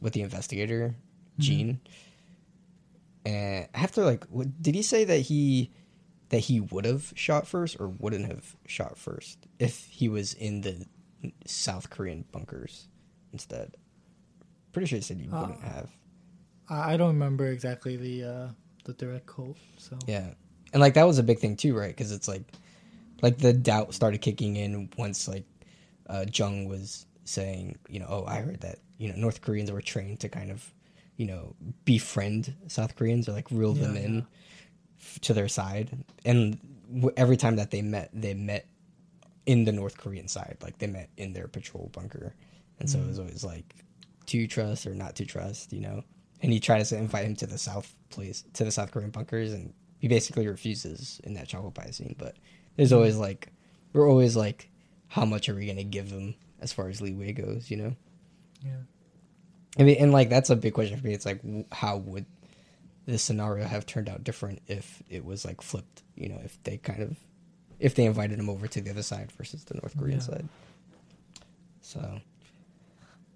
with 0.02 0.14
the 0.14 0.22
investigator, 0.22 0.96
Jean, 1.40 1.80
and 3.26 3.68
after 3.74 4.04
like, 4.04 4.26
what, 4.26 4.62
did 4.62 4.76
he 4.76 4.82
say 4.82 5.04
that 5.06 5.20
he 5.20 5.72
that 6.30 6.40
he 6.40 6.60
would 6.60 6.86
have 6.86 7.14
shot 7.16 7.48
first 7.48 7.78
or 7.80 7.88
wouldn't 7.88 8.26
have 8.28 8.56
shot 8.66 8.98
first 8.98 9.48
if 9.60 9.86
he 9.88 10.10
was 10.10 10.34
in 10.34 10.62
the 10.62 10.86
South 11.46 11.90
Korean 11.90 12.26
bunkers 12.32 12.88
instead? 13.32 13.76
Pretty 14.74 14.88
sure 14.88 14.98
he 14.98 15.02
said 15.02 15.20
he 15.20 15.30
Uh, 15.30 15.42
wouldn't 15.42 15.64
have. 15.64 15.90
I 16.70 16.98
don't 16.98 17.10
remember 17.10 17.48
exactly 17.48 17.96
the 17.98 18.24
uh 18.24 18.48
the 18.86 18.94
direct 18.94 19.26
quote. 19.28 19.58
So 19.78 19.98
Yeah, 20.08 20.34
and 20.74 20.82
like 20.82 20.94
that 20.96 21.08
was 21.08 21.18
a 21.20 21.24
big 21.24 21.40
thing 21.40 21.56
too, 21.56 21.78
right? 21.78 21.90
Because 21.96 22.12
it's 22.12 22.28
like, 22.28 22.44
like 23.22 23.38
the 23.38 23.54
doubt 23.54 23.94
started 23.94 24.20
kicking 24.22 24.56
in 24.56 24.90
once 24.98 25.28
like 25.28 25.46
uh, 26.08 26.26
Jung 26.34 26.68
was 26.68 27.06
saying, 27.26 27.78
you 27.90 28.00
know, 28.00 28.08
oh, 28.10 28.26
I 28.26 28.38
heard 28.40 28.62
that 28.62 28.80
you 28.98 29.10
know 29.10 29.16
North 29.18 29.42
Koreans 29.42 29.72
were 29.72 29.82
trained 29.82 30.20
to 30.22 30.30
kind 30.30 30.52
of, 30.52 30.74
you 31.18 31.26
know, 31.26 31.56
befriend 31.86 32.54
South 32.68 32.96
Koreans 32.96 33.28
or 33.28 33.34
like 33.34 33.48
reel 33.52 33.74
them 33.74 33.96
in 33.98 34.16
yeah. 34.16 34.22
f- 35.00 35.20
to 35.22 35.34
their 35.34 35.48
side, 35.48 35.90
and 36.26 36.58
w- 36.94 37.14
every 37.18 37.38
time 37.38 37.58
that 37.58 37.72
they 37.72 37.82
met, 37.82 38.10
they 38.14 38.34
met 38.34 38.66
in 39.46 39.64
the 39.66 39.72
North 39.72 39.98
Korean 39.98 40.28
side, 40.28 40.58
like 40.62 40.78
they 40.80 40.88
met 40.88 41.10
in 41.18 41.34
their 41.34 41.48
patrol 41.48 41.90
bunker, 41.94 42.36
and 42.80 42.90
so 42.90 43.00
it 43.00 43.06
Mm. 43.06 43.08
was 43.08 43.20
always 43.20 43.44
like 43.44 43.76
to 44.28 44.48
trust 44.48 44.86
or 44.88 44.94
not 44.94 45.16
to 45.18 45.26
trust, 45.26 45.72
you 45.74 45.80
know. 45.82 46.04
And 46.42 46.52
he 46.52 46.60
tries 46.60 46.90
to 46.90 46.98
invite 46.98 47.26
him 47.26 47.36
to 47.38 47.48
the 47.48 47.58
South 47.58 47.96
place, 48.10 48.44
to 48.54 48.64
the 48.64 48.72
South 48.72 48.92
Korean 48.92 49.10
bunkers, 49.10 49.54
and 49.54 49.74
he 50.00 50.08
basically 50.08 50.48
refuses 50.48 51.20
in 51.24 51.34
that 51.34 51.48
chocolate 51.48 51.74
pie 51.74 51.90
scene. 51.92 52.16
But 52.18 52.36
there's 52.76 52.90
hmm. 52.92 52.98
always 52.98 53.18
like, 53.18 53.50
we're 53.94 54.10
always 54.10 54.36
like, 54.36 54.70
how 55.08 55.26
much 55.26 55.50
are 55.50 55.56
we 55.56 55.66
gonna 55.66 55.84
give 55.84 56.10
them 56.10 56.36
as 56.60 56.72
far 56.74 56.90
as 56.90 57.02
leeway 57.02 57.32
goes, 57.34 57.72
you 57.72 57.78
know? 57.78 57.96
yeah. 58.64 58.72
I 59.80 59.84
mean, 59.84 59.98
and 60.00 60.12
like 60.12 60.30
that's 60.30 60.50
a 60.50 60.56
big 60.56 60.74
question 60.74 61.00
for 61.00 61.06
me. 61.06 61.14
It's 61.14 61.26
like, 61.26 61.42
how 61.72 61.98
would 61.98 62.26
this 63.06 63.22
scenario 63.22 63.66
have 63.66 63.86
turned 63.86 64.10
out 64.10 64.24
different 64.24 64.62
if 64.68 65.04
it 65.10 65.24
was 65.24 65.46
like 65.46 65.62
flipped? 65.62 66.04
You 66.16 66.30
know, 66.30 66.42
if 66.44 66.62
they 66.64 66.78
kind 66.78 67.04
of, 67.04 67.18
if 67.80 67.94
they 67.94 68.06
invited 68.06 68.40
him 68.40 68.50
over 68.50 68.68
to 68.68 68.82
the 68.82 68.90
other 68.90 69.04
side 69.04 69.32
versus 69.34 69.64
the 69.66 69.76
North 69.76 69.98
Korean 69.98 70.18
Yeah. 70.18 70.24
side. 70.24 70.50
So, 71.82 72.22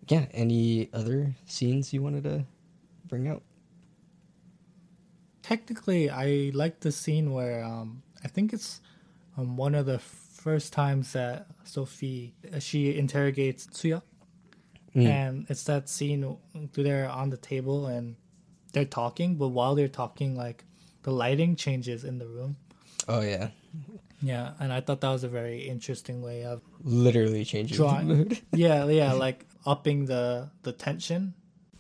yeah. 0.08 0.26
Any 0.32 0.90
other 0.94 1.36
scenes 1.46 1.94
you 1.94 2.02
wanted 2.02 2.24
to 2.24 2.46
bring 3.12 3.28
out? 3.28 3.44
Technically, 5.44 6.10
I 6.10 6.52
like 6.54 6.80
the 6.80 6.92
scene 6.92 7.34
where 7.34 7.64
um 7.64 8.04
I 8.24 8.28
think 8.28 8.54
it's 8.54 8.82
um 9.38 9.58
one 9.58 9.76
of 9.76 9.86
the 9.86 10.00
first 10.00 10.72
times 10.74 11.14
that 11.14 11.48
Sophie 11.64 12.34
uh, 12.54 12.60
she 12.60 12.98
interrogates 12.98 13.68
Suya, 13.68 14.02
Mm. 14.96 15.08
and 15.08 15.46
it's 15.50 15.64
that 15.72 15.88
scene 15.88 16.36
they're 16.74 17.08
on 17.10 17.30
the 17.30 17.38
table 17.38 17.88
and 17.88 18.18
they're 18.74 18.84
talking, 19.02 19.36
but 19.36 19.48
while 19.50 19.74
they're 19.74 19.88
talking, 20.04 20.36
like 20.36 20.66
the 21.04 21.12
lighting 21.12 21.56
changes 21.56 22.04
in 22.04 22.18
the 22.20 22.28
room. 22.28 22.58
Oh 23.08 23.22
yeah, 23.22 23.52
Yeah, 24.22 24.52
and 24.60 24.72
I 24.74 24.82
thought 24.82 25.00
that 25.02 25.10
was 25.10 25.24
a 25.24 25.30
very 25.30 25.60
interesting 25.68 26.22
way 26.22 26.44
of 26.44 26.62
literally 26.84 27.46
changing 27.46 27.78
Drawing. 27.78 28.08
the 28.10 28.16
mood. 28.16 28.40
yeah 28.54 28.84
yeah 28.86 29.14
like 29.26 29.46
upping 29.66 30.06
the 30.08 30.50
the 30.64 30.74
tension 30.74 31.34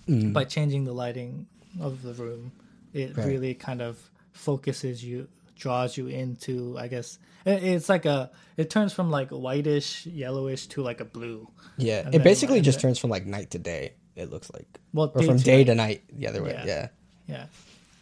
Mm. 0.08 0.34
by 0.34 0.44
changing 0.46 0.86
the 0.86 0.94
lighting 0.94 1.46
of 1.80 2.02
the 2.02 2.14
room 2.14 2.52
it 2.94 3.16
Right. 3.16 3.28
really 3.28 3.54
kind 3.54 3.82
of 3.82 3.98
focuses 4.34 5.04
you 5.04 5.28
draws 5.56 5.96
you 5.96 6.08
into 6.08 6.76
i 6.80 6.88
guess 6.88 7.20
it- 7.46 7.64
it's 7.64 7.88
like 7.88 8.06
a 8.06 8.32
it 8.58 8.70
turns 8.70 8.94
from 8.94 9.12
like 9.12 9.30
whitish 9.30 10.06
yellowish 10.08 10.68
to 10.68 10.82
like 10.82 11.00
a 11.02 11.06
blue 11.06 11.48
Yeah, 11.78 12.00
And 12.00 12.08
it 12.10 12.12
then- 12.20 12.24
basically 12.24 12.62
just 12.62 12.80
turns 12.80 13.00
from 13.00 13.10
like 13.10 13.26
night 13.26 13.52
to 13.52 13.60
day. 13.60 13.94
It 14.16 14.30
looks 14.30 14.52
like, 14.54 14.68
well 14.94 15.10
or 15.16 15.24
from 15.24 15.38
to 15.38 15.44
day 15.44 15.58
night. 15.60 15.68
to 15.68 15.76
night 15.76 16.02
the 16.20 16.28
other 16.28 16.44
way. 16.44 16.52
Yeah. 16.52 16.66
Yeah, 16.66 16.88
yeah 17.28 17.46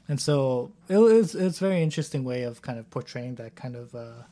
and 0.10 0.20
so 0.20 0.72
it 0.89 0.97
was 0.97 1.36
it's 1.36 1.60
very 1.60 1.84
interesting 1.84 2.24
way 2.24 2.43
of 2.43 2.62
kind 2.62 2.80
of 2.80 2.89
portraying 2.89 3.36
that 3.36 3.56
kind 3.56 3.76
of 3.76 3.93
uh 3.93 4.24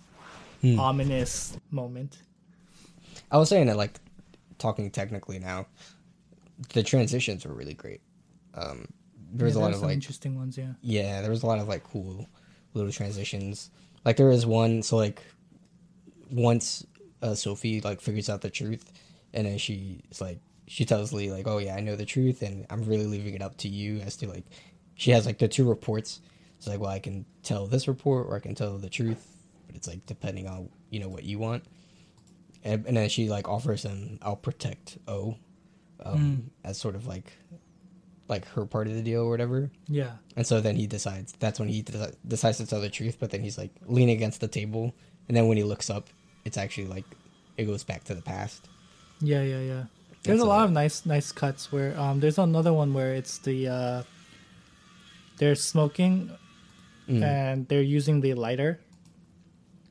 Hmm. 0.62 0.80
ominous 0.80 1.56
moment 1.70 2.18
I 3.32 3.38
was 3.38 3.50
saying 3.50 3.68
that 3.68 3.78
like 3.78 4.00
talking 4.58 4.90
technically 4.90 5.38
now, 5.40 5.68
the 6.74 6.84
transitions 6.84 7.46
were 7.46 7.54
really 7.54 7.74
great. 7.74 8.02
Um, 8.54 8.88
there 9.34 9.46
was 9.46 9.56
Yeah, 9.56 9.58
a 9.58 9.60
lot 9.60 9.74
of 9.74 9.82
some 9.82 9.90
like 9.90 10.00
interesting 10.00 10.36
ones 10.36 10.58
yeah 10.58 10.74
yeah, 10.82 11.22
there 11.22 11.32
was 11.32 11.44
a 11.44 11.48
lot 11.48 11.60
of 11.60 11.68
like 11.68 11.84
cool 11.84 12.28
little 12.74 12.92
transitions. 12.92 13.72
Like 14.06 14.18
there 14.18 14.28
was 14.28 14.46
one 14.46 14.84
so 14.84 14.98
like 14.98 15.24
once 16.32 16.86
uh, 17.22 17.36
Sophie 17.36 17.82
like 17.82 18.02
figures 18.02 18.30
out 18.30 18.42
the 18.42 18.50
truth, 18.50 18.92
and 19.34 19.48
then 19.48 19.58
she's 19.58 20.22
like 20.22 20.40
she 20.68 20.86
tells 20.86 21.14
Lee 21.14 21.32
like, 21.32 21.48
"Oh 21.48 21.58
yeah, 21.60 21.76
I 21.76 21.80
know 21.82 21.96
the 21.96 22.06
truth, 22.06 22.42
and 22.42 22.66
I'm 22.70 22.84
really 22.84 23.06
leaving 23.08 23.34
it 23.36 23.42
up 23.42 23.58
to 23.58 23.68
you 23.70 24.00
as 24.02 24.18
to 24.18 24.28
like." 24.28 24.46
She 24.96 25.12
has 25.12 25.26
like 25.26 25.38
the 25.38 25.48
two 25.48 25.68
reports. 25.68 26.22
It's 26.58 26.68
like, 26.68 26.80
well, 26.80 26.90
I 26.90 27.00
can 27.00 27.26
tell 27.44 27.68
this 27.68 27.88
report 27.88 28.28
or 28.28 28.36
I 28.36 28.40
can 28.40 28.56
tell 28.56 28.78
the 28.80 28.90
truth, 28.90 29.38
but 29.68 29.76
it's 29.76 29.88
like 29.88 30.06
depending 30.06 30.48
on 30.48 30.70
you 30.90 31.00
know 31.00 31.10
what 31.10 31.24
you 31.24 31.40
want. 31.40 31.64
And, 32.64 32.86
and 32.88 32.98
then 32.98 33.10
she 33.10 33.30
like 33.30 33.48
offers 33.48 33.84
him, 33.84 34.20
"I'll 34.22 34.36
protect 34.36 34.98
O," 35.08 35.38
um, 36.04 36.52
as 36.64 36.78
sort 36.78 36.96
of 36.96 37.08
like 37.08 37.32
like 38.30 38.46
her 38.50 38.66
part 38.66 38.88
of 38.88 38.94
the 38.94 39.02
deal 39.02 39.22
or 39.22 39.30
whatever. 39.30 39.72
yeah 39.88 40.12
And 40.36 40.46
so 40.46 40.60
then 40.60 40.76
he 40.76 40.86
decides. 40.88 41.34
That's 41.40 41.60
when 41.60 41.70
he 41.70 41.82
de- 41.82 42.12
decides 42.28 42.58
to 42.58 42.66
tell 42.68 42.82
the 42.82 42.90
truth. 42.90 43.18
But 43.20 43.32
then 43.32 43.42
he's 43.42 43.58
like 43.58 43.72
leaning 43.86 44.16
against 44.16 44.42
the 44.42 44.48
table, 44.50 44.94
and 45.28 45.36
then 45.38 45.48
when 45.48 45.58
he 45.58 45.64
looks 45.64 45.90
up, 45.90 46.10
it's 46.46 46.58
actually 46.58 46.88
like 46.88 47.06
it 47.58 47.66
goes 47.66 47.84
back 47.84 48.04
to 48.06 48.16
the 48.16 48.22
past. 48.22 48.68
Yeah, 49.22 49.42
yeah, 49.44 49.60
yeah. 49.62 49.84
There's 50.24 50.40
That's 50.40 50.46
a 50.46 50.50
lot 50.50 50.66
of 50.66 50.72
nice, 50.72 51.06
nice 51.06 51.32
cuts 51.32 51.72
where 51.72 51.98
um, 51.98 52.20
there's 52.20 52.38
another 52.38 52.74
one 52.74 52.94
where 52.94 53.14
it's 53.16 53.38
the 53.40 53.68
uh, 53.70 54.04
they're 55.38 55.56
smoking 55.56 56.32
Mm. 57.08 57.24
and 57.24 57.68
they're 57.70 57.82
using 57.82 58.20
the 58.20 58.34
lighter, 58.34 58.82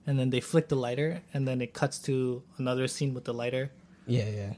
and 0.07 0.19
then 0.21 0.29
they 0.29 0.41
flick 0.41 0.69
the 0.69 0.77
lighter, 0.77 1.23
and 1.33 1.49
then 1.49 1.63
it 1.63 1.73
cuts 1.73 1.99
to 2.01 2.43
another 2.59 2.87
scene 2.87 3.15
with 3.15 3.25
the 3.25 3.33
lighter. 3.33 3.71
Yeah, 4.07 4.29
yeah, 4.29 4.53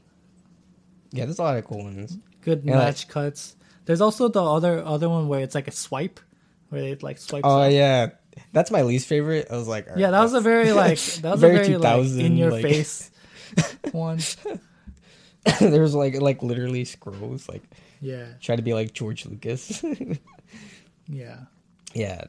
yeah. 1.11 1.25
There's 1.25 1.39
a 1.39 1.43
lot 1.43 1.57
of 1.57 1.65
cool 1.65 1.83
ones. 1.83 2.17
Good 2.41 2.63
Yeah, 2.65 2.75
like- 2.77 2.85
match 2.87 3.07
cuts. 3.07 3.55
There's 3.85 4.01
also 4.01 4.27
the 4.27 4.43
other 4.43 4.83
other 4.85 5.09
one 5.09 5.27
where 5.27 5.41
it's 5.41 5.55
like 5.55 5.67
a 5.67 5.71
swipe, 5.71 6.19
where 6.69 6.83
it 6.83 7.01
like 7.03 7.17
swipes. 7.17 7.45
Oh 7.47 7.61
up. 7.61 7.71
yeah, 7.71 8.09
that's 8.53 8.69
my 8.71 8.83
least 8.83 9.07
favorite. 9.07 9.47
I 9.49 9.55
was 9.57 9.67
like, 9.67 9.89
all 9.89 9.97
Yeah, 9.97 10.11
that 10.11 10.21
was 10.21 10.33
a 10.33 10.41
very 10.41 10.71
like 10.73 10.99
that 10.99 11.31
was 11.31 11.41
Very 11.41 11.55
a 11.55 11.63
very 11.63 11.77
like 11.77 11.81
2000, 11.81 12.21
in 12.25 12.37
your 12.37 12.51
like- 12.51 12.63
face 12.63 13.09
one. 13.91 14.19
There's 15.59 15.95
like 15.95 16.21
like 16.21 16.43
literally 16.43 16.85
scrolls 16.85 17.47
like 17.49 17.63
Yeah, 18.01 18.25
try 18.41 18.55
to 18.55 18.61
be 18.61 18.73
like 18.73 18.93
George 18.93 19.25
Lucas. 19.25 19.83
yeah, 21.07 21.37
yeah, 21.93 22.25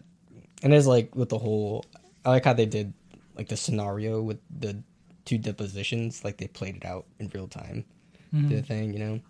and 0.62 0.72
there's 0.72 0.86
like 0.86 1.14
with 1.14 1.28
the 1.28 1.38
whole. 1.38 1.84
I 2.24 2.30
like 2.30 2.44
how 2.44 2.52
they 2.54 2.66
did 2.66 2.92
like 3.36 3.48
the 3.48 3.56
scenario 3.56 4.22
with 4.22 4.38
the 4.48 4.82
two 5.24 5.38
depositions. 5.38 6.24
Like 6.24 6.38
they 6.38 6.46
played 6.46 6.76
it 6.76 6.84
out 6.84 7.06
in 7.18 7.30
real 7.34 7.48
time. 7.48 7.84
Mm-hmm. 8.34 8.48
The 8.48 8.62
thing, 8.62 8.92
you 8.92 8.98
know. 9.00 9.20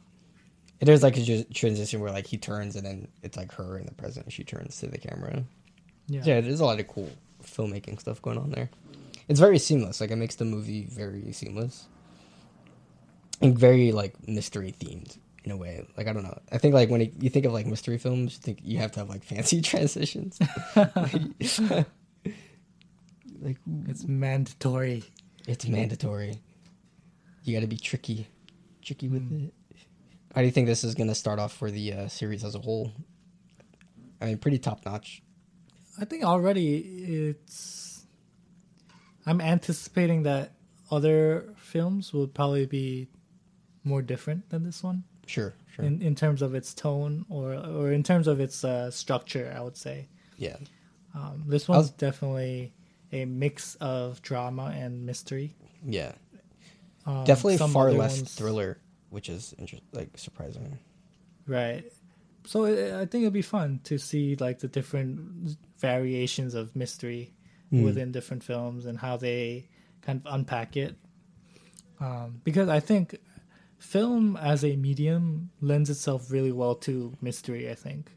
And 0.81 0.89
there's 0.89 1.03
like 1.03 1.17
a 1.19 1.45
transition 1.53 2.01
where 2.01 2.11
like 2.11 2.27
he 2.27 2.39
turns 2.39 2.75
and 2.77 2.87
then 2.87 3.09
it's 3.23 3.37
like 3.37 3.53
her 3.53 3.79
in 3.79 3.87
the 3.87 3.93
present. 3.95 4.27
and 4.27 4.33
She 4.33 4.45
turns 4.45 4.79
to 4.81 4.87
the 4.87 4.99
camera. 4.99 5.45
yeah, 6.09 6.23
Yeah, 6.25 6.41
there's 6.41 6.61
a 6.61 6.65
lot 6.65 6.81
of 6.81 6.89
cool 6.89 7.11
filmmaking 7.43 8.01
stuff 8.01 8.21
going 8.23 8.39
on 8.39 8.51
there. 8.51 8.71
It's 9.29 9.39
very 9.41 9.59
seamless. 9.59 10.01
Like 10.01 10.11
it 10.11 10.17
makes 10.17 10.37
the 10.37 10.45
movie 10.47 10.87
very 10.91 11.33
seamless 11.33 11.87
and 13.43 13.57
very 13.59 13.93
like 13.93 14.15
mystery 14.29 14.75
themed 14.79 15.19
in 15.45 15.51
a 15.53 15.57
way. 15.57 15.87
Like 15.97 16.07
I 16.09 16.13
don't 16.13 16.23
know. 16.25 16.39
I 16.51 16.59
think 16.59 16.75
like 16.75 16.89
when 16.91 17.03
it, 17.03 17.13
you 17.21 17.29
think 17.31 17.45
of 17.47 17.53
like 17.53 17.67
mystery 17.67 17.99
films, 17.99 18.35
you 18.35 18.41
think 18.43 18.61
you 18.63 18.79
have 18.79 18.93
to 18.93 19.01
have 19.01 19.09
like 19.09 19.23
fancy 19.33 19.61
transitions. 19.61 20.39
like, 20.77 21.13
like, 23.41 23.57
It's 23.89 24.05
mandatory. 24.07 25.05
it's 25.47 25.67
mandatory. 25.67 26.41
You 27.45 27.55
got 27.55 27.61
to 27.61 27.67
be 27.67 27.77
tricky, 27.79 28.27
tricky 28.83 29.09
with 29.09 29.31
it. 29.33 29.53
How 30.35 30.43
do 30.43 30.47
you 30.47 30.53
think 30.53 30.67
this 30.67 30.85
is 30.85 30.95
gonna 30.95 31.15
start 31.15 31.39
off 31.39 31.53
for 31.53 31.71
the 31.71 31.93
uh, 31.93 32.09
series 32.09 32.45
as 32.45 32.55
a 32.55 32.61
whole? 32.61 32.93
I 34.21 34.27
mean, 34.27 34.39
pretty 34.39 34.59
top 34.59 34.85
notch. 34.87 35.23
I 36.01 36.05
think 36.05 36.25
already 36.25 36.77
it's. 37.39 38.07
I'm 39.27 39.41
anticipating 39.41 40.23
that 40.25 40.53
other 40.91 41.53
films 41.57 42.13
will 42.13 42.27
probably 42.29 42.67
be 42.67 43.09
more 43.85 44.03
different 44.03 44.49
than 44.51 44.63
this 44.65 44.83
one 44.83 45.05
Sure, 45.27 45.55
sure. 45.75 45.85
in, 45.85 46.03
in 46.03 46.15
terms 46.15 46.43
of 46.43 46.55
its 46.55 46.75
tone 46.75 47.25
or 47.29 47.55
or 47.55 47.93
in 47.93 48.03
terms 48.03 48.27
of 48.27 48.41
its 48.41 48.65
uh, 48.65 48.91
structure. 48.91 49.53
I 49.57 49.61
would 49.61 49.77
say 49.77 50.09
yeah. 50.37 50.57
um, 51.15 51.45
this 51.47 51.69
one's 51.69 51.85
was- 51.85 51.91
definitely 51.91 52.73
a 53.13 53.25
mix 53.25 53.75
of 53.77 54.21
drama 54.23 54.73
and 54.77 55.05
mystery. 55.07 55.55
Yeah. 55.85 56.13
Um, 57.07 57.25
Definitely 57.25 57.57
far 57.59 57.93
less 57.93 58.19
ones- 58.19 58.35
thriller, 58.35 58.79
which 59.09 59.29
is 59.29 59.55
inter- 59.59 59.79
like 59.93 60.17
surprising. 60.19 60.79
Right. 61.47 61.91
So 62.47 62.65
I 62.67 63.01
I 63.03 63.07
think 63.07 63.23
it'd 63.23 63.33
be 63.33 63.43
fun 63.43 63.81
to 63.85 63.99
see 63.99 64.37
like 64.37 64.59
the 64.61 64.69
different 64.69 65.57
variations 65.79 66.55
of 66.55 66.75
mystery 66.77 67.35
Mm. 67.73 67.85
within 67.85 68.11
different 68.13 68.43
films 68.43 68.85
and 68.87 68.99
how 68.99 69.17
they 69.17 69.69
kind 70.03 70.21
of 70.25 70.35
unpack 70.35 70.77
it. 70.77 70.97
Um, 72.01 72.41
because 72.45 72.69
I 72.69 72.81
think 72.81 73.17
film 73.79 74.37
as 74.37 74.65
a 74.65 74.75
medium 74.77 75.51
lends 75.61 75.89
itself 75.91 76.31
really 76.31 76.53
well 76.53 76.75
to 76.77 77.13
mystery. 77.21 77.71
I 77.71 77.75
think 77.75 78.11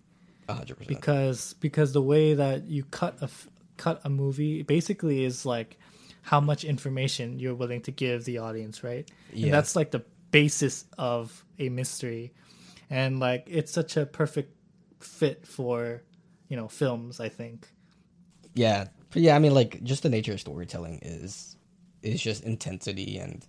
hundred 0.50 0.76
percent. 0.78 0.88
because 0.90 1.54
because 1.60 1.94
the 1.94 2.02
way 2.02 2.34
that 2.34 2.66
you 2.68 2.84
cut 2.86 3.18
a 3.22 3.26
f- 3.26 3.48
cut 3.78 4.02
a 4.04 4.10
movie 4.10 4.62
basically 4.64 5.24
is 5.24 5.46
like 5.46 5.78
how 6.24 6.40
much 6.40 6.64
information 6.64 7.38
you're 7.38 7.54
willing 7.54 7.82
to 7.82 7.92
give 7.92 8.24
the 8.24 8.40
audience, 8.40 8.84
right? 8.84 9.10
Yeah. 9.32 9.46
And 9.46 9.54
that's 9.54 9.76
like 9.76 9.92
the 9.92 10.04
basis 10.32 10.86
of 10.98 11.46
a 11.60 11.70
mystery, 11.70 12.34
and 12.90 13.20
like 13.20 13.44
it's 13.48 13.72
such 13.72 13.98
a 13.98 14.06
perfect 14.06 14.56
fit 15.00 15.46
for 15.46 16.02
you 16.48 16.58
know 16.58 16.68
films. 16.68 17.20
I 17.20 17.30
think. 17.30 17.68
Yeah, 18.56 18.88
but 19.12 19.22
yeah. 19.22 19.36
I 19.36 19.40
mean, 19.40 19.54
like 19.54 19.84
just 19.84 20.02
the 20.04 20.10
nature 20.10 20.34
of 20.34 20.40
storytelling 20.40 21.00
is 21.02 21.58
is 22.02 22.22
just 22.22 22.44
intensity 22.44 23.18
and 23.18 23.46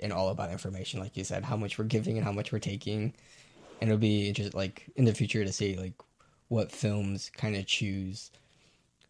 and 0.00 0.12
all 0.12 0.30
about 0.30 0.50
information, 0.50 1.00
like 1.00 1.16
you 1.16 1.24
said, 1.24 1.44
how 1.44 1.56
much 1.56 1.78
we're 1.78 1.84
giving 1.84 2.16
and 2.16 2.24
how 2.24 2.32
much 2.32 2.50
we're 2.50 2.58
taking, 2.58 3.14
and 3.80 3.90
it'll 3.90 3.98
be 3.98 4.28
interesting 4.28 4.58
like 4.58 4.86
in 4.96 5.04
the 5.04 5.14
future 5.14 5.44
to 5.44 5.52
see 5.52 5.76
like 5.76 5.94
what 6.48 6.72
films 6.72 7.30
kind 7.36 7.56
of 7.56 7.66
choose 7.66 8.30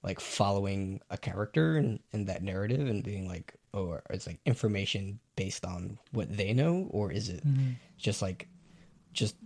like 0.06 0.20
following 0.20 1.00
a 1.10 1.18
character 1.18 1.76
and, 1.76 1.98
and 2.12 2.28
that 2.28 2.42
narrative 2.42 2.88
and 2.88 3.02
being 3.02 3.28
like 3.28 3.54
oh 3.74 3.98
it's 4.08 4.26
like 4.26 4.38
information 4.46 5.18
based 5.34 5.66
on 5.66 5.98
what 6.12 6.34
they 6.34 6.54
know? 6.54 6.86
Or 6.90 7.12
is 7.12 7.28
it 7.28 7.46
mm-hmm. 7.46 7.72
just 7.98 8.22
like 8.22 8.48
just 9.12 9.36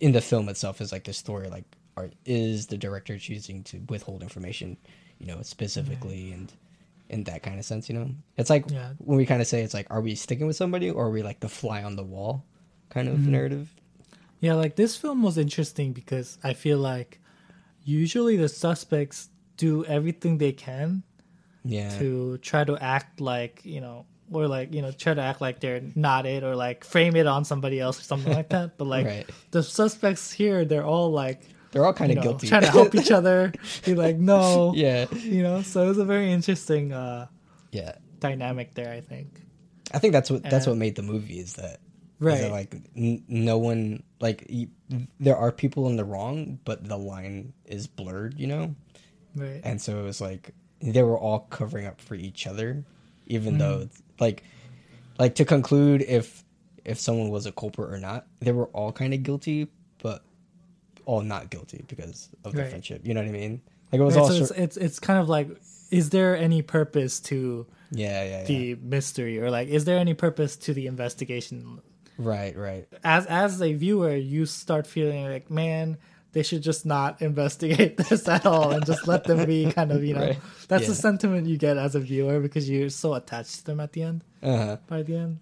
in 0.00 0.12
the 0.12 0.20
film 0.20 0.48
itself 0.48 0.80
is 0.80 0.92
like 0.92 1.04
the 1.04 1.12
story 1.12 1.48
like 1.50 1.64
are 1.96 2.10
is 2.24 2.68
the 2.68 2.78
director 2.78 3.18
choosing 3.18 3.64
to 3.64 3.82
withhold 3.88 4.22
information 4.22 4.76
you 5.18 5.26
know 5.26 5.42
specifically 5.42 6.30
and 6.30 6.52
in 7.08 7.24
that 7.24 7.42
kind 7.42 7.58
of 7.58 7.64
sense 7.64 7.88
you 7.88 7.94
know? 7.94 8.08
It's 8.36 8.50
like 8.50 8.70
Yeah. 8.70 8.92
when 8.98 9.18
we 9.18 9.26
kind 9.26 9.42
of 9.42 9.48
say 9.48 9.62
it's 9.62 9.74
like 9.74 9.88
are 9.90 10.00
we 10.00 10.14
sticking 10.14 10.46
with 10.46 10.56
somebody 10.56 10.90
or 10.90 11.06
are 11.06 11.10
we 11.10 11.22
like 11.22 11.40
the 11.40 11.48
fly 11.48 11.82
on 11.82 11.96
the 11.96 12.04
wall 12.04 12.44
kind 12.88 13.08
of 13.08 13.16
mm-hmm. 13.16 13.32
narrative? 13.32 13.74
Yeah, 14.40 14.54
like 14.54 14.76
this 14.76 14.96
film 14.96 15.24
was 15.24 15.36
interesting 15.36 15.92
because 15.92 16.38
I 16.44 16.52
feel 16.52 16.78
like 16.78 17.20
usually 17.82 18.36
the 18.36 18.48
suspects 18.48 19.30
do 19.58 19.84
everything 19.84 20.38
they 20.38 20.52
can 20.52 21.02
yeah. 21.64 21.90
to 21.98 22.38
try 22.38 22.64
to 22.64 22.78
act 22.80 23.20
like 23.20 23.60
you 23.64 23.80
know 23.82 24.06
or 24.32 24.48
like 24.48 24.72
you 24.72 24.80
know 24.82 24.90
try 24.92 25.12
to 25.12 25.20
act 25.20 25.40
like 25.40 25.60
they're 25.60 25.82
not 25.94 26.24
it 26.26 26.42
or 26.44 26.54
like 26.56 26.84
frame 26.84 27.16
it 27.16 27.26
on 27.26 27.44
somebody 27.44 27.78
else 27.80 27.98
or 28.00 28.04
something 28.04 28.32
like 28.32 28.48
that. 28.50 28.78
But 28.78 28.86
like 28.86 29.06
Right. 29.06 29.26
the 29.50 29.62
suspects 29.62 30.32
here 30.32 30.64
they're 30.64 30.84
all 30.86 31.10
like 31.12 31.42
they're 31.72 31.84
all 31.84 31.92
kind 31.92 32.10
you 32.12 32.18
of 32.18 32.24
know, 32.24 32.30
guilty. 32.30 32.48
trying 32.48 32.62
to 32.62 32.70
help 32.70 32.94
each 32.94 33.10
other 33.10 33.52
be 33.84 33.94
like 33.94 34.16
no. 34.16 34.72
Yeah. 34.74 35.06
You 35.12 35.42
know 35.42 35.62
so 35.62 35.84
it 35.84 35.88
was 35.88 35.98
a 35.98 36.04
very 36.04 36.32
interesting 36.32 36.92
uh 36.92 37.26
yeah. 37.72 37.92
dynamic 38.20 38.74
there 38.74 38.90
i 38.92 39.00
think. 39.00 39.28
I 39.92 39.98
think 39.98 40.12
that's 40.12 40.30
what 40.30 40.42
that's 40.42 40.66
Uh, 40.66 40.70
what 40.72 40.78
made 40.78 40.96
the 40.96 41.02
movie 41.02 41.38
is 41.40 41.54
that 41.54 41.80
is 42.20 42.26
right. 42.28 42.40
that, 42.42 42.50
like 42.52 42.76
n- 42.96 43.24
no 43.28 43.56
one 43.56 44.02
like 44.20 44.44
y- 44.50 44.68
there 45.20 45.36
are 45.36 45.50
people 45.52 45.88
in 45.88 45.96
the 45.96 46.04
wrong, 46.04 46.58
but 46.66 46.84
the 46.86 46.98
line 46.98 47.54
is 47.64 47.86
blurred, 47.86 48.34
you 48.38 48.46
know, 48.46 48.74
right 49.38 49.60
and 49.64 49.80
so 49.80 49.98
it 50.00 50.02
was 50.02 50.20
like 50.20 50.52
they 50.80 51.02
were 51.02 51.18
all 51.18 51.40
covering 51.50 51.86
up 51.86 52.00
for 52.00 52.14
each 52.14 52.46
other, 52.46 52.84
even 53.26 53.54
Mm-hmm. 53.54 53.58
though 53.58 53.88
like 54.20 54.42
like 55.18 55.34
to 55.36 55.44
conclude 55.44 56.02
if 56.02 56.44
if 56.84 56.98
someone 57.00 57.30
was 57.30 57.46
a 57.46 57.52
culprit 57.52 57.92
or 57.92 57.98
not, 57.98 58.26
they 58.40 58.52
were 58.52 58.66
all 58.68 58.92
kind 58.92 59.12
of 59.12 59.22
guilty, 59.22 59.68
but 60.02 60.22
all 61.04 61.20
not 61.22 61.50
guilty 61.50 61.84
because 61.88 62.28
of 62.44 62.52
the 62.52 62.60
Right. 62.62 62.70
friendship. 62.70 63.02
You 63.04 63.14
know 63.14 63.20
what 63.22 63.28
I 63.28 63.32
mean? 63.32 63.60
Like 63.92 64.00
it 64.00 64.04
was 64.04 64.14
Right, 64.14 64.22
all 64.22 64.30
so 64.30 64.36
it's, 64.42 64.50
it's 64.52 64.76
it's 64.76 64.98
kind 65.00 65.18
of 65.18 65.28
like 65.28 65.48
is 65.90 66.10
there 66.10 66.36
any 66.36 66.62
purpose 66.62 67.18
to 67.20 67.66
yeah, 67.90 68.22
yeah, 68.22 68.40
yeah. 68.40 68.46
the 68.46 68.74
mystery 68.76 69.40
or 69.40 69.50
like 69.50 69.68
is 69.68 69.84
there 69.86 69.98
any 69.98 70.14
purpose 70.14 70.56
to 70.56 70.74
the 70.74 70.86
investigation 70.86 71.80
right, 72.18 72.54
right. 72.56 72.86
as 73.02 73.24
as 73.26 73.62
a 73.62 73.72
viewer 73.72 74.14
you 74.14 74.44
start 74.44 74.86
feeling 74.86 75.24
like 75.24 75.50
man 75.50 75.96
they 76.32 76.42
should 76.42 76.62
just 76.62 76.84
not 76.86 77.20
investigate 77.22 77.96
this 78.08 78.28
at 78.28 78.44
all 78.46 78.72
and 78.72 78.84
just 78.86 79.06
let 79.08 79.24
them 79.24 79.46
be 79.46 79.70
kind 79.78 79.90
of 79.92 80.04
you 80.04 80.14
know 80.14 80.20
Right. 80.20 80.38
that's 80.68 80.86
the 80.86 80.94
sentiment 80.94 81.46
you 81.46 81.56
get 81.56 81.76
as 81.76 81.94
a 81.94 82.00
viewer 82.00 82.40
because 82.40 82.68
you're 82.68 82.90
so 82.90 83.14
attached 83.14 83.56
to 83.60 83.64
them 83.64 83.80
at 83.80 83.92
the 83.92 84.02
end 84.02 84.24
Uh 84.42 84.56
huh. 84.56 84.76
by 84.86 85.02
the 85.02 85.16
end 85.16 85.38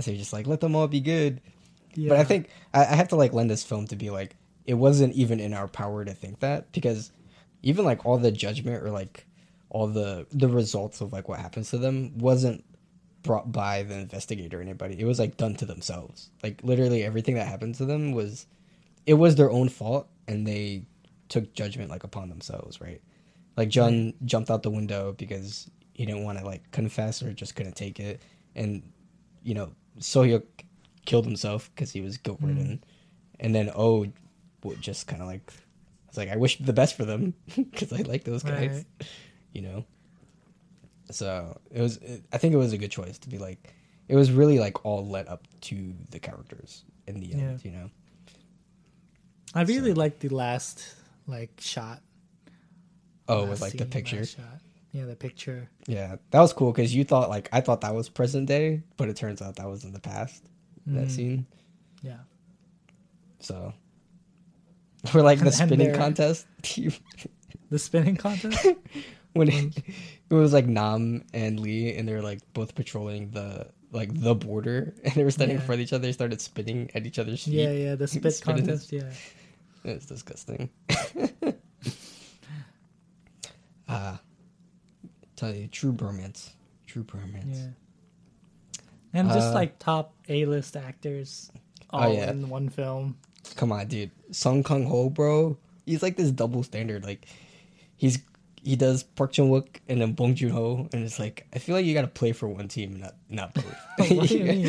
So 0.00 0.10
you're 0.10 0.18
just 0.18 0.32
like, 0.32 0.46
let 0.46 0.60
them 0.60 0.74
all 0.76 0.88
be 0.88 1.00
good. 1.00 1.40
yeah 1.94 2.08
But 2.10 2.18
I 2.18 2.24
think 2.24 2.48
I, 2.72 2.80
I 2.82 2.94
have 2.96 3.08
to 3.08 3.16
like 3.16 3.32
lend 3.32 3.50
this 3.50 3.64
film 3.64 3.86
to 3.88 3.96
be 3.96 4.10
like 4.10 4.36
it 4.66 4.74
wasn't 4.74 5.14
even 5.14 5.40
in 5.40 5.52
our 5.54 5.68
power 5.68 6.04
to 6.04 6.14
think 6.14 6.40
that 6.40 6.72
because 6.72 7.12
even 7.62 7.84
like 7.84 8.04
all 8.06 8.18
the 8.18 8.32
judgment 8.32 8.82
or 8.82 8.90
like 8.90 9.26
all 9.70 9.86
the 9.86 10.26
the 10.30 10.48
results 10.48 11.00
of 11.00 11.12
like 11.12 11.28
what 11.28 11.38
happens 11.40 11.70
to 11.70 11.78
them 11.78 12.16
wasn't 12.18 12.64
brought 13.22 13.50
by 13.50 13.82
the 13.82 13.94
investigator 13.96 14.58
or 14.58 14.62
anybody. 14.62 15.00
It 15.00 15.04
was 15.06 15.18
like 15.18 15.36
done 15.38 15.54
to 15.56 15.64
themselves. 15.66 16.30
Like 16.42 16.60
literally 16.62 17.02
everything 17.02 17.34
that 17.36 17.46
happened 17.48 17.74
to 17.76 17.84
them 17.86 18.12
was 18.12 18.46
it 19.06 19.14
was 19.14 19.36
their 19.36 19.50
own 19.50 19.68
fault 19.68 20.08
and 20.28 20.46
they 20.46 20.84
took 21.28 21.52
judgment 21.54 21.90
like 21.90 22.04
upon 22.04 22.28
themselves, 22.28 22.80
right? 22.80 23.00
Like 23.56 23.74
Jung 23.74 24.14
jumped 24.24 24.50
out 24.50 24.62
the 24.62 24.70
window 24.70 25.14
because 25.16 25.70
he 25.92 26.06
didn't 26.06 26.24
want 26.24 26.38
to 26.38 26.44
like 26.44 26.70
confess 26.70 27.22
or 27.22 27.32
just 27.32 27.54
couldn't 27.54 27.76
take 27.76 28.00
it 28.00 28.22
and 28.54 28.82
you 29.42 29.54
know, 29.54 29.72
Suyuk 29.98 30.44
killed 31.04 31.26
himself 31.26 31.70
because 31.74 31.92
he 31.92 32.00
was 32.00 32.16
guilt 32.16 32.38
ridden, 32.40 32.82
mm. 32.82 32.88
and 33.40 33.54
then 33.54 33.70
Oh 33.74 34.06
just 34.80 35.06
kind 35.06 35.20
of 35.20 35.28
like, 35.28 35.52
I 35.52 36.08
was 36.08 36.16
like, 36.16 36.30
I 36.30 36.36
wish 36.36 36.58
the 36.58 36.72
best 36.72 36.96
for 36.96 37.04
them 37.04 37.34
because 37.56 37.92
I 37.92 37.98
like 37.98 38.24
those 38.24 38.42
guys, 38.42 38.86
you 39.52 39.60
know. 39.60 39.84
So 41.10 41.60
it 41.70 41.82
was, 41.82 41.98
it, 41.98 42.24
I 42.32 42.38
think 42.38 42.54
it 42.54 42.56
was 42.56 42.72
a 42.72 42.78
good 42.78 42.90
choice 42.90 43.18
to 43.18 43.28
be 43.28 43.36
like, 43.36 43.74
it 44.08 44.16
was 44.16 44.32
really 44.32 44.58
like 44.58 44.84
all 44.84 45.06
led 45.06 45.28
up 45.28 45.46
to 45.62 45.94
the 46.10 46.18
characters 46.18 46.84
in 47.06 47.20
the 47.20 47.34
end, 47.34 47.62
you 47.64 47.70
know. 47.70 47.90
I 49.54 49.62
really 49.62 49.92
so- 49.94 50.00
like 50.00 50.18
the 50.20 50.28
last 50.28 50.94
like 51.26 51.52
shot 51.60 52.00
Oh, 53.26 53.46
with 53.46 53.62
like 53.62 53.72
the 53.72 53.86
picture, 53.86 54.22
yeah, 54.92 55.06
the 55.06 55.16
picture. 55.16 55.70
Yeah, 55.86 56.16
that 56.30 56.40
was 56.40 56.52
cool 56.52 56.72
because 56.72 56.94
you 56.94 57.04
thought 57.04 57.30
like 57.30 57.48
I 57.52 57.62
thought 57.62 57.80
that 57.80 57.94
was 57.94 58.10
present 58.10 58.46
day, 58.46 58.82
but 58.98 59.08
it 59.08 59.16
turns 59.16 59.40
out 59.40 59.56
that 59.56 59.66
was 59.66 59.82
in 59.84 59.92
the 59.94 59.98
past. 60.00 60.44
That 60.88 61.06
Mm. 61.08 61.10
scene. 61.10 61.46
Yeah. 62.02 62.18
So 63.40 63.72
we're 65.14 65.22
like 65.22 65.38
the 65.42 65.50
spinning 65.52 65.94
contest. 65.94 66.46
The 67.70 67.78
spinning 67.78 68.16
contest? 68.16 68.66
when 69.32 69.48
it, 69.48 69.78
it 70.30 70.34
was 70.34 70.52
like 70.52 70.66
Nam 70.66 71.24
and 71.32 71.60
Lee, 71.60 71.94
and 71.94 72.06
they 72.06 72.12
were 72.12 72.20
like 72.22 72.40
both 72.52 72.74
patrolling 72.74 73.30
the 73.30 73.68
like 73.90 74.12
the 74.20 74.34
border, 74.34 74.92
and 75.02 75.14
they 75.14 75.24
were 75.24 75.30
standing 75.30 75.56
in 75.56 75.62
front 75.62 75.80
of 75.80 75.84
each 75.86 75.94
other. 75.94 76.02
They 76.02 76.12
started 76.12 76.42
spitting 76.42 76.90
at 76.94 77.06
each 77.06 77.18
other's 77.18 77.44
feet. 77.44 77.54
yeah, 77.54 77.70
yeah, 77.70 77.94
the 77.94 78.06
Spit 78.06 78.38
contest, 78.44 78.92
yeah. 78.92 79.10
It's 79.84 80.06
disgusting. 80.06 80.70
uh 83.88 84.16
tell 85.36 85.54
you, 85.54 85.66
true 85.68 85.92
bromance. 85.92 86.50
True 86.86 87.04
bromance. 87.04 87.54
Yeah. 87.56 87.68
And 89.12 89.28
just 89.28 89.48
Uh, 89.48 89.54
like 89.54 89.78
top 89.78 90.14
A 90.28 90.44
list 90.46 90.76
actors 90.76 91.50
Oh, 91.90 91.98
all 91.98 92.12
yeah. 92.14 92.30
in 92.30 92.48
one 92.48 92.68
film. 92.68 93.16
Come 93.56 93.70
on, 93.72 93.86
dude. 93.86 94.10
Song 94.32 94.62
Kang 94.64 94.84
Ho, 94.86 95.10
bro. 95.10 95.56
He's 95.86 96.02
like 96.02 96.16
this 96.16 96.30
double 96.30 96.62
standard. 96.62 97.04
Like 97.04 97.26
he's 97.96 98.18
he 98.62 98.74
does 98.76 99.02
Park 99.02 99.32
Chan 99.32 99.44
Wook 99.50 99.66
and 99.88 100.00
then 100.00 100.12
Bong 100.14 100.34
Joon 100.34 100.50
Ho, 100.50 100.88
and 100.92 101.04
it's 101.04 101.18
like 101.18 101.46
I 101.52 101.58
feel 101.58 101.74
like 101.76 101.84
you 101.84 101.92
gotta 101.92 102.06
play 102.08 102.32
for 102.32 102.48
one 102.48 102.66
team, 102.68 102.96
not 102.96 103.14
not 103.28 103.52
both. 103.54 103.76
what 104.10 104.28
do 104.28 104.38
you 104.38 104.44
mean? 104.44 104.68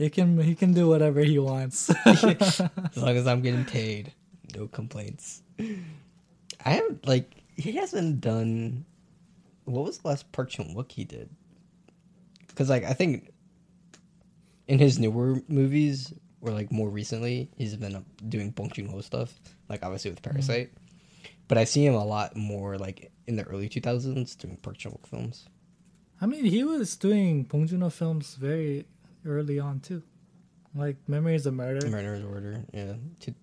He 0.00 0.08
can 0.08 0.40
he 0.40 0.54
can 0.54 0.72
do 0.72 0.88
whatever 0.88 1.20
he 1.20 1.38
wants. 1.38 1.90
as 2.06 2.60
long 2.96 3.16
as 3.16 3.26
I'm 3.26 3.42
getting 3.42 3.66
paid, 3.66 4.12
no 4.56 4.66
complaints. 4.66 5.42
I 5.58 6.70
haven't 6.70 7.06
like 7.06 7.30
he 7.54 7.72
hasn't 7.72 8.22
done. 8.22 8.86
What 9.64 9.84
was 9.84 9.98
the 9.98 10.08
last 10.08 10.32
Park 10.32 10.48
Chan 10.48 10.74
Wook 10.74 10.90
he 10.90 11.04
did? 11.04 11.28
Because 12.48 12.70
like 12.70 12.84
I 12.84 12.94
think 12.94 13.30
in 14.66 14.78
his 14.78 14.98
newer 14.98 15.42
movies 15.48 16.14
or 16.40 16.50
like 16.52 16.72
more 16.72 16.88
recently, 16.88 17.50
he's 17.58 17.76
been 17.76 18.02
doing 18.26 18.50
Bong 18.52 18.70
Joon 18.70 18.88
Ho 18.88 19.02
stuff. 19.02 19.38
Like 19.68 19.84
obviously 19.84 20.10
with 20.12 20.22
mm-hmm. 20.22 20.30
Parasite, 20.30 20.72
but 21.46 21.58
I 21.58 21.64
see 21.64 21.84
him 21.84 21.94
a 21.94 22.04
lot 22.04 22.36
more 22.36 22.78
like 22.78 23.12
in 23.26 23.36
the 23.36 23.44
early 23.44 23.68
2000s 23.68 24.38
doing 24.38 24.56
Park 24.56 24.78
Chan 24.78 24.92
Wook 24.92 25.06
films. 25.06 25.46
I 26.22 26.26
mean, 26.26 26.44
he 26.46 26.64
was 26.64 26.96
doing 26.96 27.44
Bong 27.44 27.66
Joon-ho 27.66 27.90
films 27.90 28.34
very 28.34 28.86
early 29.24 29.58
on 29.58 29.80
too, 29.80 30.02
like 30.74 30.96
Memories 31.08 31.46
of 31.46 31.54
Murder. 31.54 31.88
Murderer's 31.88 32.24
Order, 32.24 32.64
yeah, 32.72 32.94
two, 33.18 33.34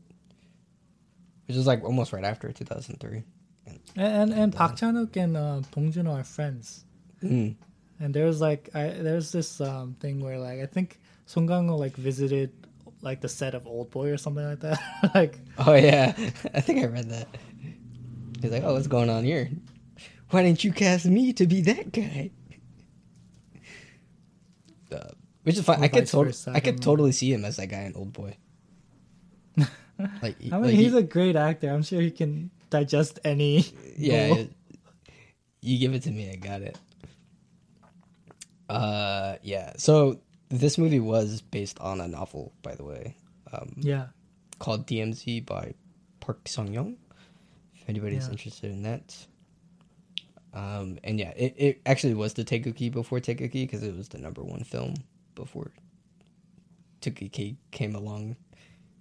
which 1.47 1.57
is 1.57 1.67
like 1.67 1.83
almost 1.83 2.13
right 2.13 2.23
after 2.23 2.51
2003. 2.51 3.23
And 3.65 3.79
and, 3.95 4.33
and 4.33 4.53
Park 4.53 4.75
Chan-wook 4.77 5.15
and 5.17 5.35
uh, 5.35 5.61
Bong 5.71 5.91
Joon-ho 5.91 6.13
are 6.13 6.23
friends. 6.23 6.85
Mm. 7.23 7.55
And 7.99 8.13
there's 8.13 8.39
like 8.39 8.69
I 8.73 8.89
there's 8.89 9.31
this 9.31 9.59
um 9.59 9.95
thing 9.99 10.19
where 10.19 10.39
like 10.39 10.59
I 10.59 10.65
think 10.65 10.99
Song 11.25 11.47
Kang-ho 11.47 11.75
like 11.75 11.95
visited 11.95 12.51
like 13.01 13.21
the 13.21 13.29
set 13.29 13.55
of 13.55 13.67
Old 13.67 13.91
Boy 13.91 14.09
or 14.09 14.17
something 14.17 14.45
like 14.45 14.59
that. 14.61 14.79
like 15.15 15.39
Oh 15.57 15.73
yeah, 15.73 16.13
I 16.53 16.61
think 16.61 16.83
I 16.83 16.85
read 16.85 17.09
that. 17.09 17.27
He's 18.41 18.51
like, 18.51 18.63
"Oh, 18.63 18.73
what's 18.73 18.87
going 18.87 19.09
on 19.09 19.23
here? 19.23 19.49
Why 20.29 20.43
didn't 20.43 20.63
you 20.63 20.71
cast 20.71 21.05
me 21.05 21.33
to 21.33 21.47
be 21.47 21.61
that 21.61 21.91
guy?" 21.91 22.31
Uh, 24.91 25.09
which 25.47 25.57
is 25.57 25.63
fine. 25.65 25.81
I 25.81 25.87
could 25.87 26.03
vice 26.03 26.11
tot- 26.11 26.25
versa, 26.25 26.51
I 26.53 26.59
could 26.59 26.81
totally 26.81 27.11
see 27.13 27.31
him 27.33 27.45
as 27.45 27.55
that 27.55 27.67
guy 27.67 27.83
in 27.87 27.93
Old 27.95 28.11
Boy. 28.13 28.35
Like, 30.21 30.37
he- 30.39 30.51
I 30.51 30.55
mean, 30.57 30.63
like 30.65 30.73
he's 30.75 30.91
he- 30.91 30.97
a 30.99 31.01
great 31.01 31.35
actor. 31.35 31.69
I'm 31.71 31.81
sure 31.81 31.99
he 32.01 32.11
can 32.11 32.51
digest 32.69 33.17
any. 33.23 33.65
yeah. 33.97 34.35
it- 34.35 34.51
you 35.61 35.79
give 35.79 35.93
it 35.95 36.03
to 36.03 36.11
me, 36.11 36.29
I 36.31 36.35
got 36.35 36.61
it. 36.61 36.77
Uh, 38.69 39.37
yeah. 39.41 39.73
So 39.77 40.19
this 40.49 40.77
movie 40.77 40.99
was 40.99 41.41
based 41.41 41.79
on 41.79 42.01
a 42.01 42.07
novel, 42.07 42.53
by 42.61 42.75
the 42.75 42.83
way. 42.83 43.15
Um, 43.51 43.73
yeah. 43.77 44.07
called 44.59 44.85
DMZ 44.85 45.45
by 45.45 45.73
Park 46.19 46.47
Sung 46.47 46.73
Young. 46.73 46.97
If 47.75 47.87
anybody's 47.89 48.25
Yeah. 48.25 48.31
interested 48.33 48.71
in 48.71 48.83
that. 48.83 49.15
Um, 50.53 50.97
and 51.03 51.19
yeah, 51.19 51.31
it, 51.35 51.53
it 51.57 51.81
actually 51.85 52.13
was 52.15 52.33
the 52.33 52.43
Taegukgi 52.43 52.91
before 52.91 53.19
Taegukgi 53.19 53.63
because 53.63 53.83
it 53.83 53.95
was 53.95 54.09
the 54.09 54.17
number 54.17 54.43
one 54.43 54.63
film 54.63 54.95
before 55.37 55.71
Taegukgi 57.01 57.55
came 57.71 57.95
along. 57.95 58.35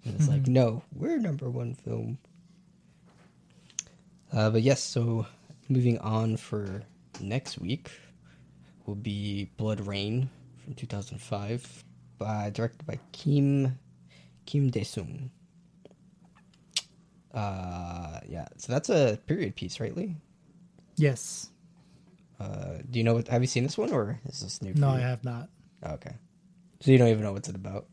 And 0.05 0.14
it's 0.14 0.28
like, 0.28 0.43
Mhm. 0.45 0.49
no, 0.49 0.82
we're 0.95 1.18
number 1.18 1.51
one 1.51 1.74
film. 1.74 2.18
Uh, 4.32 4.51
but 4.51 4.62
yes, 4.62 4.80
so 4.82 5.26
moving 5.68 5.99
on 5.99 6.37
for 6.37 6.82
next 7.20 7.59
week 7.59 7.91
will 8.87 8.95
be 8.95 9.51
Blood 9.57 9.80
Rain 9.80 10.30
from 10.62 10.74
2005, 10.74 11.84
by, 12.18 12.51
directed 12.51 12.87
by 12.87 12.99
Kim 13.12 13.78
Kim 14.47 14.70
Dae 14.70 14.84
Sung. 14.84 15.30
Uh, 17.34 18.20
yeah, 18.28 18.47
so 18.57 18.72
that's 18.72 18.89
a 18.89 19.18
period 19.26 19.57
piece, 19.57 19.80
right, 19.80 19.95
Lee? 19.97 20.16
Yes. 20.97 21.51
Uh, 22.41 22.78
do 22.91 22.99
you 22.99 23.05
know 23.05 23.14
what? 23.14 23.28
Have 23.28 23.43
you 23.43 23.47
seen 23.49 23.62
this 23.64 23.76
one, 23.76 23.93
or 23.93 24.20
is 24.26 24.41
this 24.41 24.62
new? 24.62 24.72
for 24.72 24.78
No, 24.78 24.93
you? 24.93 24.99
I 24.99 25.01
have 25.01 25.24
not. 25.24 25.49
Oh, 25.82 25.93
okay, 25.95 26.14
so 26.81 26.91
you 26.91 26.99
don't 26.99 27.09
even 27.09 27.22
know 27.22 27.33
what's 27.33 27.49
it 27.49 27.55
about. 27.57 27.87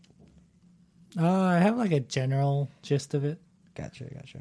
Uh, 1.19 1.29
I 1.29 1.59
have 1.59 1.77
like 1.77 1.91
a 1.91 1.99
general 1.99 2.69
gist 2.81 3.13
of 3.13 3.23
it. 3.23 3.39
Gotcha, 3.75 4.05
gotcha. 4.05 4.39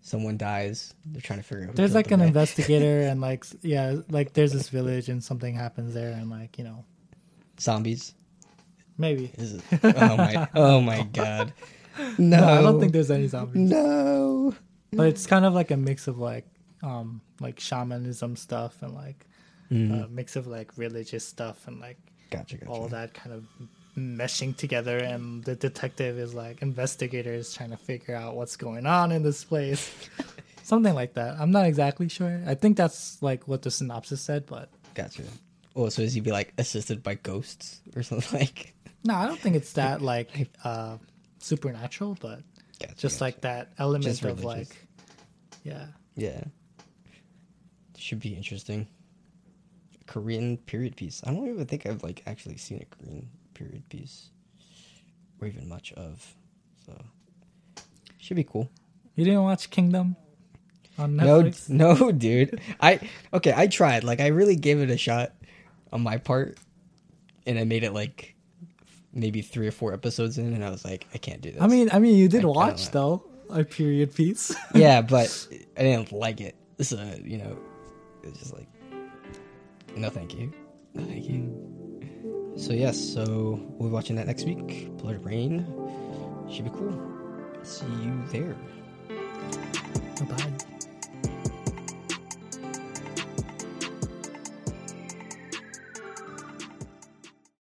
Someone 0.00 0.36
dies. 0.36 0.94
They're 1.06 1.20
trying 1.22 1.38
to 1.38 1.44
figure 1.44 1.68
out. 1.68 1.76
There's 1.76 1.94
like 1.94 2.10
an 2.10 2.20
investigator 2.20 3.00
and 3.08 3.20
like 3.20 3.44
yeah, 3.62 3.96
like 4.10 4.32
there's 4.32 4.52
this 4.52 4.68
village 4.68 5.08
and 5.08 5.22
something 5.22 5.54
happens 5.54 5.94
there 5.94 6.12
and 6.12 6.28
like 6.28 6.58
you 6.58 6.64
know 6.64 6.84
zombies. 7.60 8.14
maybe. 8.98 9.30
Is 9.38 9.54
it? 9.54 9.62
Oh 9.82 10.16
my! 10.16 10.48
Oh 10.54 10.80
my 10.80 11.02
God! 11.12 11.52
No, 12.18 12.40
No, 12.40 12.48
I 12.48 12.62
don't 12.62 12.80
think 12.80 12.92
there's 12.92 13.10
any 13.10 13.28
zombies. 13.28 13.70
No. 13.70 14.54
But 14.92 15.06
it's 15.06 15.26
kind 15.26 15.44
of 15.44 15.54
like 15.54 15.70
a 15.70 15.76
mix 15.76 16.08
of 16.08 16.18
like 16.18 16.46
um 16.82 17.20
like 17.40 17.60
shamanism 17.60 18.36
stuff 18.36 18.82
and 18.82 18.94
like 18.94 19.26
Mm, 19.70 20.04
a 20.04 20.08
mix 20.08 20.36
of 20.36 20.46
like 20.46 20.76
religious 20.76 21.26
stuff 21.26 21.66
and 21.66 21.80
like 21.80 21.96
gotcha, 22.32 22.56
gotcha. 22.56 22.70
all 22.70 22.88
that 22.88 23.14
kind 23.14 23.32
of 23.34 23.44
meshing 23.96 24.56
together 24.56 24.96
and 24.96 25.44
the 25.44 25.54
detective 25.54 26.18
is 26.18 26.32
like 26.34 26.62
investigators 26.62 27.52
trying 27.54 27.70
to 27.70 27.76
figure 27.76 28.14
out 28.14 28.34
what's 28.36 28.56
going 28.56 28.86
on 28.86 29.12
in 29.12 29.22
this 29.22 29.44
place 29.44 29.90
something 30.62 30.94
like 30.94 31.12
that 31.14 31.36
i'm 31.38 31.50
not 31.50 31.66
exactly 31.66 32.08
sure 32.08 32.40
i 32.46 32.54
think 32.54 32.76
that's 32.76 33.20
like 33.22 33.46
what 33.46 33.60
the 33.62 33.70
synopsis 33.70 34.20
said 34.22 34.46
but 34.46 34.70
Gotcha. 34.94 35.22
Oh, 35.76 35.88
so 35.90 36.02
is 36.02 36.12
he 36.14 36.20
be 36.20 36.32
like 36.32 36.52
assisted 36.58 37.02
by 37.02 37.14
ghosts 37.16 37.80
or 37.94 38.02
something 38.02 38.38
like? 38.40 38.74
no 39.04 39.14
i 39.14 39.26
don't 39.26 39.38
think 39.38 39.56
it's 39.56 39.74
that 39.74 40.00
like 40.12 40.48
uh 40.64 40.96
supernatural 41.38 42.16
but 42.20 42.40
Gotcha, 42.80 42.94
just 42.96 43.16
gotcha. 43.16 43.24
like 43.24 43.40
that 43.42 43.72
element 43.78 44.04
Just 44.04 44.24
of 44.24 44.38
religious. 44.42 44.70
like 44.70 44.86
yeah 45.64 45.86
Yeah. 46.16 46.44
Should 47.98 48.20
be 48.20 48.34
interesting. 48.34 48.88
Korean 50.06 50.56
period 50.58 50.96
piece. 50.96 51.22
I 51.24 51.32
don't 51.32 51.48
even 51.48 51.66
think 51.66 51.86
I've 51.86 52.02
like 52.02 52.22
actually 52.26 52.56
seen 52.56 52.82
a 52.82 52.96
Korean 52.96 53.28
period 53.54 53.88
piece. 53.88 54.30
Or 55.40 55.48
even 55.48 55.68
much 55.68 55.92
of. 55.94 56.34
So 56.86 56.92
should 58.18 58.36
be 58.36 58.44
cool. 58.44 58.70
you 59.16 59.24
didn't 59.24 59.42
watch 59.42 59.70
kingdom 59.70 60.14
on 60.98 61.16
No 61.16 61.42
netflix 61.42 61.68
no 61.68 62.12
dude. 62.12 62.60
I 62.80 63.00
okay, 63.34 63.52
I 63.56 63.66
tried. 63.66 64.04
Like 64.04 64.20
I 64.20 64.28
really 64.28 64.56
gave 64.56 64.80
it 64.80 64.90
a 64.90 64.96
shot 64.96 65.32
on 65.92 66.02
my 66.02 66.16
part. 66.18 66.58
And 67.46 67.58
I 67.58 67.64
made 67.64 67.82
it 67.82 67.92
like 67.92 68.36
maybe 69.12 69.42
three 69.42 69.66
or 69.66 69.72
four 69.72 69.92
episodes 69.92 70.38
in 70.38 70.54
and 70.54 70.64
I 70.64 70.70
was 70.70 70.84
like, 70.84 71.06
I 71.12 71.18
can't 71.18 71.40
do 71.40 71.50
this. 71.50 71.60
i 71.60 71.66
mean 71.66 71.90
i 71.92 71.98
mean 71.98 72.16
you 72.16 72.28
did 72.28 72.44
I 72.44 72.46
watch 72.46 72.90
though 72.92 73.24
a 73.50 73.62
period 73.64 74.14
piece 74.14 74.54
yeah, 74.74 75.02
but 75.02 75.46
I 75.76 75.82
didn't 75.82 76.12
like 76.12 76.40
it. 76.40 76.54
So, 76.80 76.96
you 77.22 77.36
know, 77.38 77.58
it's 78.22 78.38
just 78.38 78.54
like, 78.54 78.66
no, 79.96 80.10
thank 80.10 80.34
you. 80.34 80.52
No, 80.94 81.04
thank 81.04 81.28
you. 81.28 82.52
So, 82.56 82.72
yes, 82.72 82.98
so 82.98 83.58
we'll 83.78 83.88
be 83.88 83.92
watching 83.94 84.16
that 84.16 84.26
next 84.26 84.44
week. 84.44 84.90
Blood 84.98 85.24
Rain. 85.24 85.66
Should 86.50 86.64
be 86.64 86.70
cool. 86.70 87.00
See 87.62 87.86
you 87.86 88.22
there. 88.30 88.56